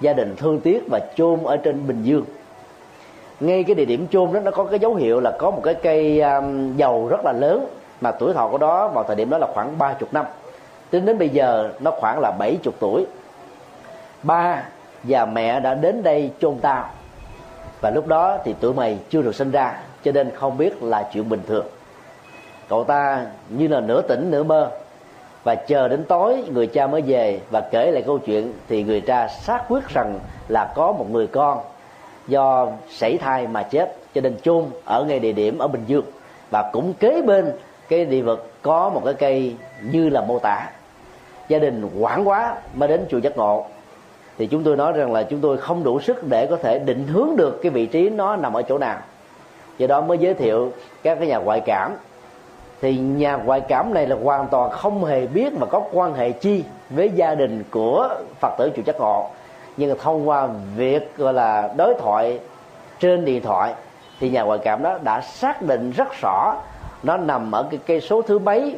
Gia 0.00 0.12
đình 0.12 0.36
thương 0.36 0.60
tiếc 0.60 0.84
và 0.90 1.00
chôn 1.16 1.42
ở 1.44 1.56
trên 1.56 1.86
bình 1.86 2.02
dương. 2.02 2.24
Ngay 3.40 3.64
cái 3.64 3.74
địa 3.74 3.84
điểm 3.84 4.06
chôn 4.10 4.32
đó 4.32 4.40
nó 4.40 4.50
có 4.50 4.64
cái 4.64 4.78
dấu 4.78 4.94
hiệu 4.94 5.20
là 5.20 5.30
có 5.38 5.50
một 5.50 5.60
cái 5.64 5.74
cây 5.74 6.20
um, 6.20 6.76
dầu 6.76 7.08
rất 7.08 7.20
là 7.24 7.32
lớn 7.32 7.66
mà 8.00 8.10
tuổi 8.10 8.34
thọ 8.34 8.48
của 8.48 8.58
đó 8.58 8.88
vào 8.88 9.04
thời 9.04 9.16
điểm 9.16 9.30
đó 9.30 9.38
là 9.38 9.46
khoảng 9.54 9.78
ba 9.78 9.92
chục 9.92 10.08
năm. 10.12 10.26
Tính 10.90 11.04
đến 11.04 11.18
bây 11.18 11.28
giờ 11.28 11.70
nó 11.80 11.90
khoảng 11.90 12.20
là 12.20 12.30
bảy 12.38 12.58
chục 12.62 12.74
tuổi. 12.80 13.06
Ba 14.22 14.62
và 15.02 15.26
mẹ 15.26 15.60
đã 15.60 15.74
đến 15.74 16.02
đây 16.02 16.30
chôn 16.40 16.58
tao. 16.62 16.88
Và 17.80 17.90
lúc 17.90 18.06
đó 18.06 18.38
thì 18.44 18.54
tuổi 18.60 18.74
mày 18.74 18.98
chưa 19.10 19.22
được 19.22 19.34
sinh 19.34 19.50
ra 19.50 19.74
cho 20.02 20.12
nên 20.12 20.30
không 20.34 20.58
biết 20.58 20.82
là 20.82 21.10
chuyện 21.12 21.28
bình 21.28 21.42
thường 21.46 21.66
cậu 22.68 22.84
ta 22.84 23.26
như 23.48 23.68
là 23.68 23.80
nửa 23.80 24.02
tỉnh, 24.02 24.30
nửa 24.30 24.42
mơ. 24.42 24.70
Và 25.44 25.54
chờ 25.54 25.88
đến 25.88 26.04
tối, 26.04 26.44
người 26.52 26.66
cha 26.66 26.86
mới 26.86 27.02
về 27.02 27.40
và 27.50 27.60
kể 27.60 27.90
lại 27.90 28.02
câu 28.06 28.18
chuyện 28.18 28.52
thì 28.68 28.82
người 28.82 29.00
cha 29.00 29.28
xác 29.28 29.64
quyết 29.68 29.88
rằng 29.88 30.18
là 30.48 30.72
có 30.74 30.92
một 30.92 31.06
người 31.10 31.26
con 31.26 31.58
do 32.28 32.68
sảy 32.90 33.18
thai 33.18 33.46
mà 33.46 33.62
chết, 33.62 33.96
cho 34.14 34.20
nên 34.20 34.36
chôn 34.42 34.64
ở 34.84 35.04
ngay 35.04 35.18
địa 35.18 35.32
điểm 35.32 35.58
ở 35.58 35.68
bình 35.68 35.84
dương. 35.86 36.04
Và 36.50 36.70
cũng 36.72 36.94
kế 36.94 37.22
bên 37.22 37.52
cái 37.88 38.04
địa 38.04 38.22
vực 38.22 38.52
có 38.62 38.88
một 38.88 39.02
cái 39.04 39.14
cây 39.14 39.56
như 39.82 40.08
là 40.08 40.20
mô 40.20 40.38
tả. 40.38 40.70
Gia 41.48 41.58
đình 41.58 41.90
quảng 41.98 42.28
quá 42.28 42.56
mới 42.74 42.88
đến 42.88 43.06
chùa 43.10 43.18
giác 43.18 43.36
ngộ. 43.36 43.64
Thì 44.38 44.46
chúng 44.46 44.64
tôi 44.64 44.76
nói 44.76 44.92
rằng 44.92 45.12
là 45.12 45.22
chúng 45.22 45.40
tôi 45.40 45.56
không 45.56 45.84
đủ 45.84 46.00
sức 46.00 46.28
để 46.28 46.46
có 46.46 46.56
thể 46.56 46.78
định 46.78 47.06
hướng 47.06 47.36
được 47.36 47.60
cái 47.62 47.70
vị 47.70 47.86
trí 47.86 48.10
nó 48.10 48.36
nằm 48.36 48.52
ở 48.52 48.62
chỗ 48.62 48.78
nào. 48.78 48.98
Do 49.78 49.86
đó 49.86 50.00
mới 50.00 50.18
giới 50.18 50.34
thiệu 50.34 50.72
các 51.02 51.18
cái 51.18 51.28
nhà 51.28 51.38
ngoại 51.38 51.60
cảm 51.60 51.92
thì 52.80 52.96
nhà 52.96 53.36
ngoại 53.36 53.60
cảm 53.60 53.94
này 53.94 54.06
là 54.06 54.16
hoàn 54.24 54.46
toàn 54.46 54.70
không 54.70 55.04
hề 55.04 55.26
biết 55.26 55.52
và 55.60 55.66
có 55.66 55.82
quan 55.92 56.14
hệ 56.14 56.32
chi 56.32 56.64
với 56.90 57.10
gia 57.14 57.34
đình 57.34 57.64
của 57.70 58.08
phật 58.40 58.54
tử 58.58 58.70
chùa 58.76 58.82
giác 58.86 58.96
ngộ 59.00 59.26
nhưng 59.76 59.98
thông 59.98 60.28
qua 60.28 60.48
việc, 60.76 61.16
gọi 61.16 61.32
là, 61.32 61.74
đối 61.76 61.94
thoại 61.94 62.40
trên 63.00 63.24
điện 63.24 63.42
thoại, 63.42 63.74
thì 64.20 64.30
nhà 64.30 64.42
ngoại 64.42 64.58
cảm 64.58 64.82
đó 64.82 64.98
đã 65.02 65.20
xác 65.20 65.62
định 65.62 65.90
rất 65.90 66.08
rõ 66.22 66.56
nó 67.02 67.16
nằm 67.16 67.52
ở 67.52 67.62
cái 67.70 67.80
cây 67.86 68.00
số 68.00 68.22
thứ 68.22 68.38
mấy 68.38 68.76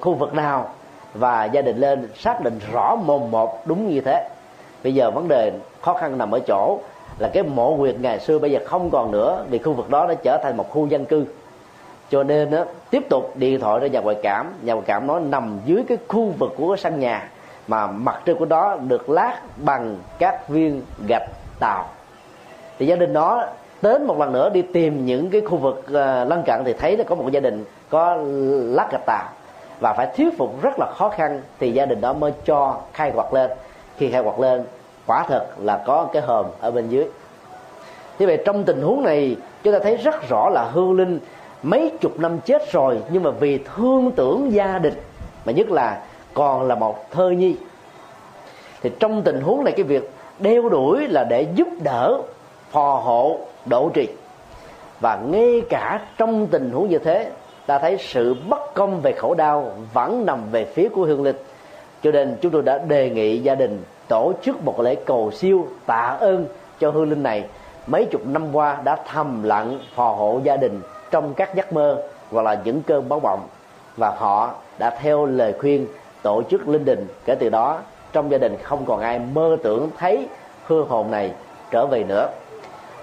khu 0.00 0.14
vực 0.14 0.34
nào, 0.34 0.68
và 1.14 1.44
gia 1.44 1.62
đình 1.62 1.76
lên 1.76 2.08
xác 2.14 2.40
định 2.44 2.60
rõ 2.72 2.96
mồm 2.96 3.30
một 3.30 3.66
đúng 3.66 3.88
như 3.88 4.00
thế. 4.00 4.28
Bây 4.84 4.94
giờ 4.94 5.10
vấn 5.10 5.28
đề 5.28 5.52
khó 5.80 5.94
khăn 5.94 6.18
nằm 6.18 6.30
ở 6.30 6.40
chỗ 6.40 6.78
là 7.18 7.28
cái 7.28 7.42
mộ 7.42 7.74
huyệt 7.74 7.96
ngày 8.00 8.20
xưa 8.20 8.38
bây 8.38 8.50
giờ 8.50 8.60
không 8.66 8.90
còn 8.90 9.10
nữa, 9.10 9.44
vì 9.50 9.58
khu 9.58 9.72
vực 9.72 9.90
đó 9.90 10.06
đã 10.06 10.14
trở 10.14 10.38
thành 10.42 10.56
một 10.56 10.70
khu 10.70 10.86
dân 10.86 11.04
cư 11.04 11.24
cho 12.10 12.22
nên 12.22 12.50
đó, 12.50 12.64
tiếp 12.90 13.08
tục 13.08 13.32
điện 13.34 13.60
thoại 13.60 13.80
ra 13.80 13.86
nhà 13.86 14.00
ngoại 14.00 14.16
cảm. 14.22 14.54
Nhà 14.62 14.72
ngoại 14.72 14.86
cảm 14.86 15.06
nó 15.06 15.18
nằm 15.18 15.60
dưới 15.64 15.84
cái 15.88 15.98
khu 16.08 16.32
vực 16.38 16.54
của 16.56 16.68
cái 16.68 16.78
sân 16.78 17.00
nhà 17.00 17.28
mà 17.66 17.86
mặt 17.86 18.20
trên 18.24 18.38
của 18.38 18.44
đó 18.44 18.76
được 18.88 19.10
lát 19.10 19.40
bằng 19.56 19.96
các 20.18 20.48
viên 20.48 20.82
gạch 21.08 21.28
tàu. 21.60 21.88
Thì 22.78 22.86
gia 22.86 22.96
đình 22.96 23.12
đó 23.12 23.46
đến 23.82 24.06
một 24.06 24.18
lần 24.18 24.32
nữa 24.32 24.50
đi 24.50 24.62
tìm 24.62 25.06
những 25.06 25.30
cái 25.30 25.40
khu 25.40 25.56
vực 25.56 25.78
uh, 25.78 26.28
lân 26.28 26.42
cận 26.46 26.62
thì 26.64 26.72
thấy 26.72 26.96
là 26.96 27.04
có 27.04 27.14
một 27.14 27.28
gia 27.32 27.40
đình 27.40 27.64
có 27.90 28.16
lát 28.50 28.88
gạch 28.92 29.06
tàu. 29.06 29.28
Và 29.80 29.94
phải 29.96 30.06
thuyết 30.16 30.38
phục 30.38 30.62
rất 30.62 30.78
là 30.78 30.92
khó 30.96 31.08
khăn 31.08 31.40
thì 31.58 31.72
gia 31.72 31.86
đình 31.86 32.00
đó 32.00 32.12
mới 32.12 32.32
cho 32.44 32.76
khai 32.92 33.10
quật 33.10 33.26
lên. 33.32 33.50
Khi 33.96 34.10
khai 34.10 34.22
quật 34.22 34.38
lên 34.40 34.64
quả 35.06 35.24
thật 35.28 35.46
là 35.58 35.82
có 35.86 36.08
cái 36.12 36.22
hòm 36.22 36.46
ở 36.60 36.70
bên 36.70 36.88
dưới. 36.88 37.06
Như 38.18 38.26
vậy 38.26 38.42
trong 38.44 38.64
tình 38.64 38.82
huống 38.82 39.02
này 39.02 39.36
chúng 39.62 39.72
ta 39.72 39.78
thấy 39.78 39.96
rất 39.96 40.28
rõ 40.28 40.48
là 40.48 40.64
hương 40.72 40.96
linh 40.96 41.20
mấy 41.62 41.92
chục 42.00 42.20
năm 42.20 42.40
chết 42.40 42.72
rồi, 42.72 42.98
nhưng 43.10 43.22
mà 43.22 43.30
vì 43.30 43.58
thương 43.58 44.10
tưởng 44.16 44.52
gia 44.52 44.78
đình, 44.78 44.94
mà 45.44 45.52
nhất 45.52 45.70
là 45.70 46.02
còn 46.34 46.68
là 46.68 46.74
một 46.74 47.10
thơ 47.10 47.30
nhi. 47.30 47.56
Thì 48.82 48.90
trong 49.00 49.22
tình 49.22 49.40
huống 49.40 49.64
này 49.64 49.72
cái 49.76 49.84
việc 49.84 50.10
đeo 50.38 50.68
đuổi 50.68 51.08
là 51.08 51.24
để 51.24 51.46
giúp 51.54 51.68
đỡ, 51.82 52.20
phò 52.70 52.94
hộ, 53.04 53.38
độ 53.66 53.90
trì. 53.94 54.08
Và 55.00 55.18
ngay 55.26 55.62
cả 55.70 56.00
trong 56.18 56.46
tình 56.46 56.70
huống 56.70 56.88
như 56.88 56.98
thế, 56.98 57.30
ta 57.66 57.78
thấy 57.78 57.96
sự 58.00 58.36
bất 58.48 58.74
công 58.74 59.00
về 59.00 59.12
khổ 59.12 59.34
đau 59.34 59.72
vẫn 59.92 60.26
nằm 60.26 60.50
về 60.50 60.64
phía 60.64 60.88
của 60.88 61.04
hương 61.04 61.22
linh. 61.22 61.36
Cho 62.02 62.10
nên 62.10 62.36
chúng 62.40 62.52
tôi 62.52 62.62
đã 62.62 62.78
đề 62.78 63.10
nghị 63.10 63.38
gia 63.38 63.54
đình 63.54 63.82
tổ 64.08 64.32
chức 64.42 64.64
một 64.64 64.80
lễ 64.80 64.94
cầu 64.94 65.30
siêu 65.30 65.68
tạ 65.86 66.16
ơn 66.20 66.46
cho 66.80 66.90
hương 66.90 67.10
linh 67.10 67.22
này. 67.22 67.44
Mấy 67.86 68.04
chục 68.04 68.26
năm 68.26 68.52
qua 68.52 68.78
đã 68.84 68.96
thầm 69.06 69.42
lặng 69.42 69.78
phò 69.94 70.12
hộ 70.12 70.40
gia 70.44 70.56
đình 70.56 70.80
trong 71.10 71.34
các 71.34 71.54
giấc 71.54 71.72
mơ 71.72 72.02
hoặc 72.30 72.42
là 72.42 72.56
những 72.64 72.82
cơn 72.82 73.08
báo 73.08 73.20
mộng 73.20 73.40
và 73.96 74.10
họ 74.10 74.54
đã 74.78 74.90
theo 74.90 75.26
lời 75.26 75.54
khuyên 75.60 75.86
tổ 76.22 76.42
chức 76.50 76.68
linh 76.68 76.84
đình 76.84 77.06
kể 77.24 77.34
từ 77.34 77.48
đó 77.48 77.80
trong 78.12 78.30
gia 78.30 78.38
đình 78.38 78.56
không 78.62 78.84
còn 78.86 79.00
ai 79.00 79.18
mơ 79.18 79.56
tưởng 79.62 79.90
thấy 79.98 80.28
hương 80.66 80.88
hồn 80.88 81.10
này 81.10 81.32
trở 81.70 81.86
về 81.86 82.04
nữa. 82.04 82.28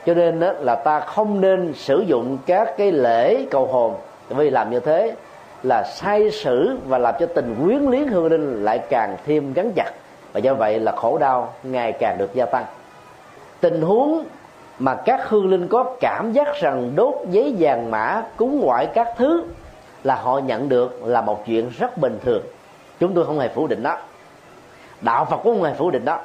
Cho 0.06 0.14
nên 0.14 0.40
đó, 0.40 0.52
là 0.60 0.76
ta 0.76 1.00
không 1.00 1.42
nên 1.42 1.74
sử 1.74 2.00
dụng 2.00 2.38
các 2.46 2.78
cái 2.78 2.92
lễ 2.92 3.46
cầu 3.52 3.68
hồn 3.68 3.96
vì 4.30 4.50
làm 4.50 4.70
như 4.72 4.80
thế 4.80 5.16
là 5.64 5.84
sai 5.84 6.32
sử 6.32 6.78
và 6.88 6.98
làm 6.98 7.16
cho 7.20 7.26
tình 7.26 7.56
quyến 7.64 7.82
luyến 7.82 8.08
hương 8.08 8.26
linh 8.26 8.66
lại 8.66 8.80
càng 8.90 9.18
thêm 9.26 9.54
gắn 9.54 9.72
chặt. 9.76 9.92
Và 10.34 10.40
do 10.40 10.54
vậy 10.54 10.80
là 10.80 10.92
khổ 10.92 11.18
đau 11.18 11.54
ngày 11.64 11.92
càng 11.92 12.18
được 12.18 12.34
gia 12.34 12.46
tăng. 12.46 12.66
Tình 13.62 13.82
huống 13.82 14.24
mà 14.80 14.96
các 14.96 15.30
hương 15.30 15.50
linh 15.50 15.68
có 15.68 15.96
cảm 16.00 16.32
giác 16.32 16.48
rằng 16.62 16.92
đốt 16.96 17.14
giấy 17.30 17.56
vàng 17.60 17.92
mã 17.92 18.24
cúng 18.38 18.60
ngoại 18.60 18.86
các 18.86 19.08
thứ 19.18 19.44
là 20.04 20.16
họ 20.16 20.40
nhận 20.40 20.70
được 20.70 21.04
là 21.04 21.22
một 21.22 21.46
chuyện 21.46 21.70
rất 21.80 21.98
bình 21.98 22.20
thường. 22.24 22.44
Chúng 23.00 23.14
tôi 23.14 23.26
không 23.26 23.40
hề 23.40 23.48
phủ 23.48 23.68
định 23.68 23.84
đó. 23.84 23.98
Đạo 25.02 25.26
phật 25.26 25.38
cũng 25.44 25.56
không 25.56 25.64
hề 25.64 25.74
phủ 25.74 25.92
định 25.92 26.06
đó. 26.06 26.20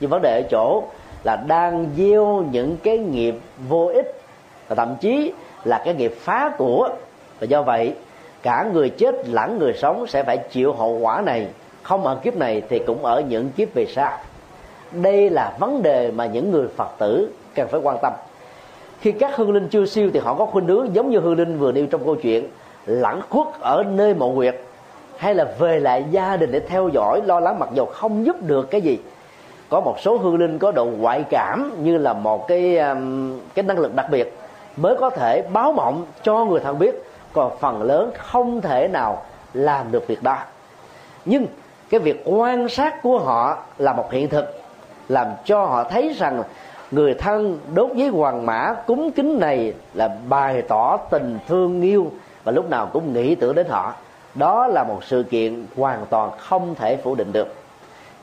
Nhưng 0.00 0.10
vấn 0.10 0.22
đề 0.22 0.42
ở 0.42 0.48
chỗ 0.50 0.82
là 1.24 1.36
đang 1.36 1.86
gieo 1.96 2.44
những 2.50 2.76
cái 2.82 2.98
nghiệp 2.98 3.34
vô 3.68 3.86
ích 3.86 4.20
và 4.68 4.74
thậm 4.74 4.96
chí 5.00 5.32
là 5.64 5.82
cái 5.84 5.94
nghiệp 5.94 6.14
phá 6.20 6.50
của. 6.58 6.88
Và 7.40 7.44
do 7.44 7.62
vậy, 7.62 7.94
cả 8.42 8.68
người 8.72 8.90
chết 8.90 9.28
lẫn 9.28 9.58
người 9.58 9.72
sống 9.72 10.06
sẽ 10.06 10.22
phải 10.22 10.38
chịu 10.38 10.72
hậu 10.72 10.98
quả 10.98 11.20
này. 11.20 11.46
Không 11.82 12.04
ở 12.04 12.14
kiếp 12.22 12.36
này 12.36 12.62
thì 12.68 12.78
cũng 12.78 13.04
ở 13.04 13.20
những 13.20 13.50
kiếp 13.50 13.74
về 13.74 13.86
sau. 13.86 14.18
Đây 14.92 15.30
là 15.30 15.56
vấn 15.58 15.82
đề 15.82 16.10
mà 16.10 16.26
những 16.26 16.50
người 16.50 16.68
phật 16.76 16.88
tử 16.98 17.30
cần 17.54 17.68
phải 17.68 17.80
quan 17.80 17.96
tâm. 18.02 18.12
Khi 19.00 19.12
các 19.12 19.36
hương 19.36 19.52
linh 19.52 19.68
chưa 19.68 19.86
siêu 19.86 20.10
thì 20.14 20.20
họ 20.20 20.34
có 20.34 20.46
khuynh 20.46 20.66
hướng 20.66 20.94
giống 20.94 21.10
như 21.10 21.20
hương 21.20 21.38
linh 21.38 21.58
vừa 21.58 21.72
nêu 21.72 21.86
trong 21.86 22.04
câu 22.04 22.14
chuyện, 22.14 22.48
lẳng 22.86 23.20
khuất 23.30 23.46
ở 23.60 23.84
nơi 23.88 24.14
mộ 24.14 24.32
huyệt 24.32 24.60
hay 25.16 25.34
là 25.34 25.44
về 25.58 25.80
lại 25.80 26.04
gia 26.10 26.36
đình 26.36 26.52
để 26.52 26.60
theo 26.60 26.88
dõi, 26.88 27.20
lo 27.24 27.40
lắng 27.40 27.58
mặc 27.58 27.68
dù 27.74 27.84
không 27.84 28.26
giúp 28.26 28.36
được 28.42 28.70
cái 28.70 28.80
gì. 28.80 28.98
Có 29.68 29.80
một 29.80 29.96
số 30.00 30.16
hương 30.16 30.38
linh 30.38 30.58
có 30.58 30.72
độ 30.72 30.84
ngoại 30.84 31.24
cảm 31.30 31.72
như 31.82 31.98
là 31.98 32.12
một 32.12 32.48
cái 32.48 32.78
um, 32.78 33.40
cái 33.54 33.62
năng 33.62 33.78
lực 33.78 33.94
đặc 33.94 34.06
biệt, 34.10 34.38
mới 34.76 34.96
có 34.96 35.10
thể 35.10 35.42
báo 35.52 35.72
mộng 35.72 36.06
cho 36.22 36.44
người 36.44 36.60
thân 36.60 36.78
biết, 36.78 37.02
còn 37.32 37.58
phần 37.60 37.82
lớn 37.82 38.10
không 38.18 38.60
thể 38.60 38.88
nào 38.88 39.22
làm 39.54 39.92
được 39.92 40.06
việc 40.06 40.22
đó. 40.22 40.36
Nhưng 41.24 41.46
cái 41.90 42.00
việc 42.00 42.22
quan 42.24 42.68
sát 42.68 43.02
của 43.02 43.18
họ 43.18 43.58
là 43.78 43.92
một 43.92 44.12
hiện 44.12 44.28
thực, 44.28 44.60
làm 45.08 45.26
cho 45.44 45.64
họ 45.64 45.84
thấy 45.84 46.14
rằng 46.18 46.42
người 46.90 47.14
thân 47.14 47.58
đốt 47.74 47.90
giấy 47.94 48.08
hoàng 48.08 48.46
mã 48.46 48.74
cúng 48.86 49.10
kính 49.12 49.40
này 49.40 49.72
là 49.94 50.08
bày 50.28 50.62
tỏ 50.62 50.96
tình 50.96 51.38
thương 51.48 51.82
yêu 51.82 52.10
và 52.44 52.52
lúc 52.52 52.70
nào 52.70 52.90
cũng 52.92 53.12
nghĩ 53.12 53.34
tưởng 53.34 53.54
đến 53.54 53.66
họ. 53.68 53.94
Đó 54.34 54.66
là 54.66 54.84
một 54.84 55.04
sự 55.04 55.22
kiện 55.22 55.66
hoàn 55.76 56.06
toàn 56.10 56.30
không 56.38 56.74
thể 56.74 56.96
phủ 56.96 57.14
định 57.14 57.32
được. 57.32 57.54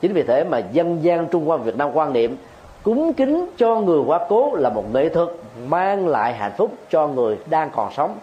Chính 0.00 0.12
vì 0.12 0.22
thế 0.22 0.44
mà 0.44 0.58
dân 0.58 1.04
gian 1.04 1.26
trung 1.26 1.46
hoa 1.46 1.56
việt 1.56 1.76
nam 1.76 1.90
quan 1.92 2.12
niệm 2.12 2.36
cúng 2.82 3.12
kính 3.12 3.46
cho 3.56 3.80
người 3.80 4.00
quá 4.06 4.20
cố 4.28 4.54
là 4.54 4.70
một 4.70 4.94
nghệ 4.94 5.08
thuật 5.08 5.28
mang 5.66 6.08
lại 6.08 6.34
hạnh 6.34 6.52
phúc 6.56 6.74
cho 6.90 7.08
người 7.08 7.38
đang 7.46 7.70
còn 7.70 7.92
sống. 7.92 8.18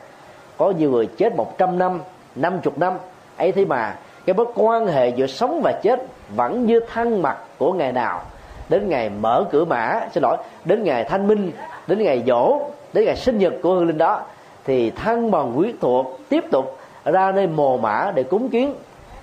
Có 0.58 0.72
nhiều 0.72 0.92
người 0.92 1.06
chết 1.06 1.36
100 1.36 1.78
năm 1.78 2.00
50 2.36 2.74
năm. 2.78 2.94
Ấy 3.38 3.52
thế 3.52 3.66
mà, 3.66 3.96
cái 4.26 4.34
mối 4.34 4.46
quan 4.56 4.88
hệ 4.88 5.10
giữa 5.10 5.28
sống 5.28 5.62
và 5.64 5.72
chết 5.84 6.04
vẫn 6.36 6.66
như 6.66 6.80
thân 6.94 7.22
mặt 7.22 7.38
của 7.58 7.74
ngày 7.74 7.92
nào 7.92 8.22
đến 8.70 8.90
ngày 8.90 9.10
mở 9.10 9.46
cửa 9.52 9.66
mã, 9.66 10.08
xin 10.12 10.24
lỗi, 10.24 10.38
đến 10.66 10.84
ngày 10.84 11.04
thanh 11.04 11.28
minh, 11.28 11.52
đến 11.88 12.04
ngày 12.04 12.24
dỗ, 12.28 12.60
đến 12.94 13.06
ngày 13.06 13.16
sinh 13.16 13.38
nhật 13.38 13.54
của 13.64 13.74
hương 13.74 13.88
linh 13.88 13.98
đó, 13.98 14.22
thì 14.66 14.92
thân 14.92 15.32
bằng 15.32 15.54
quyến 15.58 15.78
thuộc 15.82 16.20
tiếp 16.30 16.44
tục 16.52 16.78
ra 17.06 17.32
nơi 17.32 17.48
mồ 17.48 17.78
mã 17.78 18.12
để 18.16 18.24
cúng 18.24 18.50
kiến. 18.50 18.74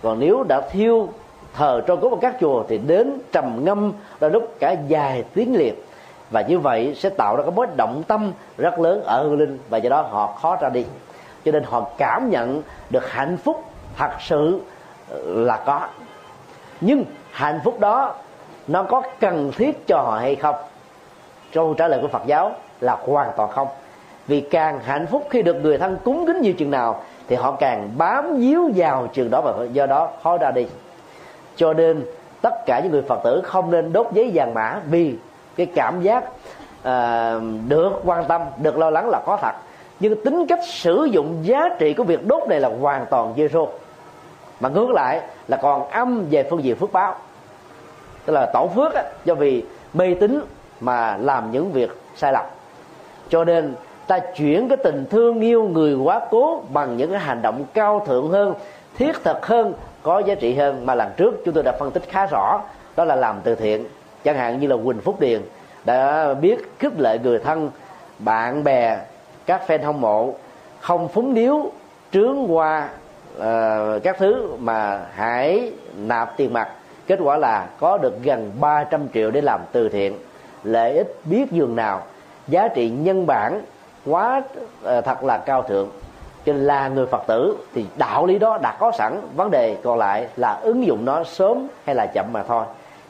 Còn 0.03 0.18
nếu 0.18 0.44
đã 0.49 0.61
thiêu 0.61 1.09
thờ 1.55 1.82
trong 1.86 2.01
cốt 2.01 2.18
các 2.20 2.36
chùa 2.40 2.64
thì 2.68 2.78
đến 2.78 3.18
trầm 3.32 3.64
ngâm, 3.64 3.92
là 4.20 4.28
lúc 4.28 4.55
cả 4.59 4.74
dài 4.88 5.24
tiếng 5.34 5.57
liệt. 5.57 5.86
Và 6.30 6.40
như 6.40 6.59
vậy 6.59 6.94
sẽ 6.97 7.11
tạo 7.11 7.36
ra 7.36 7.42
cái 7.42 7.51
mối 7.51 7.66
động 7.76 8.03
tâm 8.07 8.32
rất 8.57 8.78
lớn 8.78 9.03
ở 9.05 9.22
hương 9.22 9.38
linh, 9.38 9.59
và 9.68 9.78
do 9.78 9.90
đó 9.90 10.03
họ 10.03 10.26
khó 10.42 10.57
ra 10.57 10.68
đi. 10.68 10.84
Cho 11.44 11.53
nên 11.53 11.62
họ 11.62 11.86
cảm 11.99 12.30
nhận 12.30 12.62
được 12.90 13.11
hạnh 13.11 13.36
phúc 13.36 13.64
thật 13.97 14.11
sự 14.20 14.61
là 15.24 15.57
có. 15.57 15.80
Nhưng 16.80 17.05
hạnh 17.30 17.61
phúc 17.64 17.80
đó 17.80 18.14
nó 18.68 18.82
có 18.82 19.02
cần 19.20 19.52
thiết 19.56 19.86
cho 19.86 19.96
họ 19.96 20.18
hay 20.18 20.36
không? 20.36 20.54
Câu 21.54 21.74
trả 21.74 21.88
lời 21.88 22.00
của 22.02 22.08
phật 22.08 22.22
giáo 22.26 22.52
là 22.80 22.96
hoàn 23.06 23.30
toàn 23.36 23.50
không. 23.50 23.68
Vì 24.26 24.40
càng 24.40 24.80
hạnh 24.80 25.06
phúc 25.06 25.26
khi 25.30 25.42
được 25.42 25.54
người 25.54 25.78
thân 25.78 25.96
cúng 26.04 26.26
kính 26.26 26.40
nhiều 26.40 26.52
chừng 26.52 26.70
nào 26.70 27.02
thì 27.28 27.36
họ 27.36 27.52
càng 27.52 27.90
bám 27.96 28.36
víu 28.36 28.70
vào 28.76 29.08
trường 29.12 29.30
đó 29.30 29.40
và 29.40 29.64
do 29.72 29.86
đó 29.86 30.10
khó 30.22 30.38
ra 30.38 30.50
đi. 30.50 30.66
Cho 31.56 31.72
nên 31.72 32.04
tất 32.42 32.66
cả 32.66 32.80
những 32.80 32.92
người 32.92 33.02
phật 33.02 33.20
tử 33.24 33.42
không 33.44 33.70
nên 33.70 33.92
đốt 33.92 34.06
giấy 34.12 34.30
vàng 34.34 34.54
mã 34.54 34.80
vì 34.90 35.14
cái 35.56 35.66
cảm 35.66 36.02
giác 36.02 36.24
à, 36.82 37.34
được 37.68 37.92
quan 38.04 38.24
tâm 38.24 38.42
được 38.62 38.78
lo 38.78 38.90
lắng 38.90 39.08
là 39.08 39.20
có 39.26 39.38
thật. 39.42 39.54
Nhưng 40.00 40.24
tính 40.24 40.46
cách 40.46 40.60
sử 40.64 41.08
dụng 41.10 41.38
giá 41.42 41.68
trị 41.78 41.94
của 41.94 42.04
việc 42.04 42.26
đốt 42.26 42.48
này 42.48 42.60
là 42.60 42.70
hoàn 42.80 43.06
toàn 43.06 43.34
zero 43.36 43.66
mà 44.60 44.68
ngược 44.68 44.90
lại 44.90 45.20
là 45.48 45.56
còn 45.56 45.90
âm 45.90 46.24
về 46.30 46.46
phương 46.50 46.64
diện 46.64 46.76
phước 46.76 46.92
báo 46.92 47.14
tức 48.26 48.32
là 48.32 48.46
tổ 48.52 48.70
phước 48.74 48.94
á, 48.94 49.02
do 49.24 49.34
vì 49.34 49.64
mê 49.94 50.14
tín 50.20 50.40
mà 50.80 51.16
làm 51.16 51.52
những 51.52 51.72
việc 51.72 51.90
sai 52.16 52.32
lầm. 52.32 52.44
Cho 53.28 53.44
nên 53.44 53.74
ta 54.06 54.18
chuyển 54.18 54.68
cái 54.68 54.76
tình 54.76 55.04
thương 55.10 55.40
yêu 55.40 55.64
người 55.64 55.94
quá 55.94 56.20
cố 56.30 56.62
bằng 56.72 56.96
những 56.96 57.10
cái 57.10 57.20
hành 57.20 57.42
động 57.42 57.64
cao 57.74 58.04
thượng 58.06 58.30
hơn 58.30 58.54
thiết 58.98 59.24
thực 59.24 59.46
hơn 59.46 59.74
có 60.02 60.18
giá 60.18 60.34
trị 60.34 60.54
hơn 60.54 60.86
mà 60.86 60.94
lần 60.94 61.08
trước 61.16 61.34
chúng 61.44 61.54
tôi 61.54 61.62
đã 61.62 61.72
phân 61.72 61.90
tích 61.90 62.02
khá 62.08 62.26
rõ 62.26 62.60
đó 62.96 63.04
là 63.04 63.16
làm 63.16 63.40
từ 63.44 63.54
thiện. 63.54 63.84
Chẳng 64.24 64.36
hạn 64.36 64.60
như 64.60 64.66
là 64.66 64.76
quỳnh 64.84 65.00
phúc 65.00 65.20
điền 65.20 65.42
đã 65.84 66.34
biết 66.34 66.72
khích 66.78 67.00
lệ 67.00 67.18
người 67.22 67.38
thân 67.38 67.70
bạn 68.18 68.64
bè 68.64 68.98
các 69.46 69.62
fan 69.66 69.84
hâm 69.84 70.00
mộ 70.00 70.34
không 70.80 71.08
phúng 71.08 71.34
điếu 71.34 71.70
trướng 72.12 72.56
qua 72.56 72.88
uh, 73.38 74.02
các 74.02 74.16
thứ 74.18 74.48
mà 74.58 75.00
hãy 75.14 75.72
nạp 75.96 76.36
tiền 76.36 76.52
mặt 76.52 76.68
kết 77.07 77.18
quả 77.22 77.36
là 77.36 77.68
có 77.80 77.98
được 77.98 78.22
gần 78.22 78.52
300 78.61 79.09
triệu 79.14 79.30
để 79.30 79.40
làm 79.40 79.61
từ 79.72 79.88
thiện. 79.88 80.14
Lợi 80.64 80.96
ích 80.96 81.16
biết 81.24 81.52
dường 81.52 81.76
nào 81.76 82.02
giá 82.48 82.68
trị 82.68 82.90
nhân 82.90 83.26
bản 83.26 83.61
quá 84.07 84.42
uh, 84.48 85.04
thật 85.04 85.24
là 85.24 85.38
cao 85.38 85.62
thượng. 85.62 85.88
Cho 86.46 86.52
nên 86.52 86.64
là 86.64 86.88
người 86.88 87.07
phật 87.07 87.22
tử 87.26 87.57
thì 87.74 87.86
đạo 87.96 88.26
lý 88.26 88.38
đó 88.38 88.59
đã 88.62 88.76
có 88.80 88.92
sẵn 88.98 89.20
vấn 89.36 89.50
đề 89.50 89.76
còn 89.82 89.98
lại 89.98 90.28
là 90.36 90.52
ứng 90.52 90.86
dụng 90.86 91.04
nó 91.04 91.24
sớm 91.24 91.68
hay 91.84 91.94
là 91.94 92.07
chậm 92.07 92.26
mà 92.32 92.42
thôi. 92.42 92.64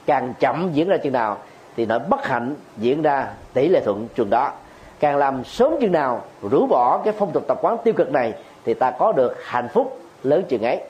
Càng 0.07 0.35
chậm 0.41 0.71
diễn 0.73 0.89
ra 0.89 0.97
chừng 0.97 1.13
nào 1.13 1.37
thì 1.77 1.87
nỗi 1.87 1.99
bất 1.99 2.27
hạnh 2.27 2.55
diễn 2.77 3.03
ra 3.03 3.29
tỷ 3.55 3.69
lệ 3.69 3.81
thuận 3.85 4.09
chừng 4.17 4.31
đó. 4.31 4.53
Càng 5.01 5.17
làm 5.17 5.45
sớm 5.45 5.75
chừng 5.81 5.93
nào 5.93 6.21
rũ 6.51 6.67
bỏ 6.67 7.01
cái 7.05 7.15
phong 7.19 7.33
tục 7.33 7.45
tập 7.49 7.59
quán 7.63 7.77
tiêu 7.85 7.95
cực 7.95 8.13
này 8.13 8.35
thì 8.65 8.75
ta 8.75 8.91
có 8.91 9.13
được 9.13 9.37
hạnh 9.45 9.69
phúc 9.69 9.99
lớn 10.23 10.43
chừng 10.49 10.63
ấy. 10.63 10.81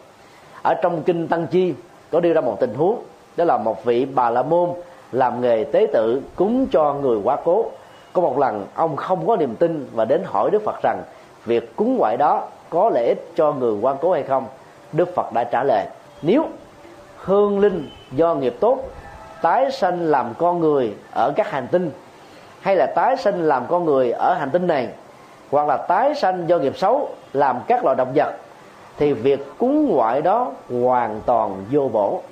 Ở 0.62 0.74
trong 0.82 1.02
kinh 1.02 1.28
tăng 1.28 1.46
chi 1.46 1.74
có 2.12 2.20
đưa 2.20 2.32
ra 2.32 2.40
một 2.40 2.56
tình 2.60 2.74
huống, 2.74 3.02
đó 3.36 3.44
là 3.44 3.56
một 3.56 3.84
vị 3.84 4.04
bà 4.04 4.30
la 4.30 4.42
môn 4.42 4.70
làm 5.12 5.40
nghề 5.40 5.64
tế 5.64 5.86
tự 5.92 6.22
cúng 6.36 6.66
cho 6.72 6.94
người 6.94 7.18
quá 7.24 7.36
cố. 7.44 7.64
Có 8.12 8.22
một 8.22 8.38
lần, 8.38 8.66
ông 8.74 8.96
không 8.96 9.26
có 9.26 9.36
niềm 9.36 9.56
tin 9.56 9.88
và 9.92 10.04
đến 10.04 10.22
hỏi 10.24 10.50
đức 10.50 10.62
phật 10.64 10.82
rằng, 10.82 11.02
việc 11.44 11.76
cúng 11.76 11.96
ngoại 11.96 12.16
đó 12.16 12.48
có 12.70 12.90
lợi 12.94 13.06
ích 13.06 13.30
cho 13.36 13.52
người 13.52 13.74
quan 13.80 13.96
cố 14.00 14.12
hay 14.12 14.22
không? 14.22 14.46
Đức 14.92 15.14
phật 15.14 15.32
đã 15.32 15.44
trả 15.44 15.64
lời, 15.64 15.86
nếu 16.22 16.44
hương 17.16 17.58
linh 17.58 17.90
do 18.12 18.34
nghiệp 18.34 18.56
tốt, 18.60 18.78
tái 19.42 19.70
sanh 19.70 20.00
làm 20.00 20.34
con 20.38 20.60
người 20.60 20.94
ở 21.14 21.32
các 21.36 21.50
hành 21.50 21.66
tinh, 21.72 21.90
hay 22.60 22.76
là 22.76 22.86
tái 22.86 23.16
sanh 23.16 23.42
làm 23.42 23.66
con 23.68 23.84
người 23.84 24.12
ở 24.12 24.34
hành 24.34 24.50
tinh 24.50 24.66
này, 24.66 24.88
hoặc 25.50 25.68
là 25.68 25.76
tái 25.76 26.14
sanh 26.14 26.48
do 26.48 26.58
nghiệp 26.58 26.76
xấu, 26.76 27.08
làm 27.32 27.60
các 27.66 27.84
loài 27.84 27.96
động 27.96 28.12
vật 28.14 28.32
thì 28.98 29.12
việc 29.12 29.46
cúng 29.58 29.88
ngoại 29.88 30.22
đó 30.22 30.52
hoàn 30.82 31.20
toàn 31.26 31.64
vô 31.70 31.88
bổ. 31.92 32.22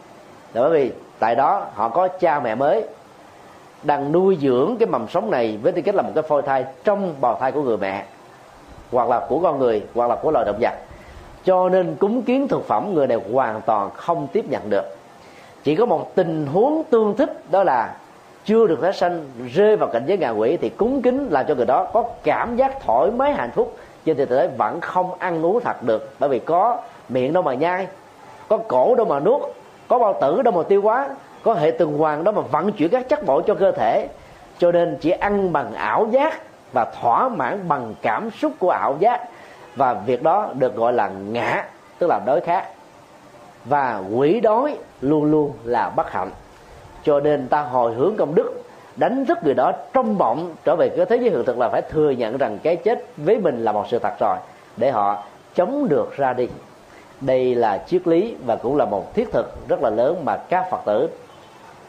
Bởi 0.54 0.70
vì 0.70 0.92
tại 1.18 1.34
đó 1.34 1.66
họ 1.74 1.88
có 1.88 2.08
cha 2.08 2.40
mẹ 2.40 2.54
mới, 2.54 2.84
đang 3.82 4.12
nuôi 4.12 4.38
dưỡng 4.40 4.76
cái 4.78 4.86
mầm 4.86 5.08
sống 5.08 5.30
này 5.30 5.58
với 5.62 5.72
tư 5.72 5.82
cách 5.82 5.94
là 5.94 6.02
một 6.02 6.10
cái 6.14 6.22
phôi 6.22 6.42
thai 6.42 6.64
trong 6.84 7.14
bào 7.20 7.36
thai 7.40 7.52
của 7.52 7.62
người 7.62 7.76
mẹ, 7.76 8.04
hoặc 8.92 9.08
là 9.08 9.26
của 9.28 9.38
con 9.38 9.58
người, 9.58 9.82
hoặc 9.94 10.10
là 10.10 10.16
của 10.16 10.30
loài 10.30 10.44
động 10.44 10.58
vật. 10.60 10.74
Cho 11.44 11.68
nên 11.68 11.96
cúng 11.96 12.22
kiến 12.22 12.48
thực 12.48 12.66
phẩm 12.66 12.94
người 12.94 13.06
này 13.06 13.18
hoàn 13.32 13.60
toàn 13.60 13.90
không 13.90 14.26
tiếp 14.32 14.44
nhận 14.50 14.70
được. 14.70 14.84
Chỉ 15.64 15.76
có 15.76 15.86
một 15.86 16.14
tình 16.14 16.46
huống 16.46 16.82
tương 16.90 17.16
thích, 17.16 17.50
đó 17.50 17.64
là 17.64 17.96
chưa 18.44 18.66
được 18.66 18.78
tái 18.82 18.92
sanh, 18.92 19.24
rơi 19.54 19.76
vào 19.76 19.88
cảnh 19.92 20.02
giới 20.06 20.18
ngạ 20.18 20.30
quỷ, 20.30 20.56
thì 20.56 20.68
cúng 20.68 21.02
kính 21.02 21.28
làm 21.30 21.46
cho 21.48 21.54
người 21.54 21.66
đó 21.66 21.84
có 21.92 22.04
cảm 22.22 22.56
giác 22.56 22.80
thoải 22.80 23.10
mái 23.10 23.32
hạnh 23.32 23.50
phúc 23.54 23.76
trên 24.04 24.16
thực 24.16 24.28
tế 24.28 24.48
vẫn 24.58 24.80
không 24.80 25.14
ăn 25.18 25.44
uống 25.44 25.60
thật 25.60 25.82
được, 25.82 26.14
bởi 26.18 26.30
vì 26.30 26.38
có 26.38 26.78
miệng 27.08 27.32
đâu 27.32 27.42
mà 27.42 27.54
nhai, 27.54 27.86
có 28.48 28.58
cổ 28.68 28.94
đâu 28.94 29.06
mà 29.06 29.20
nuốt, 29.20 29.42
có 29.88 29.98
bao 29.98 30.18
tử 30.20 30.42
đâu 30.42 30.54
mà 30.54 30.62
tiêu 30.62 30.82
hóa, 30.82 31.08
có 31.42 31.54
hệ 31.54 31.70
tuần 31.70 31.98
hoàn 31.98 32.24
đó 32.24 32.32
mà 32.32 32.40
vận 32.40 32.72
chuyển 32.72 32.90
các 32.90 33.08
chất 33.08 33.26
bổ 33.26 33.40
cho 33.40 33.54
cơ 33.54 33.72
thể. 33.72 34.08
Cho 34.58 34.72
nên 34.72 34.96
chỉ 35.00 35.10
ăn 35.10 35.52
bằng 35.52 35.74
ảo 35.74 36.06
giác 36.10 36.40
và 36.72 36.84
thỏa 36.84 37.28
mãn 37.28 37.68
bằng 37.68 37.94
cảm 38.02 38.30
xúc 38.30 38.52
của 38.58 38.70
ảo 38.70 38.96
giác, 38.98 39.28
và 39.76 39.94
việc 39.94 40.22
đó 40.22 40.48
được 40.54 40.76
gọi 40.76 40.92
là 40.92 41.08
ngã, 41.08 41.64
tức 41.98 42.06
là 42.06 42.20
đối 42.26 42.40
khác 42.40 42.68
và 43.64 44.02
quỷ 44.14 44.40
đói 44.40 44.78
luôn 45.00 45.24
luôn 45.24 45.52
là 45.64 45.88
bất 45.88 46.10
hạnh. 46.10 46.30
Cho 47.02 47.20
nên 47.20 47.48
ta 47.48 47.62
hồi 47.62 47.94
hướng 47.94 48.16
công 48.16 48.34
đức 48.34 48.63
đánh 48.96 49.26
thức 49.26 49.38
người 49.44 49.54
đó 49.54 49.72
trong 49.92 50.18
bọng 50.18 50.54
trở 50.64 50.76
về 50.76 50.88
cái 50.88 51.06
thế 51.06 51.16
giới 51.16 51.30
hiện 51.30 51.44
thực 51.46 51.58
là 51.58 51.68
phải 51.68 51.82
thừa 51.82 52.10
nhận 52.10 52.36
rằng 52.38 52.58
cái 52.62 52.76
chết 52.76 53.04
với 53.16 53.38
mình 53.38 53.64
là 53.64 53.72
một 53.72 53.84
sự 53.88 53.98
thật 53.98 54.14
rồi, 54.20 54.36
để 54.76 54.90
họ 54.90 55.22
chống 55.54 55.88
được 55.88 56.16
ra 56.16 56.32
đi. 56.32 56.48
Đây 57.20 57.54
là 57.54 57.84
triết 57.86 58.06
lý 58.08 58.36
và 58.46 58.56
cũng 58.56 58.76
là 58.76 58.84
một 58.84 59.14
thiết 59.14 59.32
thực 59.32 59.68
rất 59.68 59.82
là 59.82 59.90
lớn 59.90 60.24
mà 60.24 60.36
các 60.36 60.70
phật 60.70 60.80
tử 60.86 61.08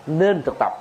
nên 0.08 0.42
thực 0.44 0.56
tập. 0.60 0.72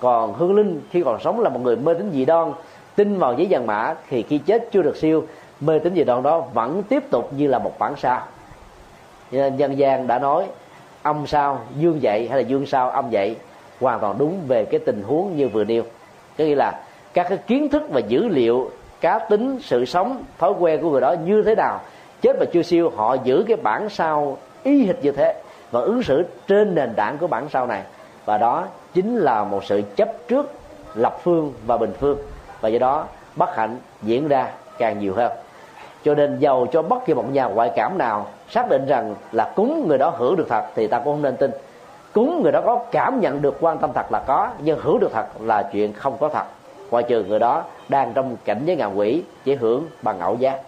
Còn 0.00 0.34
hương 0.34 0.54
linh 0.54 0.80
khi 0.90 1.02
còn 1.04 1.20
sống 1.20 1.40
là 1.40 1.48
một 1.48 1.60
người 1.62 1.76
mê 1.76 1.94
tín 1.94 2.10
dị 2.12 2.24
đoan, 2.24 2.52
tin 2.96 3.18
vào 3.18 3.34
giấy 3.34 3.46
vàng 3.50 3.66
mã 3.66 3.94
thì 4.08 4.22
khi 4.22 4.38
chết 4.38 4.68
chưa 4.72 4.82
được 4.82 4.96
siêu, 4.96 5.24
mê 5.60 5.78
tín 5.78 5.94
dị 5.94 6.04
đoan 6.04 6.22
đó 6.22 6.40
vẫn 6.40 6.82
tiếp 6.82 7.10
tục 7.10 7.32
như 7.36 7.46
là 7.46 7.58
một 7.58 7.78
bản 7.78 7.94
sao. 7.96 8.22
Nên 9.30 9.56
dân 9.56 9.78
gian 9.78 10.06
đã 10.06 10.18
nói, 10.18 10.46
âm 11.02 11.26
sao 11.26 11.60
dương 11.76 12.02
dậy 12.02 12.28
hay 12.28 12.42
là 12.42 12.48
dương 12.48 12.66
sao 12.66 12.90
âm 12.90 13.10
dậy? 13.10 13.36
Hoàn 13.82 14.00
toàn 14.00 14.14
đúng 14.18 14.40
về 14.48 14.64
cái 14.64 14.80
tình 14.86 15.02
huống 15.02 15.36
như 15.36 15.48
vừa 15.48 15.64
nêu. 15.64 15.82
Có 16.38 16.44
nghĩa 16.44 16.54
là 16.54 16.80
các 17.14 17.26
cái 17.28 17.38
kiến 17.38 17.68
thức 17.68 17.82
và 17.90 18.00
dữ 18.00 18.28
liệu, 18.28 18.70
cá 19.00 19.18
tính, 19.18 19.58
sự 19.62 19.84
sống, 19.84 20.24
thói 20.38 20.52
quen 20.58 20.82
của 20.82 20.90
người 20.90 21.00
đó 21.00 21.14
như 21.24 21.42
thế 21.42 21.54
nào, 21.54 21.80
chết 22.22 22.36
và 22.40 22.46
chưa 22.52 22.62
siêu, 22.62 22.90
họ 22.96 23.16
giữ 23.24 23.44
cái 23.48 23.56
bản 23.56 23.88
sao 23.88 24.36
y 24.62 24.86
hệt 24.86 24.96
như 25.02 25.12
thế 25.12 25.34
và 25.70 25.80
ứng 25.80 26.02
xử 26.02 26.24
trên 26.46 26.74
nền 26.74 26.94
tảng 26.94 27.18
của 27.18 27.26
bản 27.26 27.48
sao 27.48 27.66
này. 27.66 27.82
Và 28.24 28.38
đó 28.38 28.66
chính 28.94 29.16
là 29.16 29.44
một 29.44 29.64
sự 29.64 29.82
chấp 29.96 30.08
trước 30.28 30.52
lập 30.94 31.18
phương 31.22 31.52
và 31.66 31.76
bình 31.76 31.92
phương. 31.98 32.18
Và 32.60 32.68
do 32.68 32.78
đó, 32.78 33.06
bất 33.36 33.56
hạnh 33.56 33.76
diễn 34.02 34.28
ra 34.28 34.48
càng 34.78 34.98
nhiều 34.98 35.14
hơn. 35.14 35.32
Cho 36.04 36.14
nên 36.14 36.38
giàu 36.38 36.66
cho 36.72 36.82
bất 36.82 37.06
kỳ 37.06 37.14
một 37.14 37.30
nhà 37.32 37.44
ngoại 37.44 37.70
cảm 37.76 37.98
nào 37.98 38.26
xác 38.50 38.68
định 38.68 38.86
rằng 38.86 39.14
là 39.32 39.52
cúng 39.56 39.88
người 39.88 39.98
đó 39.98 40.10
hưởng 40.16 40.36
được 40.36 40.46
thật 40.48 40.64
thì 40.74 40.86
ta 40.86 40.98
cũng 40.98 41.14
không 41.14 41.22
nên 41.22 41.36
tin 41.36 41.50
cúng 42.12 42.42
người 42.42 42.52
đó 42.52 42.60
có 42.66 42.80
cảm 42.90 43.20
nhận 43.20 43.42
được 43.42 43.56
quan 43.60 43.78
tâm 43.78 43.90
thật 43.94 44.12
là 44.12 44.18
có 44.26 44.50
nhưng 44.58 44.78
hưởng 44.82 45.00
được 45.00 45.10
thật 45.12 45.26
là 45.40 45.68
chuyện 45.72 45.92
không 45.92 46.16
có 46.20 46.28
thật. 46.28 46.44
Ngoại 46.90 47.04
trừ 47.08 47.24
người 47.24 47.38
đó 47.38 47.64
đang 47.88 48.12
trong 48.14 48.36
cảnh 48.44 48.62
giới 48.64 48.76
ngạ 48.76 48.86
quỷ 48.86 49.22
chỉ 49.44 49.54
hưởng 49.54 49.86
bằng 50.02 50.20
ảo 50.20 50.36
giác 50.38 50.60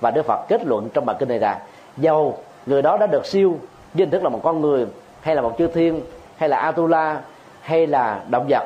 và 0.00 0.10
đức 0.10 0.22
phật 0.26 0.40
kết 0.48 0.66
luận 0.66 0.88
trong 0.94 1.06
bài 1.06 1.16
kinh 1.18 1.28
này 1.28 1.38
là 1.38 1.62
dầu 1.96 2.38
người 2.66 2.82
đó 2.82 2.96
đã 2.96 3.06
được 3.06 3.26
siêu 3.26 3.58
với 3.94 4.04
hình 4.06 4.10
thức 4.10 4.22
là 4.22 4.28
một 4.28 4.40
con 4.42 4.60
người 4.60 4.86
hay 5.20 5.36
là 5.36 5.42
một 5.42 5.54
chư 5.58 5.66
thiên 5.66 6.00
hay 6.36 6.48
là 6.48 6.56
atula 6.56 7.20
hay 7.60 7.86
là 7.86 8.20
động 8.28 8.46
vật 8.48 8.64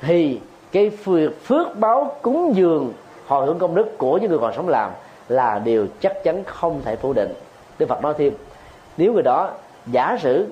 thì 0.00 0.40
cái 0.72 0.90
phước, 0.90 1.44
phước 1.44 1.78
báo 1.78 2.12
cúng 2.22 2.52
dường 2.56 2.92
hồi 3.26 3.46
hưởng 3.46 3.58
công 3.58 3.74
đức 3.74 3.98
của 3.98 4.18
những 4.18 4.30
người 4.30 4.38
còn 4.38 4.52
sống 4.56 4.68
làm 4.68 4.90
là 5.28 5.58
điều 5.64 5.86
chắc 6.00 6.24
chắn 6.24 6.44
không 6.44 6.80
thể 6.84 6.96
phủ 6.96 7.12
định. 7.12 7.34
Đức 7.78 7.86
phật 7.88 8.02
nói 8.02 8.14
thêm 8.18 8.32
nếu 8.96 9.12
người 9.12 9.22
đó 9.22 9.50
giả 9.86 10.16
sử 10.20 10.46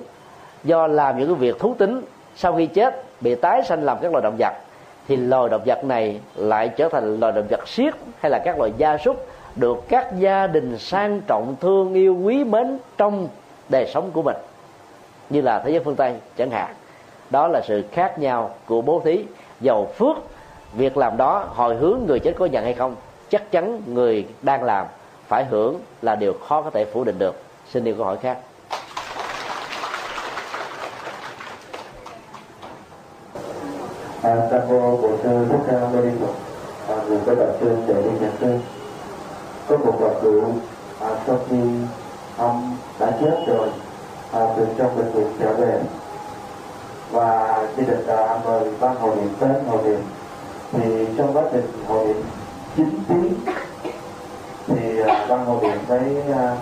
do 0.65 0.87
làm 0.87 1.19
những 1.19 1.29
cái 1.29 1.35
việc 1.35 1.59
thú 1.59 1.75
tính, 1.79 2.03
sau 2.37 2.57
khi 2.57 2.67
chết, 2.67 3.05
bị 3.21 3.35
tái 3.35 3.63
sanh 3.63 3.85
làm 3.85 3.99
các 4.03 4.13
loài 4.13 4.23
động 4.23 4.37
vật, 4.39 4.53
thì 5.09 5.17
loài 5.17 5.49
động 5.49 5.63
vật 5.67 5.85
này 5.85 6.21
lại 6.35 6.69
trở 6.69 6.89
thành 6.89 7.21
loài 7.21 7.33
động 7.33 7.47
vật 7.51 7.69
siết 7.69 7.95
hay 8.21 8.31
là 8.31 8.39
các 8.45 8.59
loài 8.59 8.73
gia 8.77 8.99
súc 8.99 9.27
được 9.57 9.79
các 9.89 10.19
gia 10.19 10.47
đình 10.47 10.79
sang 10.79 11.21
trọng 11.27 11.57
thương 11.61 11.95
yêu 11.95 12.17
quý 12.25 12.45
mến 12.45 12.79
trong 12.97 13.29
đời 13.69 13.87
sống 13.95 14.11
của 14.13 14.23
mình. 14.23 14.37
Như 15.31 15.41
là 15.41 15.63
thế 15.65 15.71
giới 15.71 15.81
phương 15.85 15.97
tây, 15.97 16.15
chẳng 16.37 16.51
hạn. 16.51 16.75
Đó 17.31 17.49
là 17.49 17.61
sự 17.65 17.85
khác 17.93 18.19
nhau 18.19 18.51
của 18.67 18.83
bố 18.83 19.01
thí. 19.05 19.25
Giàu 19.61 19.87
phước, 19.97 20.17
việc 20.73 20.97
làm 20.97 21.17
đó 21.17 21.47
hồi 21.55 21.77
hướng 21.77 22.01
người 22.07 22.21
chết 22.21 22.33
có 22.39 22.47
nhận 22.47 22.65
hay 22.65 22.75
không, 22.75 22.97
chắc 23.29 23.51
chắn 23.51 23.83
người 23.87 24.27
đang 24.43 24.63
làm 24.63 24.87
phải 25.29 25.45
hưởng 25.45 25.81
là 26.03 26.15
điều 26.15 26.33
khó 26.33 26.63
có 26.63 26.71
thể 26.71 26.85
phủ 26.85 27.05
định 27.05 27.19
được. 27.19 27.43
Xin 27.69 27.85
điều 27.85 27.95
câu 27.95 28.05
hỏi 28.05 28.17
khác. 28.17 28.39
À, 34.23 34.37
Tam 34.51 34.61
Mô 34.69 34.97
bộ 34.97 35.11
Sư 35.23 35.47
Thích 35.51 35.61
Ca 35.67 35.73
Mâu 35.73 36.03
Ni 36.05 36.11
Phật 36.21 36.35
à, 36.89 36.97
người 37.09 37.19
có 37.27 37.35
đại 37.35 37.49
sư 37.61 37.77
để 37.87 37.95
đi 37.95 38.11
nhận 38.21 38.33
sư 38.41 38.59
có 39.69 39.77
một 39.77 39.97
vật 40.01 40.15
cụ 40.23 40.43
à, 41.01 41.09
sau 41.27 41.37
khi 41.51 41.57
ông 42.37 42.77
đã 42.99 43.11
chết 43.21 43.37
rồi 43.47 43.69
à, 44.33 44.41
từ 44.57 44.67
trong 44.79 44.97
bệnh 44.97 45.13
viện 45.13 45.27
trở 45.41 45.55
về. 45.55 45.81
Và 47.13 47.59
gia 47.77 47.85
đình 47.85 48.07
đã 48.07 48.39
mời 48.45 48.61
ban 48.81 48.95
hội 48.97 49.17
niệm 49.17 49.29
tới 49.41 49.51
hội 49.69 49.83
niệm 49.85 50.01
thì 50.73 51.07
trong 51.19 51.37
quá 51.37 51.43
trình 51.53 51.67
hội 51.89 52.07
niệm 52.07 52.23
chín 52.77 52.89
tiếng 53.09 53.35
thì 54.67 55.01
à, 55.03 55.27
ban 55.29 55.45
hội 55.45 55.59
niệm 55.63 55.79
mới 55.89 56.23
à, 56.39 56.57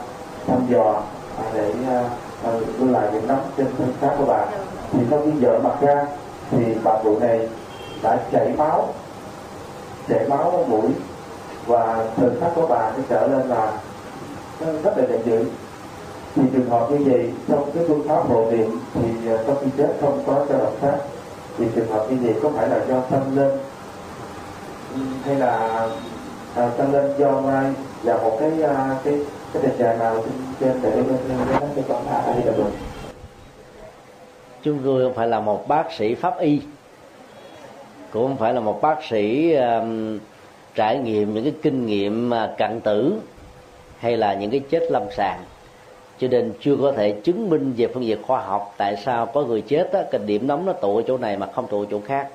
thăm 0.46 0.66
dò 0.70 1.02
à, 1.38 1.44
để 1.54 1.72
à, 1.88 2.04
à 2.44 2.50
lưu 2.52 2.62
đưa 2.78 2.92
lại 2.92 3.08
những 3.12 3.28
nắm 3.28 3.38
trên 3.56 3.66
thân 3.78 3.92
xác 4.00 4.10
của 4.18 4.24
bà. 4.24 4.44
Thì 4.92 4.98
sau 5.10 5.20
khi 5.24 5.30
dở 5.40 5.58
mặt 5.64 5.74
ra 5.80 6.06
thì 6.50 6.64
bà 6.84 6.92
cụ 7.02 7.18
này 7.18 7.48
đã 8.02 8.18
chảy 8.32 8.52
máu 8.58 8.88
chảy 10.08 10.28
máu 10.28 10.50
ở 10.50 10.64
mũi 10.68 10.90
và 11.66 12.04
thần 12.16 12.36
sắc 12.40 12.50
của 12.54 12.66
bà 12.66 12.92
sẽ 12.96 13.02
trở 13.08 13.26
lên 13.26 13.48
là 13.48 13.72
rất 14.60 14.98
là 14.98 15.04
giận 15.08 15.22
dữ 15.26 15.44
thì 16.34 16.42
trường 16.52 16.70
hợp 16.70 16.90
như 16.90 16.98
vậy 17.04 17.32
trong 17.48 17.70
cái 17.74 17.84
phương 17.88 18.08
pháp 18.08 18.28
hộ 18.28 18.50
niệm 18.50 18.78
thì 18.94 19.08
sau 19.46 19.56
khi 19.60 19.70
chết 19.78 19.94
không 20.00 20.22
có 20.26 20.46
cho 20.48 20.58
độc 20.58 20.72
sát 20.82 20.96
thì 21.58 21.64
trường 21.74 21.88
hợp 21.88 22.06
như 22.10 22.16
vậy 22.22 22.34
có 22.42 22.50
phải 22.56 22.68
là 22.68 22.80
do 22.88 23.00
tâm 23.00 23.36
lên 23.36 23.50
hay 25.24 25.34
là 25.34 25.86
à, 26.54 26.70
tâm 26.78 26.92
lên 26.92 27.12
do 27.18 27.40
mai 27.40 27.72
là 28.02 28.16
một 28.16 28.36
cái 28.40 28.62
à, 28.62 28.96
cái 29.04 29.18
cái 29.52 29.62
tình 29.62 29.78
trạng 29.78 29.98
nào 29.98 30.22
trên 30.60 30.82
để 30.82 30.90
lên 30.90 31.06
lên 31.06 31.70
cái 31.74 31.84
con 31.88 32.06
hạ 32.10 32.22
hay 32.26 32.46
là 32.46 32.52
được 32.52 32.70
chúng 34.62 34.78
tôi 34.84 35.04
không 35.04 35.14
phải 35.14 35.28
là 35.28 35.40
một 35.40 35.68
bác 35.68 35.92
sĩ 35.92 36.14
pháp 36.14 36.38
y. 36.38 36.60
Cũng 38.10 38.28
không 38.28 38.36
phải 38.36 38.54
là 38.54 38.60
một 38.60 38.82
bác 38.82 39.04
sĩ 39.04 39.54
um, 39.54 40.18
trải 40.74 40.98
nghiệm 40.98 41.34
những 41.34 41.44
cái 41.44 41.52
kinh 41.62 41.86
nghiệm 41.86 42.34
à, 42.34 42.54
cận 42.58 42.80
tử 42.80 43.14
hay 43.98 44.16
là 44.16 44.34
những 44.34 44.50
cái 44.50 44.60
chết 44.60 44.82
lâm 44.90 45.02
sàng. 45.16 45.40
Cho 46.18 46.28
nên 46.28 46.52
chưa 46.60 46.76
có 46.76 46.92
thể 46.92 47.12
chứng 47.12 47.50
minh 47.50 47.74
về 47.76 47.86
phương 47.94 48.04
diện 48.04 48.22
khoa 48.22 48.40
học 48.40 48.74
tại 48.76 48.96
sao 48.96 49.26
có 49.26 49.42
người 49.42 49.60
chết 49.60 49.92
á, 49.92 50.02
cái 50.10 50.20
điểm 50.26 50.46
nóng 50.46 50.66
nó 50.66 50.72
tụ 50.72 50.96
ở 50.96 51.02
chỗ 51.06 51.18
này 51.18 51.36
mà 51.36 51.46
không 51.54 51.66
tụ 51.66 51.80
ở 51.80 51.86
chỗ 51.90 52.00
khác. 52.06 52.28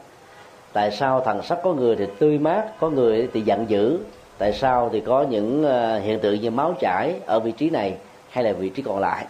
Tại 0.74 0.92
sao 0.92 1.22
thần 1.22 1.42
sắc 1.44 1.60
có 1.64 1.74
người 1.74 1.96
thì 1.96 2.06
tươi 2.20 2.38
mát 2.38 2.64
có 2.80 2.90
người 2.90 3.30
thì 3.34 3.42
giận 3.42 3.66
dữ. 3.70 4.00
Tại 4.38 4.54
sao 4.54 4.90
thì 4.94 5.00
có 5.00 5.26
những 5.30 5.66
à, 5.66 6.00
hiện 6.00 6.20
tượng 6.20 6.42
như 6.42 6.52
máu 6.52 6.74
chảy 6.80 7.14
ở 7.26 7.40
vị 7.40 7.52
trí 7.52 7.70
này 7.70 7.96
hay 8.30 8.44
là 8.44 8.54
vị 8.54 8.70
trí 8.70 8.82
còn 8.82 9.00
lại? 9.00 9.26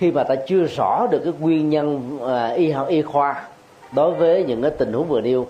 Khi 0.00 0.10
mà 0.10 0.24
ta 0.24 0.34
chưa 0.34 0.64
rõ 0.64 1.06
được 1.10 1.20
cái 1.24 1.32
nguyên 1.40 1.70
nhân 1.70 2.18
uh, 2.22 2.56
y 2.56 2.70
học 2.70 2.88
y 2.88 3.02
khoa 3.02 3.42
đối 3.92 4.14
với 4.14 4.44
những 4.44 4.62
cái 4.62 4.70
tình 4.70 4.92
huống 4.92 5.08
vừa 5.08 5.20
nêu 5.20 5.46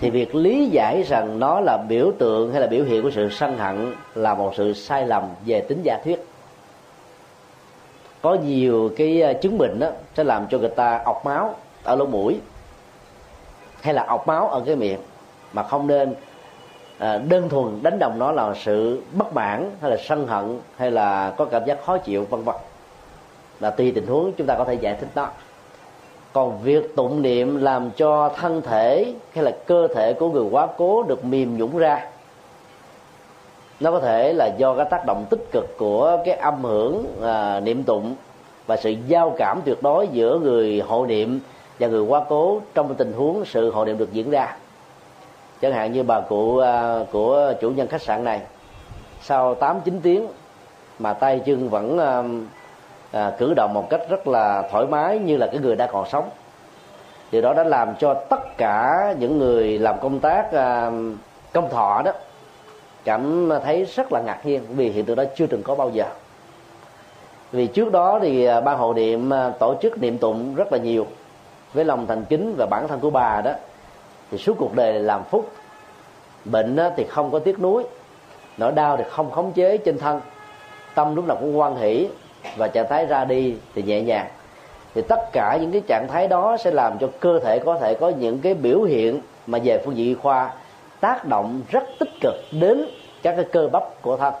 thì 0.00 0.10
việc 0.10 0.34
lý 0.34 0.66
giải 0.66 1.02
rằng 1.02 1.38
nó 1.38 1.60
là 1.60 1.78
biểu 1.88 2.12
tượng 2.18 2.52
hay 2.52 2.60
là 2.60 2.66
biểu 2.66 2.84
hiện 2.84 3.02
của 3.02 3.10
sự 3.10 3.30
sân 3.30 3.58
hận 3.58 3.94
là 4.14 4.34
một 4.34 4.52
sự 4.56 4.72
sai 4.72 5.06
lầm 5.06 5.22
về 5.46 5.60
tính 5.60 5.82
giả 5.82 5.98
thuyết. 6.04 6.26
Có 8.22 8.34
nhiều 8.34 8.90
cái 8.96 9.22
à, 9.22 9.32
chứng 9.32 9.58
bệnh 9.58 9.78
đó 9.78 9.88
sẽ 10.16 10.24
làm 10.24 10.46
cho 10.50 10.58
người 10.58 10.68
ta 10.68 11.02
ọc 11.04 11.26
máu 11.26 11.54
ở 11.84 11.96
lỗ 11.96 12.06
mũi 12.06 12.40
hay 13.80 13.94
là 13.94 14.04
ọc 14.08 14.26
máu 14.26 14.48
ở 14.48 14.62
cái 14.66 14.76
miệng 14.76 15.00
mà 15.52 15.62
không 15.62 15.86
nên 15.86 16.14
à, 16.98 17.18
đơn 17.18 17.48
thuần 17.48 17.82
đánh 17.82 17.98
đồng 17.98 18.18
nó 18.18 18.32
là 18.32 18.54
sự 18.64 19.02
bất 19.12 19.34
mãn 19.34 19.70
hay 19.80 19.90
là 19.90 19.96
sân 19.96 20.26
hận 20.26 20.58
hay 20.76 20.90
là 20.90 21.34
có 21.36 21.44
cảm 21.44 21.64
giác 21.66 21.84
khó 21.84 21.98
chịu 21.98 22.26
vân 22.30 22.44
vân 22.44 22.56
là 23.60 23.70
tùy 23.70 23.92
tình 23.94 24.06
huống 24.06 24.32
chúng 24.32 24.46
ta 24.46 24.54
có 24.58 24.64
thể 24.64 24.74
giải 24.74 24.96
thích 25.00 25.08
nó 25.14 25.28
còn 26.32 26.58
việc 26.62 26.96
tụng 26.96 27.22
niệm 27.22 27.56
làm 27.56 27.90
cho 27.96 28.28
thân 28.36 28.62
thể 28.62 29.14
hay 29.32 29.44
là 29.44 29.50
cơ 29.66 29.88
thể 29.94 30.12
của 30.12 30.28
người 30.30 30.44
quá 30.50 30.68
cố 30.76 31.02
được 31.02 31.24
mềm 31.24 31.56
nhũng 31.56 31.78
ra 31.78 32.06
nó 33.80 33.90
có 33.90 34.00
thể 34.00 34.32
là 34.32 34.50
do 34.58 34.74
cái 34.74 34.86
tác 34.90 35.06
động 35.06 35.26
tích 35.30 35.50
cực 35.52 35.78
của 35.78 36.18
cái 36.24 36.34
âm 36.34 36.64
hưởng 36.64 37.06
à, 37.22 37.60
niệm 37.60 37.82
tụng 37.82 38.14
và 38.66 38.76
sự 38.76 38.94
giao 39.06 39.34
cảm 39.38 39.60
tuyệt 39.64 39.82
đối 39.82 40.08
giữa 40.08 40.38
người 40.38 40.82
hộ 40.86 41.06
niệm 41.06 41.40
và 41.78 41.86
người 41.86 42.02
quá 42.02 42.24
cố 42.28 42.60
trong 42.74 42.94
tình 42.94 43.12
huống 43.12 43.44
sự 43.44 43.70
hộ 43.70 43.84
niệm 43.84 43.98
được 43.98 44.12
diễn 44.12 44.30
ra. 44.30 44.56
Chẳng 45.60 45.72
hạn 45.72 45.92
như 45.92 46.02
bà 46.02 46.20
cụ 46.20 46.58
à, 46.58 46.98
của 47.12 47.52
chủ 47.60 47.70
nhân 47.70 47.88
khách 47.88 48.02
sạn 48.02 48.24
này 48.24 48.40
sau 49.22 49.54
8 49.54 49.80
9 49.84 50.00
tiếng 50.02 50.26
mà 50.98 51.12
tay 51.12 51.40
chân 51.46 51.68
vẫn 51.68 51.98
à, 51.98 52.22
à, 53.14 53.32
cử 53.38 53.54
động 53.54 53.74
một 53.74 53.90
cách 53.90 54.00
rất 54.08 54.26
là 54.26 54.68
thoải 54.70 54.86
mái 54.86 55.18
như 55.18 55.36
là 55.36 55.46
cái 55.46 55.60
người 55.60 55.76
đã 55.76 55.86
còn 55.86 56.08
sống. 56.08 56.30
Điều 57.32 57.42
đó 57.42 57.54
đã 57.54 57.64
làm 57.64 57.94
cho 57.98 58.14
tất 58.14 58.56
cả 58.56 59.14
những 59.18 59.38
người 59.38 59.78
làm 59.78 59.96
công 60.00 60.20
tác 60.20 60.52
à, 60.52 60.90
công 61.52 61.70
thọ 61.70 62.02
đó 62.04 62.12
cảm 63.04 63.50
thấy 63.64 63.84
rất 63.84 64.12
là 64.12 64.20
ngạc 64.20 64.46
nhiên 64.46 64.62
vì 64.68 64.90
hiện 64.90 65.04
tượng 65.04 65.16
đó 65.16 65.24
chưa 65.36 65.46
từng 65.46 65.62
có 65.62 65.74
bao 65.74 65.90
giờ. 65.90 66.04
Vì 67.52 67.66
trước 67.66 67.92
đó 67.92 68.18
thì 68.22 68.44
à, 68.44 68.60
ban 68.60 68.78
hộ 68.78 68.94
niệm 68.94 69.32
à, 69.32 69.50
tổ 69.58 69.74
chức 69.82 69.98
niệm 69.98 70.18
tụng 70.18 70.54
rất 70.54 70.72
là 70.72 70.78
nhiều 70.78 71.06
với 71.72 71.84
lòng 71.84 72.06
thành 72.06 72.24
kính 72.24 72.54
và 72.58 72.66
bản 72.66 72.88
thân 72.88 73.00
của 73.00 73.10
bà 73.10 73.40
đó. 73.44 73.52
Thì 74.30 74.38
suốt 74.38 74.54
cuộc 74.58 74.74
đời 74.74 74.92
làm 74.92 75.24
phúc 75.24 75.50
bệnh 76.44 76.78
thì 76.96 77.04
không 77.04 77.30
có 77.30 77.38
tiếc 77.38 77.60
nuối 77.60 77.84
nỗi 78.56 78.72
đau 78.72 78.96
thì 78.96 79.04
không 79.10 79.30
khống 79.30 79.52
chế 79.52 79.76
trên 79.76 79.98
thân 79.98 80.20
tâm 80.94 81.16
lúc 81.16 81.26
nào 81.26 81.36
cũng 81.40 81.58
quan 81.58 81.76
hỷ 81.76 82.08
và 82.56 82.68
trạng 82.68 82.88
thái 82.88 83.06
ra 83.06 83.24
đi 83.24 83.54
thì 83.74 83.82
nhẹ 83.82 84.00
nhàng. 84.00 84.26
Thì 84.94 85.02
tất 85.02 85.32
cả 85.32 85.58
những 85.60 85.72
cái 85.72 85.82
trạng 85.86 86.06
thái 86.08 86.28
đó 86.28 86.56
sẽ 86.64 86.70
làm 86.70 86.98
cho 86.98 87.08
cơ 87.20 87.38
thể 87.44 87.58
có 87.58 87.78
thể 87.78 87.94
có 87.94 88.08
những 88.08 88.38
cái 88.38 88.54
biểu 88.54 88.82
hiện 88.82 89.20
mà 89.46 89.58
về 89.64 89.82
phương 89.84 89.96
diện 89.96 90.08
y 90.08 90.14
khoa 90.14 90.50
tác 91.00 91.26
động 91.26 91.62
rất 91.70 91.84
tích 91.98 92.10
cực 92.20 92.34
đến 92.52 92.84
các 93.22 93.32
cái 93.36 93.44
cơ 93.52 93.68
bắp 93.72 94.02
của 94.02 94.16
thân. 94.16 94.34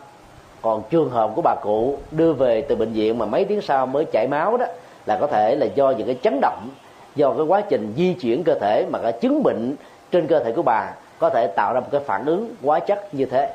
Còn 0.62 0.82
trường 0.90 1.10
hợp 1.10 1.30
của 1.34 1.42
bà 1.42 1.54
cụ 1.62 1.98
đưa 2.10 2.32
về 2.32 2.62
từ 2.62 2.76
bệnh 2.76 2.92
viện 2.92 3.18
mà 3.18 3.26
mấy 3.26 3.44
tiếng 3.44 3.60
sau 3.62 3.86
mới 3.86 4.04
chảy 4.12 4.28
máu 4.28 4.56
đó, 4.56 4.66
là 5.06 5.18
có 5.20 5.26
thể 5.26 5.56
là 5.56 5.66
do 5.74 5.90
những 5.90 6.06
cái 6.06 6.16
chấn 6.22 6.38
động, 6.40 6.68
do 7.16 7.30
cái 7.30 7.46
quá 7.46 7.60
trình 7.60 7.94
di 7.96 8.14
chuyển 8.14 8.44
cơ 8.44 8.54
thể 8.54 8.86
mà 8.90 8.98
cái 9.02 9.12
chứng 9.12 9.42
bệnh 9.42 9.74
trên 10.10 10.26
cơ 10.26 10.44
thể 10.44 10.52
của 10.52 10.62
bà 10.62 10.90
có 11.18 11.30
thể 11.30 11.46
tạo 11.46 11.74
ra 11.74 11.80
một 11.80 11.86
cái 11.90 12.00
phản 12.06 12.26
ứng 12.26 12.54
quá 12.62 12.80
chất 12.80 13.14
như 13.14 13.24
thế. 13.24 13.54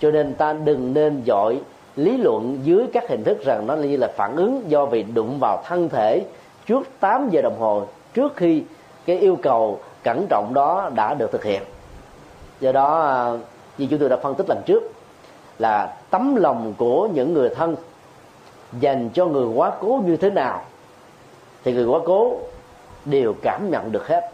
Cho 0.00 0.10
nên 0.10 0.34
ta 0.34 0.52
đừng 0.52 0.94
nên 0.94 1.22
dội 1.26 1.60
lý 1.98 2.16
luận 2.16 2.58
dưới 2.62 2.86
các 2.92 3.08
hình 3.08 3.24
thức 3.24 3.44
rằng 3.44 3.66
nó 3.66 3.76
như 3.76 3.96
là 3.96 4.08
phản 4.16 4.36
ứng 4.36 4.62
do 4.70 4.86
vì 4.86 5.02
đụng 5.02 5.38
vào 5.40 5.62
thân 5.66 5.88
thể 5.88 6.24
trước 6.66 6.88
8 7.00 7.28
giờ 7.30 7.42
đồng 7.42 7.58
hồ 7.58 7.86
trước 8.14 8.36
khi 8.36 8.62
cái 9.06 9.18
yêu 9.18 9.36
cầu 9.42 9.80
cẩn 10.02 10.26
trọng 10.26 10.54
đó 10.54 10.90
đã 10.94 11.14
được 11.14 11.32
thực 11.32 11.44
hiện. 11.44 11.62
Do 12.60 12.72
đó 12.72 13.00
à, 13.00 13.38
như 13.78 13.86
chúng 13.90 13.98
tôi 13.98 14.08
đã 14.08 14.16
phân 14.16 14.34
tích 14.34 14.48
lần 14.48 14.62
trước, 14.66 14.82
là 15.58 15.96
tấm 16.10 16.36
lòng 16.36 16.74
của 16.78 17.08
những 17.14 17.34
người 17.34 17.48
thân 17.48 17.76
dành 18.80 19.08
cho 19.14 19.26
người 19.26 19.46
quá 19.46 19.72
cố 19.80 20.02
như 20.06 20.16
thế 20.16 20.30
nào 20.30 20.62
thì 21.64 21.72
người 21.72 21.86
quá 21.86 22.00
cố 22.04 22.36
đều 23.04 23.34
cảm 23.42 23.70
nhận 23.70 23.92
được 23.92 24.08
hết. 24.08 24.30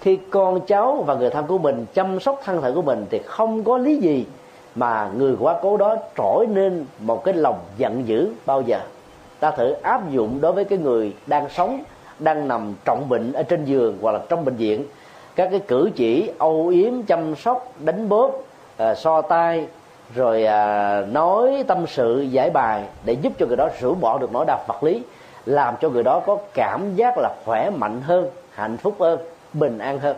Khi 0.00 0.18
con 0.30 0.60
cháu 0.66 1.04
và 1.06 1.14
người 1.14 1.30
thân 1.30 1.46
của 1.46 1.58
mình 1.58 1.86
chăm 1.94 2.20
sóc 2.20 2.40
thân 2.44 2.62
thể 2.62 2.72
của 2.72 2.82
mình 2.82 3.06
thì 3.10 3.18
không 3.18 3.64
có 3.64 3.78
lý 3.78 3.96
gì 3.96 4.26
mà 4.74 5.10
người 5.16 5.36
quá 5.40 5.56
cố 5.62 5.76
đó 5.76 5.96
trỗi 6.16 6.46
nên 6.46 6.86
một 6.98 7.24
cái 7.24 7.34
lòng 7.34 7.58
giận 7.76 8.08
dữ 8.08 8.28
bao 8.46 8.62
giờ. 8.62 8.80
Ta 9.40 9.50
thử 9.50 9.72
áp 9.72 10.10
dụng 10.10 10.40
đối 10.40 10.52
với 10.52 10.64
cái 10.64 10.78
người 10.78 11.14
đang 11.26 11.48
sống 11.48 11.82
đang 12.18 12.48
nằm 12.48 12.74
trọng 12.84 13.08
bệnh 13.08 13.32
ở 13.32 13.42
trên 13.42 13.64
giường 13.64 13.98
hoặc 14.02 14.12
là 14.12 14.20
trong 14.28 14.44
bệnh 14.44 14.56
viện. 14.56 14.84
Các 15.36 15.48
cái 15.50 15.60
cử 15.60 15.90
chỉ 15.96 16.30
âu 16.38 16.68
yếm 16.68 17.02
chăm 17.02 17.36
sóc 17.36 17.72
đánh 17.78 18.08
bóp 18.08 18.42
à, 18.76 18.94
so 18.94 19.22
tay 19.22 19.66
rồi 20.14 20.44
à, 20.44 21.00
nói 21.12 21.64
tâm 21.66 21.84
sự 21.86 22.20
giải 22.20 22.50
bài 22.50 22.84
để 23.04 23.12
giúp 23.12 23.32
cho 23.38 23.46
người 23.46 23.56
đó 23.56 23.68
rũ 23.80 23.94
bỏ 23.94 24.18
được 24.18 24.32
nỗi 24.32 24.44
đau 24.46 24.64
vật 24.66 24.82
lý 24.82 25.02
làm 25.46 25.74
cho 25.80 25.88
người 25.88 26.02
đó 26.02 26.20
có 26.26 26.36
cảm 26.54 26.94
giác 26.94 27.18
là 27.18 27.34
khỏe 27.44 27.70
mạnh 27.70 28.00
hơn 28.00 28.30
hạnh 28.50 28.76
phúc 28.76 28.94
hơn 28.98 29.18
bình 29.52 29.78
an 29.78 29.98
hơn. 29.98 30.16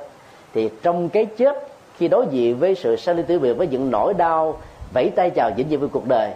Thì 0.55 0.71
trong 0.83 1.09
cái 1.09 1.25
chết 1.25 1.69
khi 1.97 2.09
đối 2.09 2.27
diện 2.31 2.59
với 2.59 2.75
sự 2.75 2.97
sanh 2.97 3.17
ly 3.17 3.23
tử 3.23 3.39
biệt 3.39 3.53
với 3.53 3.67
những 3.67 3.91
nỗi 3.91 4.15
đau 4.15 4.59
vẫy 4.95 5.11
tay 5.17 5.31
chào 5.31 5.51
vĩnh 5.57 5.69
viễn 5.69 5.81
với 5.81 5.89
cuộc 5.89 6.09
đời 6.09 6.31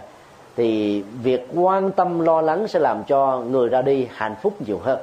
thì 0.57 1.01
việc 1.23 1.47
quan 1.55 1.91
tâm 1.91 2.19
lo 2.19 2.41
lắng 2.41 2.67
sẽ 2.67 2.79
làm 2.79 3.03
cho 3.03 3.43
người 3.49 3.69
ra 3.69 3.81
đi 3.81 4.07
hạnh 4.11 4.35
phúc 4.41 4.53
nhiều 4.67 4.79
hơn. 4.83 4.99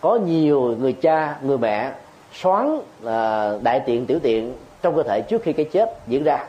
Có 0.00 0.16
nhiều 0.26 0.76
người 0.80 0.92
cha 0.92 1.36
người 1.42 1.58
mẹ 1.58 1.90
xoắn 2.32 2.78
à, 3.06 3.50
đại 3.62 3.80
tiện 3.80 4.06
tiểu 4.06 4.18
tiện 4.22 4.54
trong 4.82 4.96
cơ 4.96 5.02
thể 5.02 5.20
trước 5.20 5.42
khi 5.42 5.52
cái 5.52 5.66
chết 5.72 5.98
diễn 6.06 6.24
ra. 6.24 6.44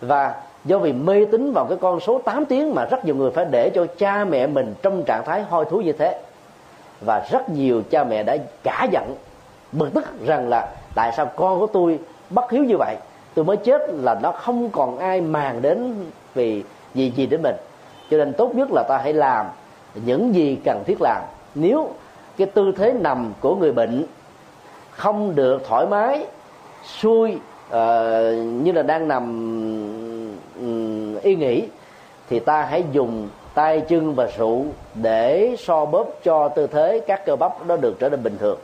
Và 0.00 0.34
do 0.64 0.78
vì 0.78 0.92
mê 0.92 1.24
tín 1.24 1.52
vào 1.52 1.66
cái 1.68 1.78
con 1.80 2.00
số 2.00 2.20
8 2.24 2.44
tiếng 2.44 2.74
mà 2.74 2.84
rất 2.84 3.04
nhiều 3.04 3.14
người 3.14 3.30
phải 3.30 3.44
để 3.50 3.70
cho 3.74 3.86
cha 3.98 4.24
mẹ 4.24 4.46
mình 4.46 4.74
trong 4.82 5.04
trạng 5.04 5.24
thái 5.24 5.42
hôi 5.42 5.64
thú 5.64 5.80
như 5.80 5.92
thế. 5.92 6.20
Và 7.00 7.26
rất 7.30 7.50
nhiều 7.50 7.82
cha 7.90 8.04
mẹ 8.04 8.22
đã 8.22 8.36
cả 8.62 8.86
giận 8.92 9.14
bực 9.72 9.94
tức 9.94 10.04
rằng 10.26 10.48
là 10.48 10.68
tại 10.94 11.12
sao 11.16 11.26
con 11.36 11.60
của 11.60 11.66
tôi 11.66 11.98
bất 12.30 12.50
hiếu 12.50 12.64
như 12.64 12.76
vậy 12.78 12.96
tôi 13.34 13.44
mới 13.44 13.56
chết 13.56 13.82
là 13.88 14.20
nó 14.22 14.32
không 14.32 14.70
còn 14.70 14.98
ai 14.98 15.20
màng 15.20 15.62
đến 15.62 15.94
vì 16.34 16.62
gì 16.94 17.12
gì 17.16 17.26
đến 17.26 17.42
mình. 17.42 17.56
Cho 18.10 18.16
nên 18.16 18.32
tốt 18.32 18.54
nhất 18.54 18.68
là 18.72 18.82
ta 18.88 18.98
hãy 18.98 19.12
làm 19.12 19.46
những 19.94 20.34
gì 20.34 20.58
cần 20.64 20.82
thiết 20.86 20.96
làm. 21.00 21.22
Nếu 21.54 21.88
cái 22.36 22.46
tư 22.46 22.72
thế 22.76 22.92
nằm 22.92 23.32
của 23.40 23.56
người 23.56 23.72
bệnh 23.72 24.04
không 24.90 25.34
được 25.34 25.62
thoải 25.68 25.86
mái 25.86 26.26
xuôi 27.00 27.34
uh, 27.34 27.40
ờ, 27.70 28.32
như 28.32 28.72
là 28.72 28.82
đang 28.82 29.08
nằm 29.08 29.24
ừ, 30.56 30.60
um, 30.60 31.16
yên 31.22 31.38
nghỉ 31.38 31.68
thì 32.30 32.38
ta 32.40 32.62
hãy 32.62 32.84
dùng 32.92 33.28
tay 33.54 33.80
chân 33.80 34.14
và 34.14 34.28
rượu 34.38 34.64
để 34.94 35.56
so 35.58 35.84
bóp 35.84 36.06
cho 36.24 36.48
tư 36.48 36.66
thế 36.66 37.00
các 37.06 37.26
cơ 37.26 37.36
bắp 37.36 37.66
nó 37.66 37.76
được 37.76 37.96
trở 37.98 38.08
nên 38.08 38.22
bình 38.22 38.36
thường 38.38 38.58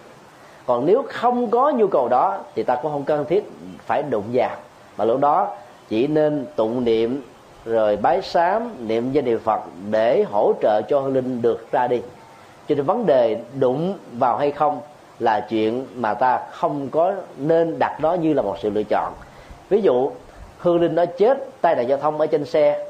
còn 0.67 0.87
nếu 0.87 1.05
không 1.09 1.51
có 1.51 1.71
nhu 1.71 1.87
cầu 1.87 2.09
đó 2.09 2.39
thì 2.55 2.63
ta 2.63 2.75
cũng 2.75 2.93
không 2.93 3.05
cần 3.05 3.25
thiết 3.25 3.51
phải 3.87 4.03
đụng 4.03 4.25
vào. 4.33 4.57
Mà 4.97 5.05
lúc 5.05 5.21
đó 5.21 5.49
chỉ 5.89 6.07
nên 6.07 6.47
tụng 6.57 6.85
niệm, 6.85 7.23
rồi 7.65 7.97
bái 7.97 8.23
sám, 8.23 8.71
niệm 8.87 9.13
danh 9.13 9.25
niệm 9.25 9.39
phật 9.39 9.61
để 9.91 10.25
hỗ 10.31 10.53
trợ 10.63 10.83
cho 10.83 11.01
hương 11.01 11.15
linh 11.15 11.43
được 11.43 11.73
ra 11.73 11.87
đi. 11.89 12.01
Cho 12.69 12.75
nên 12.75 12.85
vấn 12.85 13.07
đề 13.07 13.41
đụng 13.59 13.99
vào 14.13 14.37
hay 14.37 14.51
không 14.51 14.81
là 15.19 15.47
chuyện 15.51 15.87
mà 15.95 16.15
ta 16.15 16.41
không 16.51 16.89
có 16.89 17.13
nên 17.37 17.79
đặt 17.79 18.01
nó 18.01 18.15
như 18.15 18.33
là 18.33 18.43
một 18.43 18.57
sự 18.61 18.71
lựa 18.71 18.83
chọn. 18.83 19.13
Ví 19.69 19.81
dụ, 19.83 20.11
hương 20.59 20.81
linh 20.81 20.95
nó 20.95 21.05
chết, 21.07 21.61
tai 21.61 21.77
nạn 21.77 21.89
giao 21.89 21.99
thông 21.99 22.21
ở 22.21 22.27
trên 22.27 22.45
xe, 22.45 22.87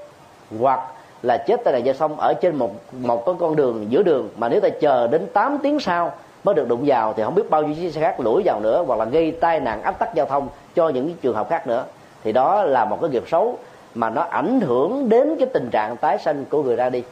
hoặc 0.61 0.81
là 1.23 1.37
chết 1.37 1.65
tai 1.65 1.73
nạn 1.73 1.87
giao 1.87 1.95
thông 1.99 2.21
ở 2.21 2.35
trên 2.35 2.57
một 2.57 2.71
một 2.93 3.27
cái 3.27 3.35
con 3.39 3.57
đường, 3.57 3.87
giữa 3.89 4.03
đường, 4.03 4.29
mà 4.37 4.49
nếu 4.49 4.61
ta 4.61 4.69
chờ 4.69 5.07
đến 5.07 5.27
8 5.33 5.59
tiếng 5.63 5.81
sau 5.81 6.13
mới 6.45 6.55
được 6.55 6.69
đụng 6.69 6.83
vào 6.87 7.13
thì 7.13 7.23
không 7.23 7.35
biết 7.35 7.51
bao 7.51 7.63
nhiêu 7.63 7.75
chiếc 7.75 7.91
xe 7.91 8.01
khác 8.01 8.21
lủi 8.21 8.43
vào 8.45 8.61
nữa 8.61 8.85
hoặc 8.87 8.99
là 8.99 9.05
gây 9.05 9.31
tai 9.31 9.61
nạn 9.61 9.83
ách 9.83 9.99
tắc 9.99 10.15
giao 10.15 10.27
thông 10.27 10.49
cho 10.75 10.89
những 10.89 11.15
trường 11.23 11.35
hợp 11.35 11.51
khác 11.51 11.67
nữa. 11.67 11.85
Thì 12.25 12.33
đó 12.33 12.63
là 12.63 12.85
một 12.85 12.99
cái 13.01 13.11
nghiệp 13.11 13.25
xấu 13.27 13.59
mà 13.95 14.11
nó 14.11 14.23
ảnh 14.23 14.61
hưởng 14.61 15.09
đến 15.09 15.37
cái 15.39 15.49
tình 15.53 15.69
trạng 15.71 15.97
tái 15.97 16.19
sanh 16.19 16.45
của 16.45 16.63
người 16.63 16.77
ra 16.77 16.91
đi. 16.91 17.03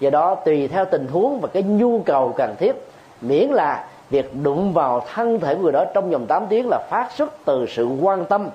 Do 0.00 0.10
đó 0.10 0.34
tùy 0.34 0.68
theo 0.68 0.84
tình 0.84 1.06
huống 1.06 1.40
và 1.40 1.48
cái 1.52 1.62
nhu 1.62 2.00
cầu 2.00 2.34
cần 2.36 2.54
thiết, 2.58 2.72
miễn 3.20 3.48
là 3.48 3.84
việc 4.10 4.32
đụng 4.42 4.72
vào 4.72 5.02
thân 5.14 5.40
thể 5.40 5.54
của 5.54 5.60
người 5.60 5.72
đó 5.72 5.84
trong 5.94 6.10
vòng 6.10 6.26
8 6.26 6.46
tiếng 6.48 6.68
là 6.68 6.78
phát 6.90 7.08
xuất 7.12 7.34
từ 7.44 7.66
sự 7.68 7.88
quan 8.00 8.24
tâm, 8.24 8.48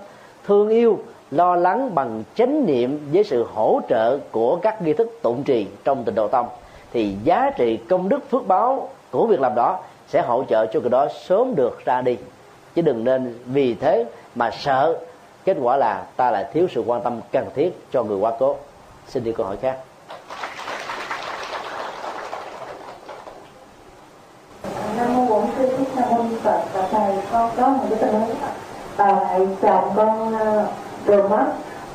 thương 0.48 0.70
yêu, 0.70 1.00
lo 1.32 1.56
lắng 1.56 1.96
bằng 1.96 2.24
chánh 2.36 2.66
niệm 2.66 3.10
với 3.14 3.24
sự 3.24 3.46
hỗ 3.54 3.82
trợ 3.90 4.18
của 4.32 4.56
các 4.56 4.82
nghi 4.82 4.94
thức 4.94 5.20
tụng 5.22 5.44
trì 5.44 5.68
trong 5.84 6.04
tình 6.04 6.16
độ 6.16 6.28
tông. 6.28 6.48
Thì 6.94 7.16
giá 7.24 7.52
trị 7.58 7.78
công 7.78 8.10
đức 8.10 8.30
phước 8.30 8.48
báo 8.48 8.90
của 9.12 9.28
việc 9.28 9.42
làm 9.42 9.56
đó 9.56 9.80
sẽ 10.10 10.22
hỗ 10.22 10.44
trợ 10.50 10.66
cho 10.66 10.80
người 10.80 10.90
đó 10.90 11.08
sớm 11.22 11.56
được 11.56 11.86
ra 11.86 12.02
đi. 12.02 12.18
Chứ 12.76 12.82
đừng 12.82 13.04
nên 13.04 13.40
vì 13.46 13.76
thế 13.76 14.06
mà 14.36 14.52
sợ. 14.52 14.98
Kết 15.46 15.58
quả 15.62 15.78
là 15.78 16.04
ta 16.16 16.32
lại 16.32 16.46
thiếu 16.54 16.68
sự 16.76 16.84
quan 16.88 17.02
tâm 17.02 17.22
cần 17.32 17.50
thiết 17.56 17.70
cho 17.92 18.04
người 18.04 18.18
quá 18.18 18.32
cố. 18.40 18.56
Xin 19.08 19.24
đi 19.24 19.32
câu 19.32 19.46
hỏi 19.46 19.58
khác. 19.62 19.78
Nam 24.98 25.16
mô 25.16 25.26
bổn 25.26 25.46
sư 25.58 25.78
thích 25.78 25.88
nam 25.96 26.10
mô 26.12 26.24
phật. 26.44 26.62
Và 26.74 26.88
thầy, 26.92 27.16
con 27.32 27.52
có 27.58 27.68
một 27.68 27.84
cái 27.90 28.00
tình 28.02 28.14
huống 28.14 28.36
bà 28.98 29.12
ngoại 29.12 29.48
chồng 29.62 29.94
con 29.96 30.40
ờ, 30.40 30.68
vừa 31.06 31.28
mất. 31.28 31.46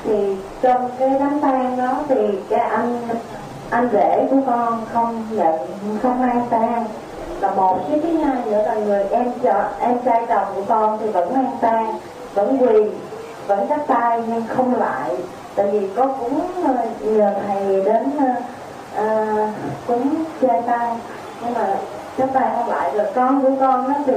Thì 0.04 0.36
trong 0.62 0.90
cái 0.98 1.10
đám 1.20 1.40
tang 1.40 1.76
đó 1.76 2.04
thì 2.08 2.28
cái 2.48 2.60
anh 2.60 3.08
anh 3.70 3.88
rể 3.92 4.26
của 4.30 4.40
con 4.46 4.86
không 4.92 5.26
nhận, 5.30 5.58
không 6.02 6.20
mang 6.20 6.46
tang 6.50 6.86
là 7.42 7.50
một 7.50 7.78
cái 7.88 8.00
thứ 8.02 8.16
hai 8.18 8.36
nữa 8.46 8.62
là 8.66 8.74
người 8.74 9.04
em 9.10 9.32
vợ 9.42 9.68
em 9.80 9.98
trai 10.04 10.22
chồng 10.28 10.46
của 10.54 10.62
con 10.68 10.98
thì 11.00 11.08
vẫn 11.08 11.34
mang 11.34 11.56
tang 11.60 11.98
vẫn 12.34 12.58
quỳ 12.60 12.90
vẫn 13.46 13.66
chắp 13.68 13.86
tay 13.86 14.22
nhưng 14.26 14.42
không 14.48 14.74
lại. 14.80 15.10
Tại 15.56 15.66
vì 15.66 15.88
có 15.96 16.06
cúng 16.06 16.40
ờ, 16.64 16.74
nhờ 17.00 17.34
thầy 17.46 17.84
đến 17.84 18.10
uh, 18.96 19.48
cúng 19.86 20.14
chơi 20.40 20.62
tay 20.66 20.96
nhưng 21.44 21.54
mà 21.54 21.66
chắp 22.18 22.28
tay 22.32 22.50
không 22.56 22.68
lại 22.68 22.90
rồi 22.94 23.06
con 23.14 23.42
của 23.42 23.50
con 23.60 23.88
nó 23.88 23.94
thì 24.06 24.14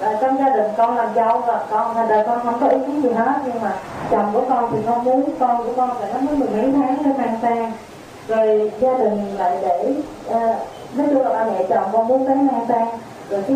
à, 0.00 0.18
trong 0.20 0.38
gia 0.38 0.48
đình 0.48 0.70
con 0.76 0.96
làm 0.96 1.08
dâu 1.14 1.38
và 1.38 1.64
con 1.70 2.08
đời 2.08 2.24
con 2.26 2.40
không 2.44 2.60
có 2.60 2.68
ý 2.68 2.78
kiến 2.86 3.02
gì 3.02 3.12
hết. 3.12 3.32
Nhưng 3.44 3.62
mà 3.62 3.72
chồng 4.10 4.30
của 4.32 4.42
con 4.48 4.70
thì 4.72 4.78
không 4.86 5.04
muốn 5.04 5.24
con 5.40 5.64
của 5.64 5.72
con 5.76 5.90
là 6.00 6.06
nó 6.14 6.20
mới 6.20 6.36
mười 6.36 6.48
mấy 6.48 6.72
tháng 6.72 6.96
nó 7.04 7.10
mang 7.18 7.38
tang. 7.42 7.72
Rồi 8.28 8.72
gia 8.80 8.98
đình 8.98 9.34
lại 9.38 9.58
để 9.62 9.94
uh, 10.30 10.56
nói 10.96 11.06
chung 11.10 11.22
là 11.22 11.28
ba 11.28 11.44
mẹ 11.44 11.64
chồng 11.68 11.88
con 11.92 12.08
muốn 12.08 12.26
tới 12.26 12.36
mang 12.36 12.66
tan 12.68 12.88
rồi 13.30 13.42
khi 13.48 13.54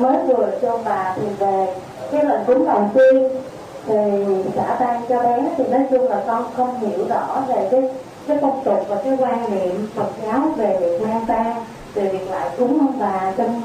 mới 0.00 0.16
vừa 0.26 0.50
cho 0.62 0.78
bà 0.84 1.14
thì 1.16 1.26
về 1.38 1.74
cái 2.12 2.24
lần 2.24 2.44
cúng 2.46 2.66
đầu 2.66 2.90
tiên 2.94 3.28
thì 3.86 3.94
xả 4.56 4.76
tan 4.80 5.02
cho 5.08 5.22
bé. 5.22 5.50
Thì 5.56 5.64
nói 5.64 5.86
chung 5.90 6.08
là 6.08 6.22
con 6.26 6.44
không 6.56 6.80
hiểu 6.80 7.08
rõ 7.08 7.42
về 7.48 7.68
cái 7.70 7.90
cái 8.28 8.38
phong 8.40 8.62
tục 8.64 8.84
và 8.88 8.96
cái 9.04 9.16
quan 9.18 9.50
niệm 9.50 9.88
Phật 9.94 10.08
giáo 10.24 10.40
về 10.56 10.76
việc 10.80 11.02
mang 11.02 11.24
tang 11.26 11.64
về 11.94 12.08
việc 12.08 12.30
lại 12.30 12.50
cúng 12.58 12.78
ông 12.80 12.98
bà 13.00 13.32
trong 13.36 13.62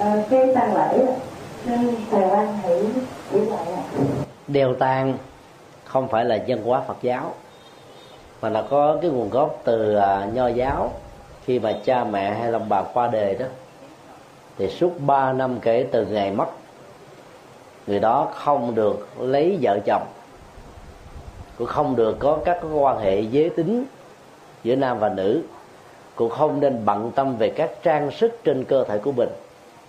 uh, 0.00 0.30
cái 0.30 0.54
tang 0.54 0.74
lễ. 0.74 1.06
Nên 1.66 1.94
thầy 2.10 2.22
quan 2.30 2.58
hỷ 2.62 2.74
chỉ 3.32 3.40
vậy 3.40 3.74
ạ. 3.76 3.82
Đeo 4.46 4.74
tang 4.74 5.18
không 5.84 6.08
phải 6.08 6.24
là 6.24 6.36
dân 6.36 6.64
hóa 6.64 6.82
Phật 6.88 6.96
giáo 7.02 7.32
mà 8.40 8.48
là 8.48 8.62
có 8.70 8.96
cái 9.02 9.10
nguồn 9.10 9.30
gốc 9.30 9.60
từ 9.64 9.96
uh, 9.98 10.34
nho 10.34 10.48
giáo 10.48 10.90
khi 11.44 11.58
mà 11.58 11.72
cha 11.84 12.04
mẹ 12.04 12.34
hay 12.34 12.52
là 12.52 12.58
bà 12.58 12.82
qua 12.82 13.08
đời 13.12 13.34
đó, 13.34 13.46
thì 14.58 14.68
suốt 14.68 14.92
3 15.06 15.32
năm 15.32 15.60
kể 15.60 15.86
từ 15.92 16.06
ngày 16.06 16.30
mất, 16.30 16.48
người 17.86 18.00
đó 18.00 18.28
không 18.34 18.74
được 18.74 19.08
lấy 19.18 19.58
vợ 19.60 19.78
chồng, 19.86 20.02
cũng 21.58 21.66
không 21.66 21.96
được 21.96 22.16
có 22.18 22.38
các 22.44 22.58
quan 22.72 22.98
hệ 22.98 23.20
giới 23.20 23.50
tính 23.50 23.84
giữa 24.62 24.76
nam 24.76 24.98
và 24.98 25.08
nữ, 25.08 25.42
cũng 26.14 26.30
không 26.30 26.60
nên 26.60 26.84
bận 26.84 27.10
tâm 27.14 27.36
về 27.36 27.50
các 27.50 27.70
trang 27.82 28.10
sức 28.10 28.44
trên 28.44 28.64
cơ 28.64 28.84
thể 28.84 28.98
của 28.98 29.12
mình 29.12 29.28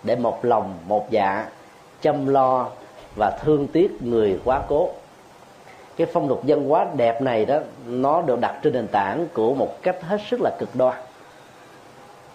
để 0.04 0.16
một 0.16 0.46
lòng, 0.46 0.74
một 0.88 1.12
dạ 1.12 1.50
chăm 2.02 2.28
lo 2.28 2.68
và 3.16 3.40
thương 3.44 3.68
tiếc 3.68 4.02
người 4.02 4.40
quá 4.46 4.62
cố. 4.68 4.90
Cái 5.98 6.08
phong 6.14 6.28
tục 6.28 6.46
dân 6.46 6.70
hóa 6.70 6.88
đẹp 6.96 7.22
này 7.22 7.46
đó, 7.46 7.60
nó 7.86 8.22
được 8.22 8.40
đặt 8.40 8.60
trên 8.64 8.74
nền 8.74 8.88
tảng 8.88 9.28
của 9.34 9.54
một 9.54 9.82
cách 9.82 10.02
hết 10.02 10.18
sức 10.30 10.40
là 10.42 10.52
cực 10.60 10.70
đoan 10.76 10.98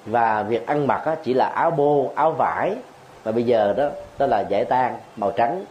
và 0.07 0.43
việc 0.43 0.67
ăn 0.67 0.87
mặc 0.87 1.17
chỉ 1.23 1.35
là 1.35 1.47
áo 1.47 1.71
bô, 1.71 2.13
áo 2.15 2.33
vải. 2.33 2.75
Và 3.25 3.33
bây 3.33 3.43
giờ 3.43 3.75
đó 3.77 3.89
đó 4.19 4.27
là 4.27 4.41
giải 4.41 4.65
tan 4.65 4.99
màu 5.17 5.31
trắng. 5.31 5.65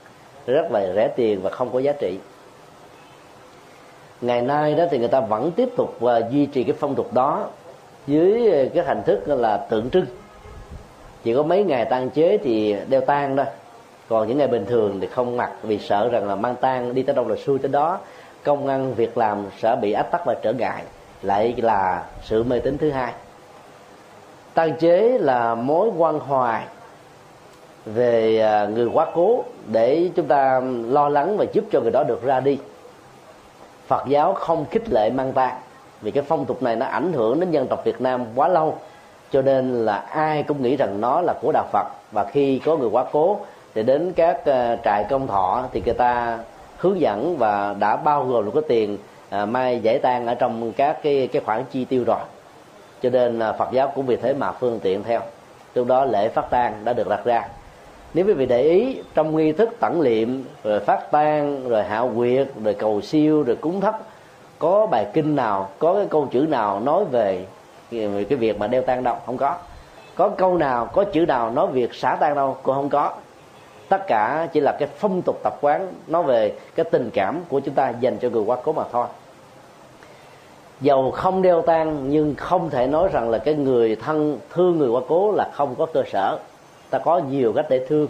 Rất 0.46 0.72
là 0.72 0.94
rẻ 0.96 1.08
tiền 1.16 1.42
và 1.42 1.50
không 1.50 1.70
có 1.74 1.80
giá 1.80 1.92
trị. 2.00 2.20
Ngày 4.22 4.42
nay 4.42 4.76
đó 4.76 4.84
thì 4.92 4.98
người 4.98 5.08
ta 5.08 5.20
vẫn 5.20 5.52
tiếp 5.52 5.70
tục 5.78 5.96
và 6.00 6.22
duy 6.32 6.46
trì 6.46 6.64
cái 6.64 6.76
phong 6.80 6.96
tục 6.96 7.14
đó 7.14 7.48
dưới 8.08 8.52
à, 8.52 8.64
cái 8.74 8.86
hình 8.86 9.02
thức 9.06 9.28
là 9.28 9.58
tượng 9.58 9.90
trưng. 9.90 10.06
Chỉ 11.24 11.36
có 11.36 11.44
mấy 11.44 11.64
ngày 11.64 11.86
tang 11.86 12.10
chế 12.10 12.38
thì 12.38 12.76
đeo 12.90 13.02
tang 13.02 13.38
thôi. 13.38 13.46
Còn 14.10 14.28
những 14.28 14.38
ngày 14.38 14.48
bình 14.48 14.66
thường 14.66 15.00
thì 15.02 15.08
không 15.08 15.38
mặc, 15.38 15.52
vì 15.64 15.80
sợ 15.80 16.10
rằng 16.10 16.28
là 16.28 16.36
mang 16.36 16.56
tang 16.56 16.96
đi 16.96 17.04
tới 17.04 17.16
đâu 17.16 17.28
là 17.28 17.36
xui 17.36 17.60
tới 17.60 17.72
đó. 17.72 18.00
Công 18.44 18.68
ăn 18.68 18.94
việc 18.94 19.18
làm 19.18 19.46
sẽ 19.58 19.76
bị 19.82 19.92
ách 19.92 20.12
tắc 20.12 20.26
và 20.26 20.36
trở 20.42 20.54
ngại. 20.54 20.84
Lại 21.22 21.54
là 21.58 22.04
sự 22.24 22.44
mê 22.44 22.60
tín 22.60 22.78
thứ 22.78 22.90
hai 22.90 23.14
tăng 24.54 24.74
chế 24.80 25.18
là 25.22 25.56
mối 25.56 25.90
quan 25.98 26.20
hoài 26.20 26.64
về 27.86 28.40
à, 28.40 28.66
người 28.66 28.90
quá 28.94 29.06
cố 29.14 29.44
để 29.68 30.10
chúng 30.16 30.28
ta 30.28 30.62
lo 30.88 31.10
lắng 31.10 31.38
và 31.38 31.46
giúp 31.54 31.64
cho 31.72 31.82
người 31.82 31.92
đó 31.92 32.04
được 32.04 32.24
ra 32.24 32.40
đi. 32.40 32.60
Phật 33.88 34.04
giáo 34.08 34.34
không 34.34 34.66
khích 34.72 34.90
lệ 34.90 35.10
mang 35.10 35.34
tang 35.34 35.56
vì 36.02 36.12
cái 36.12 36.24
phong 36.28 36.46
tục 36.46 36.64
này 36.64 36.76
nó 36.76 36.86
ảnh 36.86 37.14
hưởng 37.14 37.40
đến 37.40 37.52
dân 37.52 37.68
tộc 37.68 37.86
việt 37.86 38.02
nam 38.02 38.26
quá 38.36 38.48
lâu, 38.48 38.78
cho 39.32 39.42
nên 39.42 39.86
là 39.86 39.96
ai 39.96 40.44
cũng 40.44 40.62
nghĩ 40.62 40.76
rằng 40.76 41.02
nó 41.02 41.22
là 41.22 41.34
của 41.42 41.52
đạo 41.52 41.66
phật. 41.72 41.88
Và 42.12 42.24
khi 42.24 42.60
có 42.60 42.78
người 42.78 42.90
quá 42.90 43.06
cố 43.12 43.40
thì 43.76 43.84
đến 43.84 44.14
các 44.16 44.46
à, 44.46 44.78
trại 44.84 45.06
công 45.10 45.28
thọ 45.28 45.64
thì 45.72 45.82
người 45.86 45.94
ta 45.94 46.40
hướng 46.78 47.00
dẫn 47.00 47.38
và 47.38 47.76
đã 47.80 47.96
bao 47.96 48.26
gồm 48.26 48.46
được 48.46 48.52
cái 48.54 48.64
tiền 48.68 48.98
à, 49.30 49.46
mai 49.46 49.80
giải 49.80 50.00
tang 50.00 50.28
ở 50.28 50.36
trong 50.36 50.72
các 50.72 51.04
cái 51.04 51.30
cái 51.32 51.42
khoản 51.46 51.64
chi 51.72 51.86
tiêu 51.86 52.04
rồi 52.08 52.20
cho 53.02 53.10
nên 53.10 53.40
là 53.40 53.54
Phật 53.54 53.72
giáo 53.72 53.92
cũng 53.96 54.06
vì 54.06 54.16
thế 54.16 54.34
mà 54.34 54.52
phương 54.52 54.80
tiện 54.84 55.04
theo. 55.04 55.22
Lúc 55.76 55.88
đó 55.88 56.06
lễ 56.06 56.30
phát 56.30 56.50
tang 56.50 56.74
đã 56.84 56.94
được 56.94 57.08
đặt 57.10 57.26
ra. 57.26 57.48
Nếu 58.14 58.26
quý 58.26 58.34
vị 58.34 58.46
để 58.46 58.62
ý, 58.62 59.02
trong 59.14 59.36
nghi 59.36 59.52
thức 59.52 59.70
tẩn 59.80 60.02
liệm, 60.02 60.44
rồi 60.64 60.80
phát 60.80 61.12
tang, 61.12 61.70
rồi 61.70 61.84
hạ 61.84 62.04
quyệt 62.16 62.48
rồi 62.64 62.74
cầu 62.74 63.02
siêu, 63.02 63.44
rồi 63.44 63.56
cúng 63.56 63.82
thấp 63.82 64.00
có 64.60 64.88
bài 64.88 65.08
kinh 65.14 65.36
nào, 65.36 65.70
có 65.80 65.94
cái 65.94 66.06
câu 66.10 66.28
chữ 66.32 66.40
nào 66.40 66.80
nói 66.80 67.06
về 67.06 67.46
cái 67.92 68.38
việc 68.38 68.60
mà 68.60 68.68
đeo 68.68 68.82
tang 68.82 69.04
đâu? 69.04 69.16
Không 69.26 69.38
có. 69.38 69.56
Có 70.16 70.30
câu 70.30 70.58
nào, 70.58 70.86
có 70.86 71.04
chữ 71.04 71.26
nào 71.26 71.52
nói 71.52 71.68
việc 71.68 71.94
xả 71.94 72.18
tang 72.20 72.36
đâu? 72.36 72.58
Cũng 72.64 72.76
không 72.76 72.90
có. 72.90 73.14
Tất 73.90 74.08
cả 74.08 74.48
chỉ 74.54 74.60
là 74.60 74.78
cái 74.80 74.90
phong 74.98 75.22
tục 75.26 75.40
tập 75.44 75.54
quán 75.62 75.88
nói 76.08 76.24
về 76.24 76.54
cái 76.76 76.86
tình 76.92 77.10
cảm 77.14 77.42
của 77.50 77.60
chúng 77.60 77.74
ta 77.74 77.94
dành 78.00 78.18
cho 78.18 78.30
người 78.30 78.44
quá 78.44 78.58
cố 78.64 78.72
mà 78.72 78.84
thôi 78.92 79.06
dầu 80.82 81.12
không 81.12 81.42
đeo 81.42 81.62
tang, 81.62 82.10
nhưng 82.10 82.36
không 82.36 82.70
thể 82.70 82.88
nói 82.88 83.10
rằng 83.14 83.30
là 83.30 83.38
cái 83.38 83.54
người 83.54 83.96
thân, 83.96 84.40
thương 84.54 84.78
người 84.78 84.90
quá 84.90 85.02
cố 85.08 85.32
là 85.32 85.50
không 85.54 85.76
có 85.76 85.86
cơ 85.86 86.04
sở. 86.12 86.40
Ta 86.90 87.00
có 87.00 87.22
nhiều 87.30 87.54
cách 87.54 87.66
để 87.70 87.86
thương, 87.90 88.08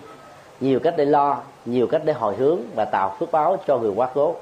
nhiều 0.59 0.79
cách 0.79 0.93
để 0.97 1.05
lo, 1.05 1.37
nhiều 1.65 1.87
cách 1.87 2.01
để 2.05 2.13
hồi 2.13 2.35
hướng 2.35 2.59
và 2.75 2.85
tạo 2.85 3.15
phước 3.19 3.31
báo 3.31 3.57
cho 3.67 3.77
người 3.77 3.91
quá 3.95 4.09
cố. 4.13 4.35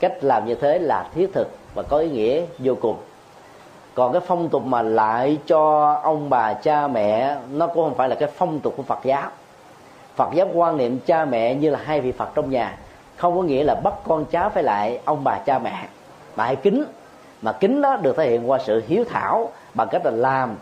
Cách 0.00 0.12
làm 0.20 0.46
như 0.46 0.54
thế 0.54 0.78
là 0.78 1.08
thiết 1.14 1.30
thực 1.34 1.48
và 1.74 1.82
có 1.82 1.98
ý 1.98 2.08
nghĩa 2.08 2.42
vô 2.58 2.74
cùng. 2.80 2.96
Còn 3.94 4.12
cái 4.12 4.22
phong 4.26 4.48
tục 4.48 4.62
mà 4.64 4.82
lại 4.82 5.38
cho 5.46 5.94
ông 6.02 6.30
bà, 6.30 6.52
cha 6.52 6.88
mẹ, 6.88 7.36
nó 7.52 7.66
cũng 7.66 7.84
không 7.84 7.94
phải 7.94 8.08
là 8.08 8.14
cái 8.14 8.28
phong 8.36 8.60
tục 8.60 8.74
của 8.76 8.82
phật 8.82 8.98
giáo. 9.04 9.30
Phật 10.16 10.28
giáo 10.34 10.48
quan 10.54 10.76
niệm 10.76 10.98
cha 11.06 11.24
mẹ 11.24 11.54
như 11.54 11.70
là 11.70 11.78
hai 11.84 12.00
vị 12.00 12.12
phật 12.12 12.28
trong 12.34 12.50
nhà. 12.50 12.78
Không 13.16 13.36
có 13.36 13.42
nghĩa 13.42 13.64
là 13.64 13.74
bắt 13.74 13.94
con 14.08 14.24
cháu 14.24 14.50
phải 14.50 14.62
lại 14.62 15.00
ông 15.04 15.24
bà, 15.24 15.38
cha 15.38 15.58
mẹ. 15.58 15.88
Mà 16.36 16.44
hãy 16.44 16.56
kính 16.56 16.84
mà 17.42 17.52
kính 17.52 17.82
đó 17.82 17.96
được 17.96 18.16
thể 18.16 18.30
hiện 18.30 18.50
qua 18.50 18.58
sự 18.58 18.82
hiếu 18.88 19.04
thảo 19.04 19.52
bằng 19.74 19.88
cách 19.90 20.04
là 20.04 20.10
làm, 20.10 20.56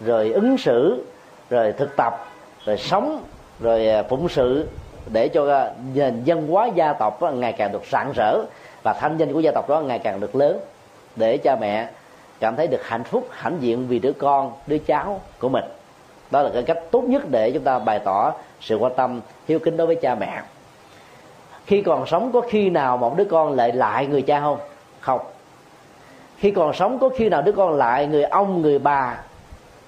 rồi 0.00 0.30
ứng 0.32 0.58
xử, 0.58 1.04
rồi 1.50 1.72
thực 1.72 1.96
tập, 1.96 2.26
rồi 2.64 2.76
sống, 2.76 3.22
rồi 3.60 3.88
à, 3.88 4.02
phụng 4.02 4.28
sự 4.28 4.68
để 5.12 5.28
cho 5.28 5.52
à, 5.52 5.70
nền 5.94 6.24
dân 6.24 6.48
hóa 6.48 6.66
gia 6.66 6.92
tộc 6.92 7.22
ngày 7.22 7.52
càng 7.52 7.72
được 7.72 7.82
rạng 7.92 8.12
rỡ 8.16 8.38
và 8.82 8.92
thanh 9.00 9.16
danh 9.16 9.32
của 9.32 9.40
gia 9.40 9.50
tộc 9.54 9.68
đó 9.68 9.80
ngày 9.80 9.98
càng 9.98 10.20
được 10.20 10.36
lớn, 10.36 10.60
để 11.16 11.36
cha 11.36 11.56
mẹ 11.60 11.88
cảm 12.40 12.56
thấy 12.56 12.66
được 12.66 12.86
hạnh 12.86 13.04
phúc, 13.04 13.28
hãnh 13.30 13.56
diện 13.60 13.86
vì 13.88 13.98
đứa 13.98 14.12
con, 14.12 14.52
đứa 14.66 14.78
cháu 14.78 15.20
của 15.38 15.48
mình. 15.48 15.64
Đó 16.30 16.42
là 16.42 16.50
cái 16.54 16.62
cách 16.62 16.78
tốt 16.90 17.02
nhất 17.06 17.22
để 17.30 17.50
chúng 17.50 17.64
ta 17.64 17.78
bày 17.78 17.98
tỏ 17.98 18.32
sự 18.60 18.76
quan 18.76 18.92
tâm, 18.96 19.20
hiếu 19.48 19.58
kính 19.58 19.76
đối 19.76 19.86
với 19.86 19.96
cha 19.96 20.14
mẹ. 20.14 20.42
Khi 21.66 21.82
còn 21.82 22.06
sống 22.06 22.32
có 22.32 22.40
khi 22.40 22.70
nào 22.70 22.96
một 22.96 23.16
đứa 23.16 23.24
con 23.24 23.52
lại 23.52 23.72
lại 23.72 24.06
người 24.06 24.22
cha 24.22 24.40
không? 24.40 24.58
Không 25.00 25.20
khi 26.38 26.50
còn 26.50 26.72
sống, 26.72 26.98
có 26.98 27.08
khi 27.16 27.28
nào 27.28 27.42
đứa 27.42 27.52
con 27.52 27.76
lại 27.76 28.06
người 28.06 28.22
ông, 28.22 28.62
người 28.62 28.78
bà 28.78 29.18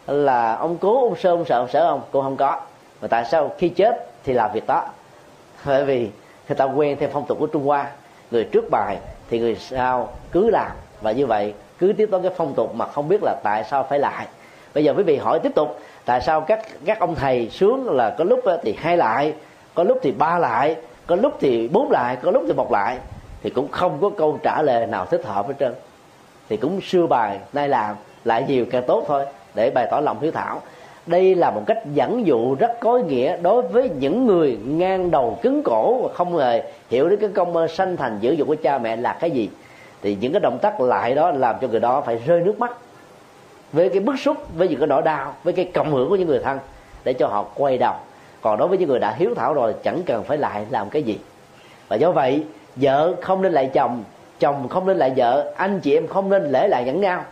là 0.06 0.54
ông 0.54 0.78
cố, 0.78 1.04
ông 1.04 1.16
sơ, 1.16 1.30
ông 1.30 1.44
sợ 1.44 1.58
ông 1.58 1.68
sợ 1.68 1.86
ông 1.86 2.00
cũng 2.10 2.22
không 2.22 2.36
có. 2.36 2.60
Mà 3.02 3.08
tại 3.08 3.24
sao 3.24 3.50
khi 3.58 3.68
chết 3.68 4.06
thì 4.24 4.32
làm 4.32 4.50
việc 4.52 4.66
đó? 4.66 4.84
Bởi 5.64 5.84
vì 5.84 5.98
người 6.48 6.56
ta 6.56 6.64
quen 6.64 6.96
theo 7.00 7.08
phong 7.12 7.26
tục 7.26 7.38
của 7.40 7.46
trung 7.46 7.66
hoa. 7.66 7.86
Người 8.30 8.44
trước 8.44 8.70
bài 8.70 8.98
thì 9.30 9.38
người 9.38 9.56
sau 9.56 10.08
cứ 10.32 10.50
làm. 10.50 10.70
Và 11.00 11.12
như 11.12 11.26
vậy, 11.26 11.54
cứ 11.78 11.92
tiếp 11.92 12.08
tục 12.10 12.22
cái 12.22 12.32
phong 12.36 12.54
tục 12.54 12.74
mà 12.74 12.86
không 12.86 13.08
biết 13.08 13.22
là 13.22 13.34
tại 13.42 13.64
sao 13.64 13.86
phải 13.88 13.98
lại. 13.98 14.26
Bây 14.74 14.84
giờ 14.84 14.94
quý 14.96 15.02
vị 15.02 15.16
hỏi 15.16 15.38
tiếp 15.38 15.54
tục, 15.54 15.78
tại 16.04 16.20
sao 16.20 16.40
các 16.40 16.60
các 16.84 17.00
ông 17.00 17.14
thầy 17.14 17.48
sướng 17.50 17.90
là 17.90 18.14
có 18.18 18.24
lúc 18.24 18.40
thì 18.62 18.76
hai 18.78 18.96
lại, 18.96 19.34
có 19.74 19.84
lúc 19.84 19.98
thì 20.02 20.12
ba 20.12 20.38
lại, 20.38 20.76
có 21.06 21.16
lúc 21.16 21.36
thì 21.40 21.68
bốn 21.68 21.90
lại, 21.90 22.16
có 22.22 22.30
lúc 22.30 22.42
thì 22.46 22.52
một 22.52 22.72
lại? 22.72 22.98
Thì 23.42 23.50
cũng 23.50 23.68
không 23.70 23.98
có 24.00 24.10
câu 24.18 24.38
trả 24.42 24.62
lời 24.62 24.86
nào 24.86 25.06
thích 25.06 25.24
hợp 25.24 25.48
hết 25.48 25.54
trơn 25.60 25.74
thì 26.50 26.56
cũng 26.56 26.80
xưa 26.80 27.06
bài, 27.06 27.38
nay 27.52 27.68
làm, 27.68 27.96
lại 28.24 28.44
nhiều 28.48 28.66
càng 28.70 28.82
tốt 28.86 29.04
thôi, 29.08 29.24
để 29.54 29.70
bày 29.74 29.86
tỏ 29.90 30.00
lòng 30.00 30.20
hiếu 30.20 30.30
thảo. 30.30 30.62
Đây 31.06 31.34
là 31.34 31.50
một 31.50 31.62
cách 31.66 31.78
dẫn 31.94 32.26
dụ 32.26 32.54
rất 32.54 32.80
có 32.80 32.96
ý 32.96 33.02
nghĩa 33.02 33.36
đối 33.36 33.62
với 33.62 33.90
những 33.98 34.26
người 34.26 34.58
ngang 34.64 35.10
đầu 35.10 35.38
cứng 35.42 35.62
cổ 35.62 36.02
và 36.02 36.14
không 36.14 36.38
hề 36.38 36.72
hiểu 36.90 37.08
đến 37.08 37.18
cái 37.20 37.30
công 37.34 37.56
ơn 37.56 37.68
sanh 37.68 37.96
thành 37.96 38.18
dưỡng 38.22 38.38
dục 38.38 38.48
của 38.48 38.56
cha 38.62 38.78
mẹ 38.78 38.96
là 38.96 39.18
cái 39.20 39.30
gì. 39.30 39.50
Thì 40.02 40.16
những 40.20 40.32
cái 40.32 40.40
động 40.40 40.58
tác 40.62 40.80
lại 40.80 41.14
đó 41.14 41.30
làm 41.30 41.56
cho 41.60 41.68
người 41.68 41.80
đó 41.80 42.00
phải 42.00 42.16
rơi 42.26 42.40
nước 42.40 42.58
mắt 42.58 42.76
với 43.72 43.88
cái 43.88 44.00
bức 44.00 44.18
xúc, 44.18 44.36
với 44.56 44.68
những 44.68 44.78
cái 44.78 44.88
nỗi 44.88 45.02
đau, 45.02 45.34
với 45.44 45.52
cái 45.52 45.64
cộng 45.64 45.92
hưởng 45.92 46.08
của 46.08 46.16
những 46.16 46.28
người 46.28 46.40
thân 46.44 46.58
để 47.04 47.12
cho 47.12 47.26
họ 47.26 47.44
quay 47.54 47.78
đầu. 47.78 47.94
Còn 48.42 48.58
đối 48.58 48.68
với 48.68 48.78
những 48.78 48.88
người 48.88 48.98
đã 48.98 49.14
hiếu 49.18 49.34
thảo 49.34 49.54
rồi, 49.54 49.74
chẳng 49.82 50.02
cần 50.06 50.24
phải 50.24 50.38
lại 50.38 50.66
làm 50.70 50.90
cái 50.90 51.02
gì. 51.02 51.18
Và 51.88 51.96
do 51.96 52.12
vậy, 52.12 52.44
vợ 52.76 53.14
không 53.20 53.42
nên 53.42 53.52
lại 53.52 53.70
chồng 53.72 54.04
chồng 54.40 54.68
không 54.68 54.86
nên 54.86 54.96
lại 54.96 55.12
vợ 55.16 55.52
anh 55.56 55.80
chị 55.80 55.94
em 55.94 56.06
không 56.06 56.30
nên 56.30 56.44
lễ 56.44 56.68
lại 56.68 56.84
nhẫn 56.84 57.00
nhau 57.00 57.24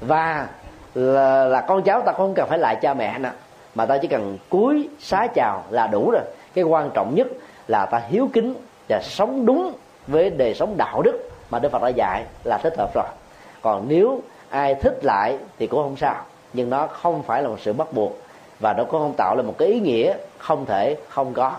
và 0.00 0.48
là, 0.94 1.44
là 1.44 1.60
con 1.60 1.82
cháu 1.82 2.02
ta 2.02 2.12
không 2.12 2.34
cần 2.34 2.48
phải 2.48 2.58
lại 2.58 2.76
cha 2.76 2.94
mẹ 2.94 3.18
nữa 3.18 3.32
mà 3.74 3.86
ta 3.86 3.98
chỉ 3.98 4.08
cần 4.08 4.38
cúi 4.48 4.88
xá 5.00 5.26
chào 5.34 5.64
là 5.70 5.86
đủ 5.86 6.10
rồi. 6.10 6.22
Cái 6.54 6.64
quan 6.64 6.90
trọng 6.94 7.14
nhất 7.14 7.26
là 7.68 7.86
ta 7.86 8.02
hiếu 8.08 8.28
kính 8.32 8.54
và 8.88 9.00
sống 9.02 9.46
đúng 9.46 9.72
với 10.06 10.30
đời 10.30 10.54
sống 10.54 10.76
đạo 10.76 11.02
đức 11.02 11.30
mà 11.50 11.58
đức 11.58 11.72
phật 11.72 11.82
đã 11.82 11.88
dạy 11.88 12.24
là 12.44 12.58
thích 12.58 12.74
hợp 12.78 12.90
rồi. 12.94 13.04
Còn 13.62 13.84
nếu 13.88 14.20
ai 14.48 14.74
thích 14.74 14.98
lại 15.02 15.38
thì 15.58 15.66
cũng 15.66 15.82
không 15.82 15.96
sao. 15.96 16.16
Nhưng 16.52 16.70
nó 16.70 16.86
không 16.86 17.22
phải 17.22 17.42
là 17.42 17.48
một 17.48 17.60
sự 17.60 17.72
bắt 17.72 17.92
buộc 17.92 18.18
và 18.60 18.72
nó 18.72 18.84
cũng 18.84 19.00
không 19.00 19.14
tạo 19.16 19.36
ra 19.36 19.42
một 19.42 19.54
cái 19.58 19.68
ý 19.68 19.80
nghĩa 19.80 20.14
không 20.38 20.66
thể 20.66 20.96
không 21.08 21.34
có. 21.34 21.52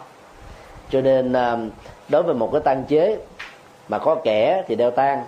Cho 0.89 1.01
nên 1.01 1.33
ờ, 1.33 1.59
đối 2.09 2.23
với 2.23 2.35
một 2.35 2.49
cái 2.51 2.61
tăng 2.61 2.83
chế 2.83 3.17
mà 3.89 3.99
có 3.99 4.15
kẻ 4.23 4.63
thì 4.67 4.75
đeo 4.75 4.91
tang 4.91 5.23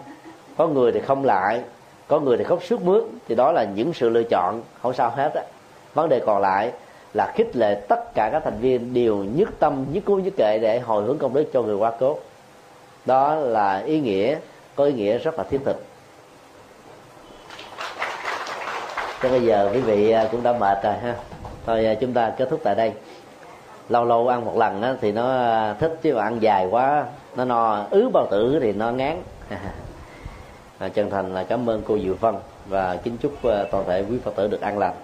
có 0.57 0.67
người 0.67 0.91
thì 0.91 0.99
không 0.99 1.25
lại 1.25 1.61
có 2.07 2.19
người 2.19 2.37
thì 2.37 2.43
khóc 2.43 2.59
sướt 2.63 2.81
mướt 2.81 3.03
thì 3.27 3.35
đó 3.35 3.51
là 3.51 3.63
những 3.75 3.93
sự 3.93 4.09
lựa 4.09 4.23
chọn 4.23 4.61
không 4.81 4.93
sao 4.93 5.09
hết 5.15 5.31
á. 5.35 5.43
Vấn 5.93 6.09
đề 6.09 6.19
còn 6.25 6.41
lại 6.41 6.71
là 7.13 7.31
khích 7.35 7.55
lệ 7.55 7.81
tất 7.89 8.13
cả 8.15 8.29
các 8.31 8.41
thành 8.45 8.59
viên 8.59 8.93
đều 8.93 9.17
nhất 9.17 9.49
tâm 9.59 9.85
nhất 9.91 10.03
cố 10.05 10.15
nhất 10.15 10.33
kệ 10.37 10.59
để 10.61 10.79
hồi 10.79 11.03
hướng 11.03 11.17
công 11.17 11.33
đức 11.33 11.45
cho 11.53 11.61
người 11.61 11.75
quá 11.75 11.91
cố. 11.99 12.17
Đó 13.05 13.35
là 13.35 13.79
ý 13.79 13.99
nghĩa 13.99 14.37
có 14.75 14.85
ý 14.85 14.93
nghĩa 14.93 15.17
rất 15.17 15.37
là 15.37 15.43
thiết 15.43 15.59
thực. 15.65 15.83
Cho 19.23 19.29
bây 19.29 19.41
giờ 19.41 19.69
quý 19.73 19.79
vị 19.79 20.11
à, 20.11 20.27
cũng 20.31 20.43
đã 20.43 20.53
mệt 20.53 20.83
rồi 20.83 20.93
ha. 20.93 21.15
Thôi 21.65 21.85
à, 21.85 21.93
chúng 21.93 22.13
ta 22.13 22.31
kết 22.37 22.49
thúc 22.49 22.59
tại 22.63 22.75
đây. 22.75 22.91
Lâu 23.89 24.05
lâu 24.05 24.27
ăn 24.27 24.45
một 24.45 24.57
lần 24.57 24.81
á, 24.81 24.93
thì 25.01 25.11
nó 25.11 25.31
à, 25.31 25.73
thích 25.73 25.99
chứ 26.01 26.13
mà 26.15 26.23
ăn 26.23 26.41
dài 26.41 26.67
quá 26.71 27.05
nó 27.35 27.45
no, 27.45 27.85
ứ 27.91 28.09
bao 28.13 28.27
tử 28.31 28.59
thì 28.61 28.73
nó 28.73 28.91
ngán. 28.91 29.21
Chân 30.93 31.09
thành 31.09 31.33
là 31.33 31.43
cảm 31.43 31.69
ơn 31.69 31.81
cô 31.87 31.97
Diệu 31.99 32.15
Vân 32.19 32.35
và 32.65 32.95
kính 32.95 33.17
chúc 33.17 33.33
ờ, 33.43 33.67
toàn 33.71 33.83
thể 33.87 34.05
quý 34.09 34.17
Phật 34.23 34.35
tử 34.35 34.47
được 34.47 34.61
an 34.61 34.77
lành. 34.77 34.95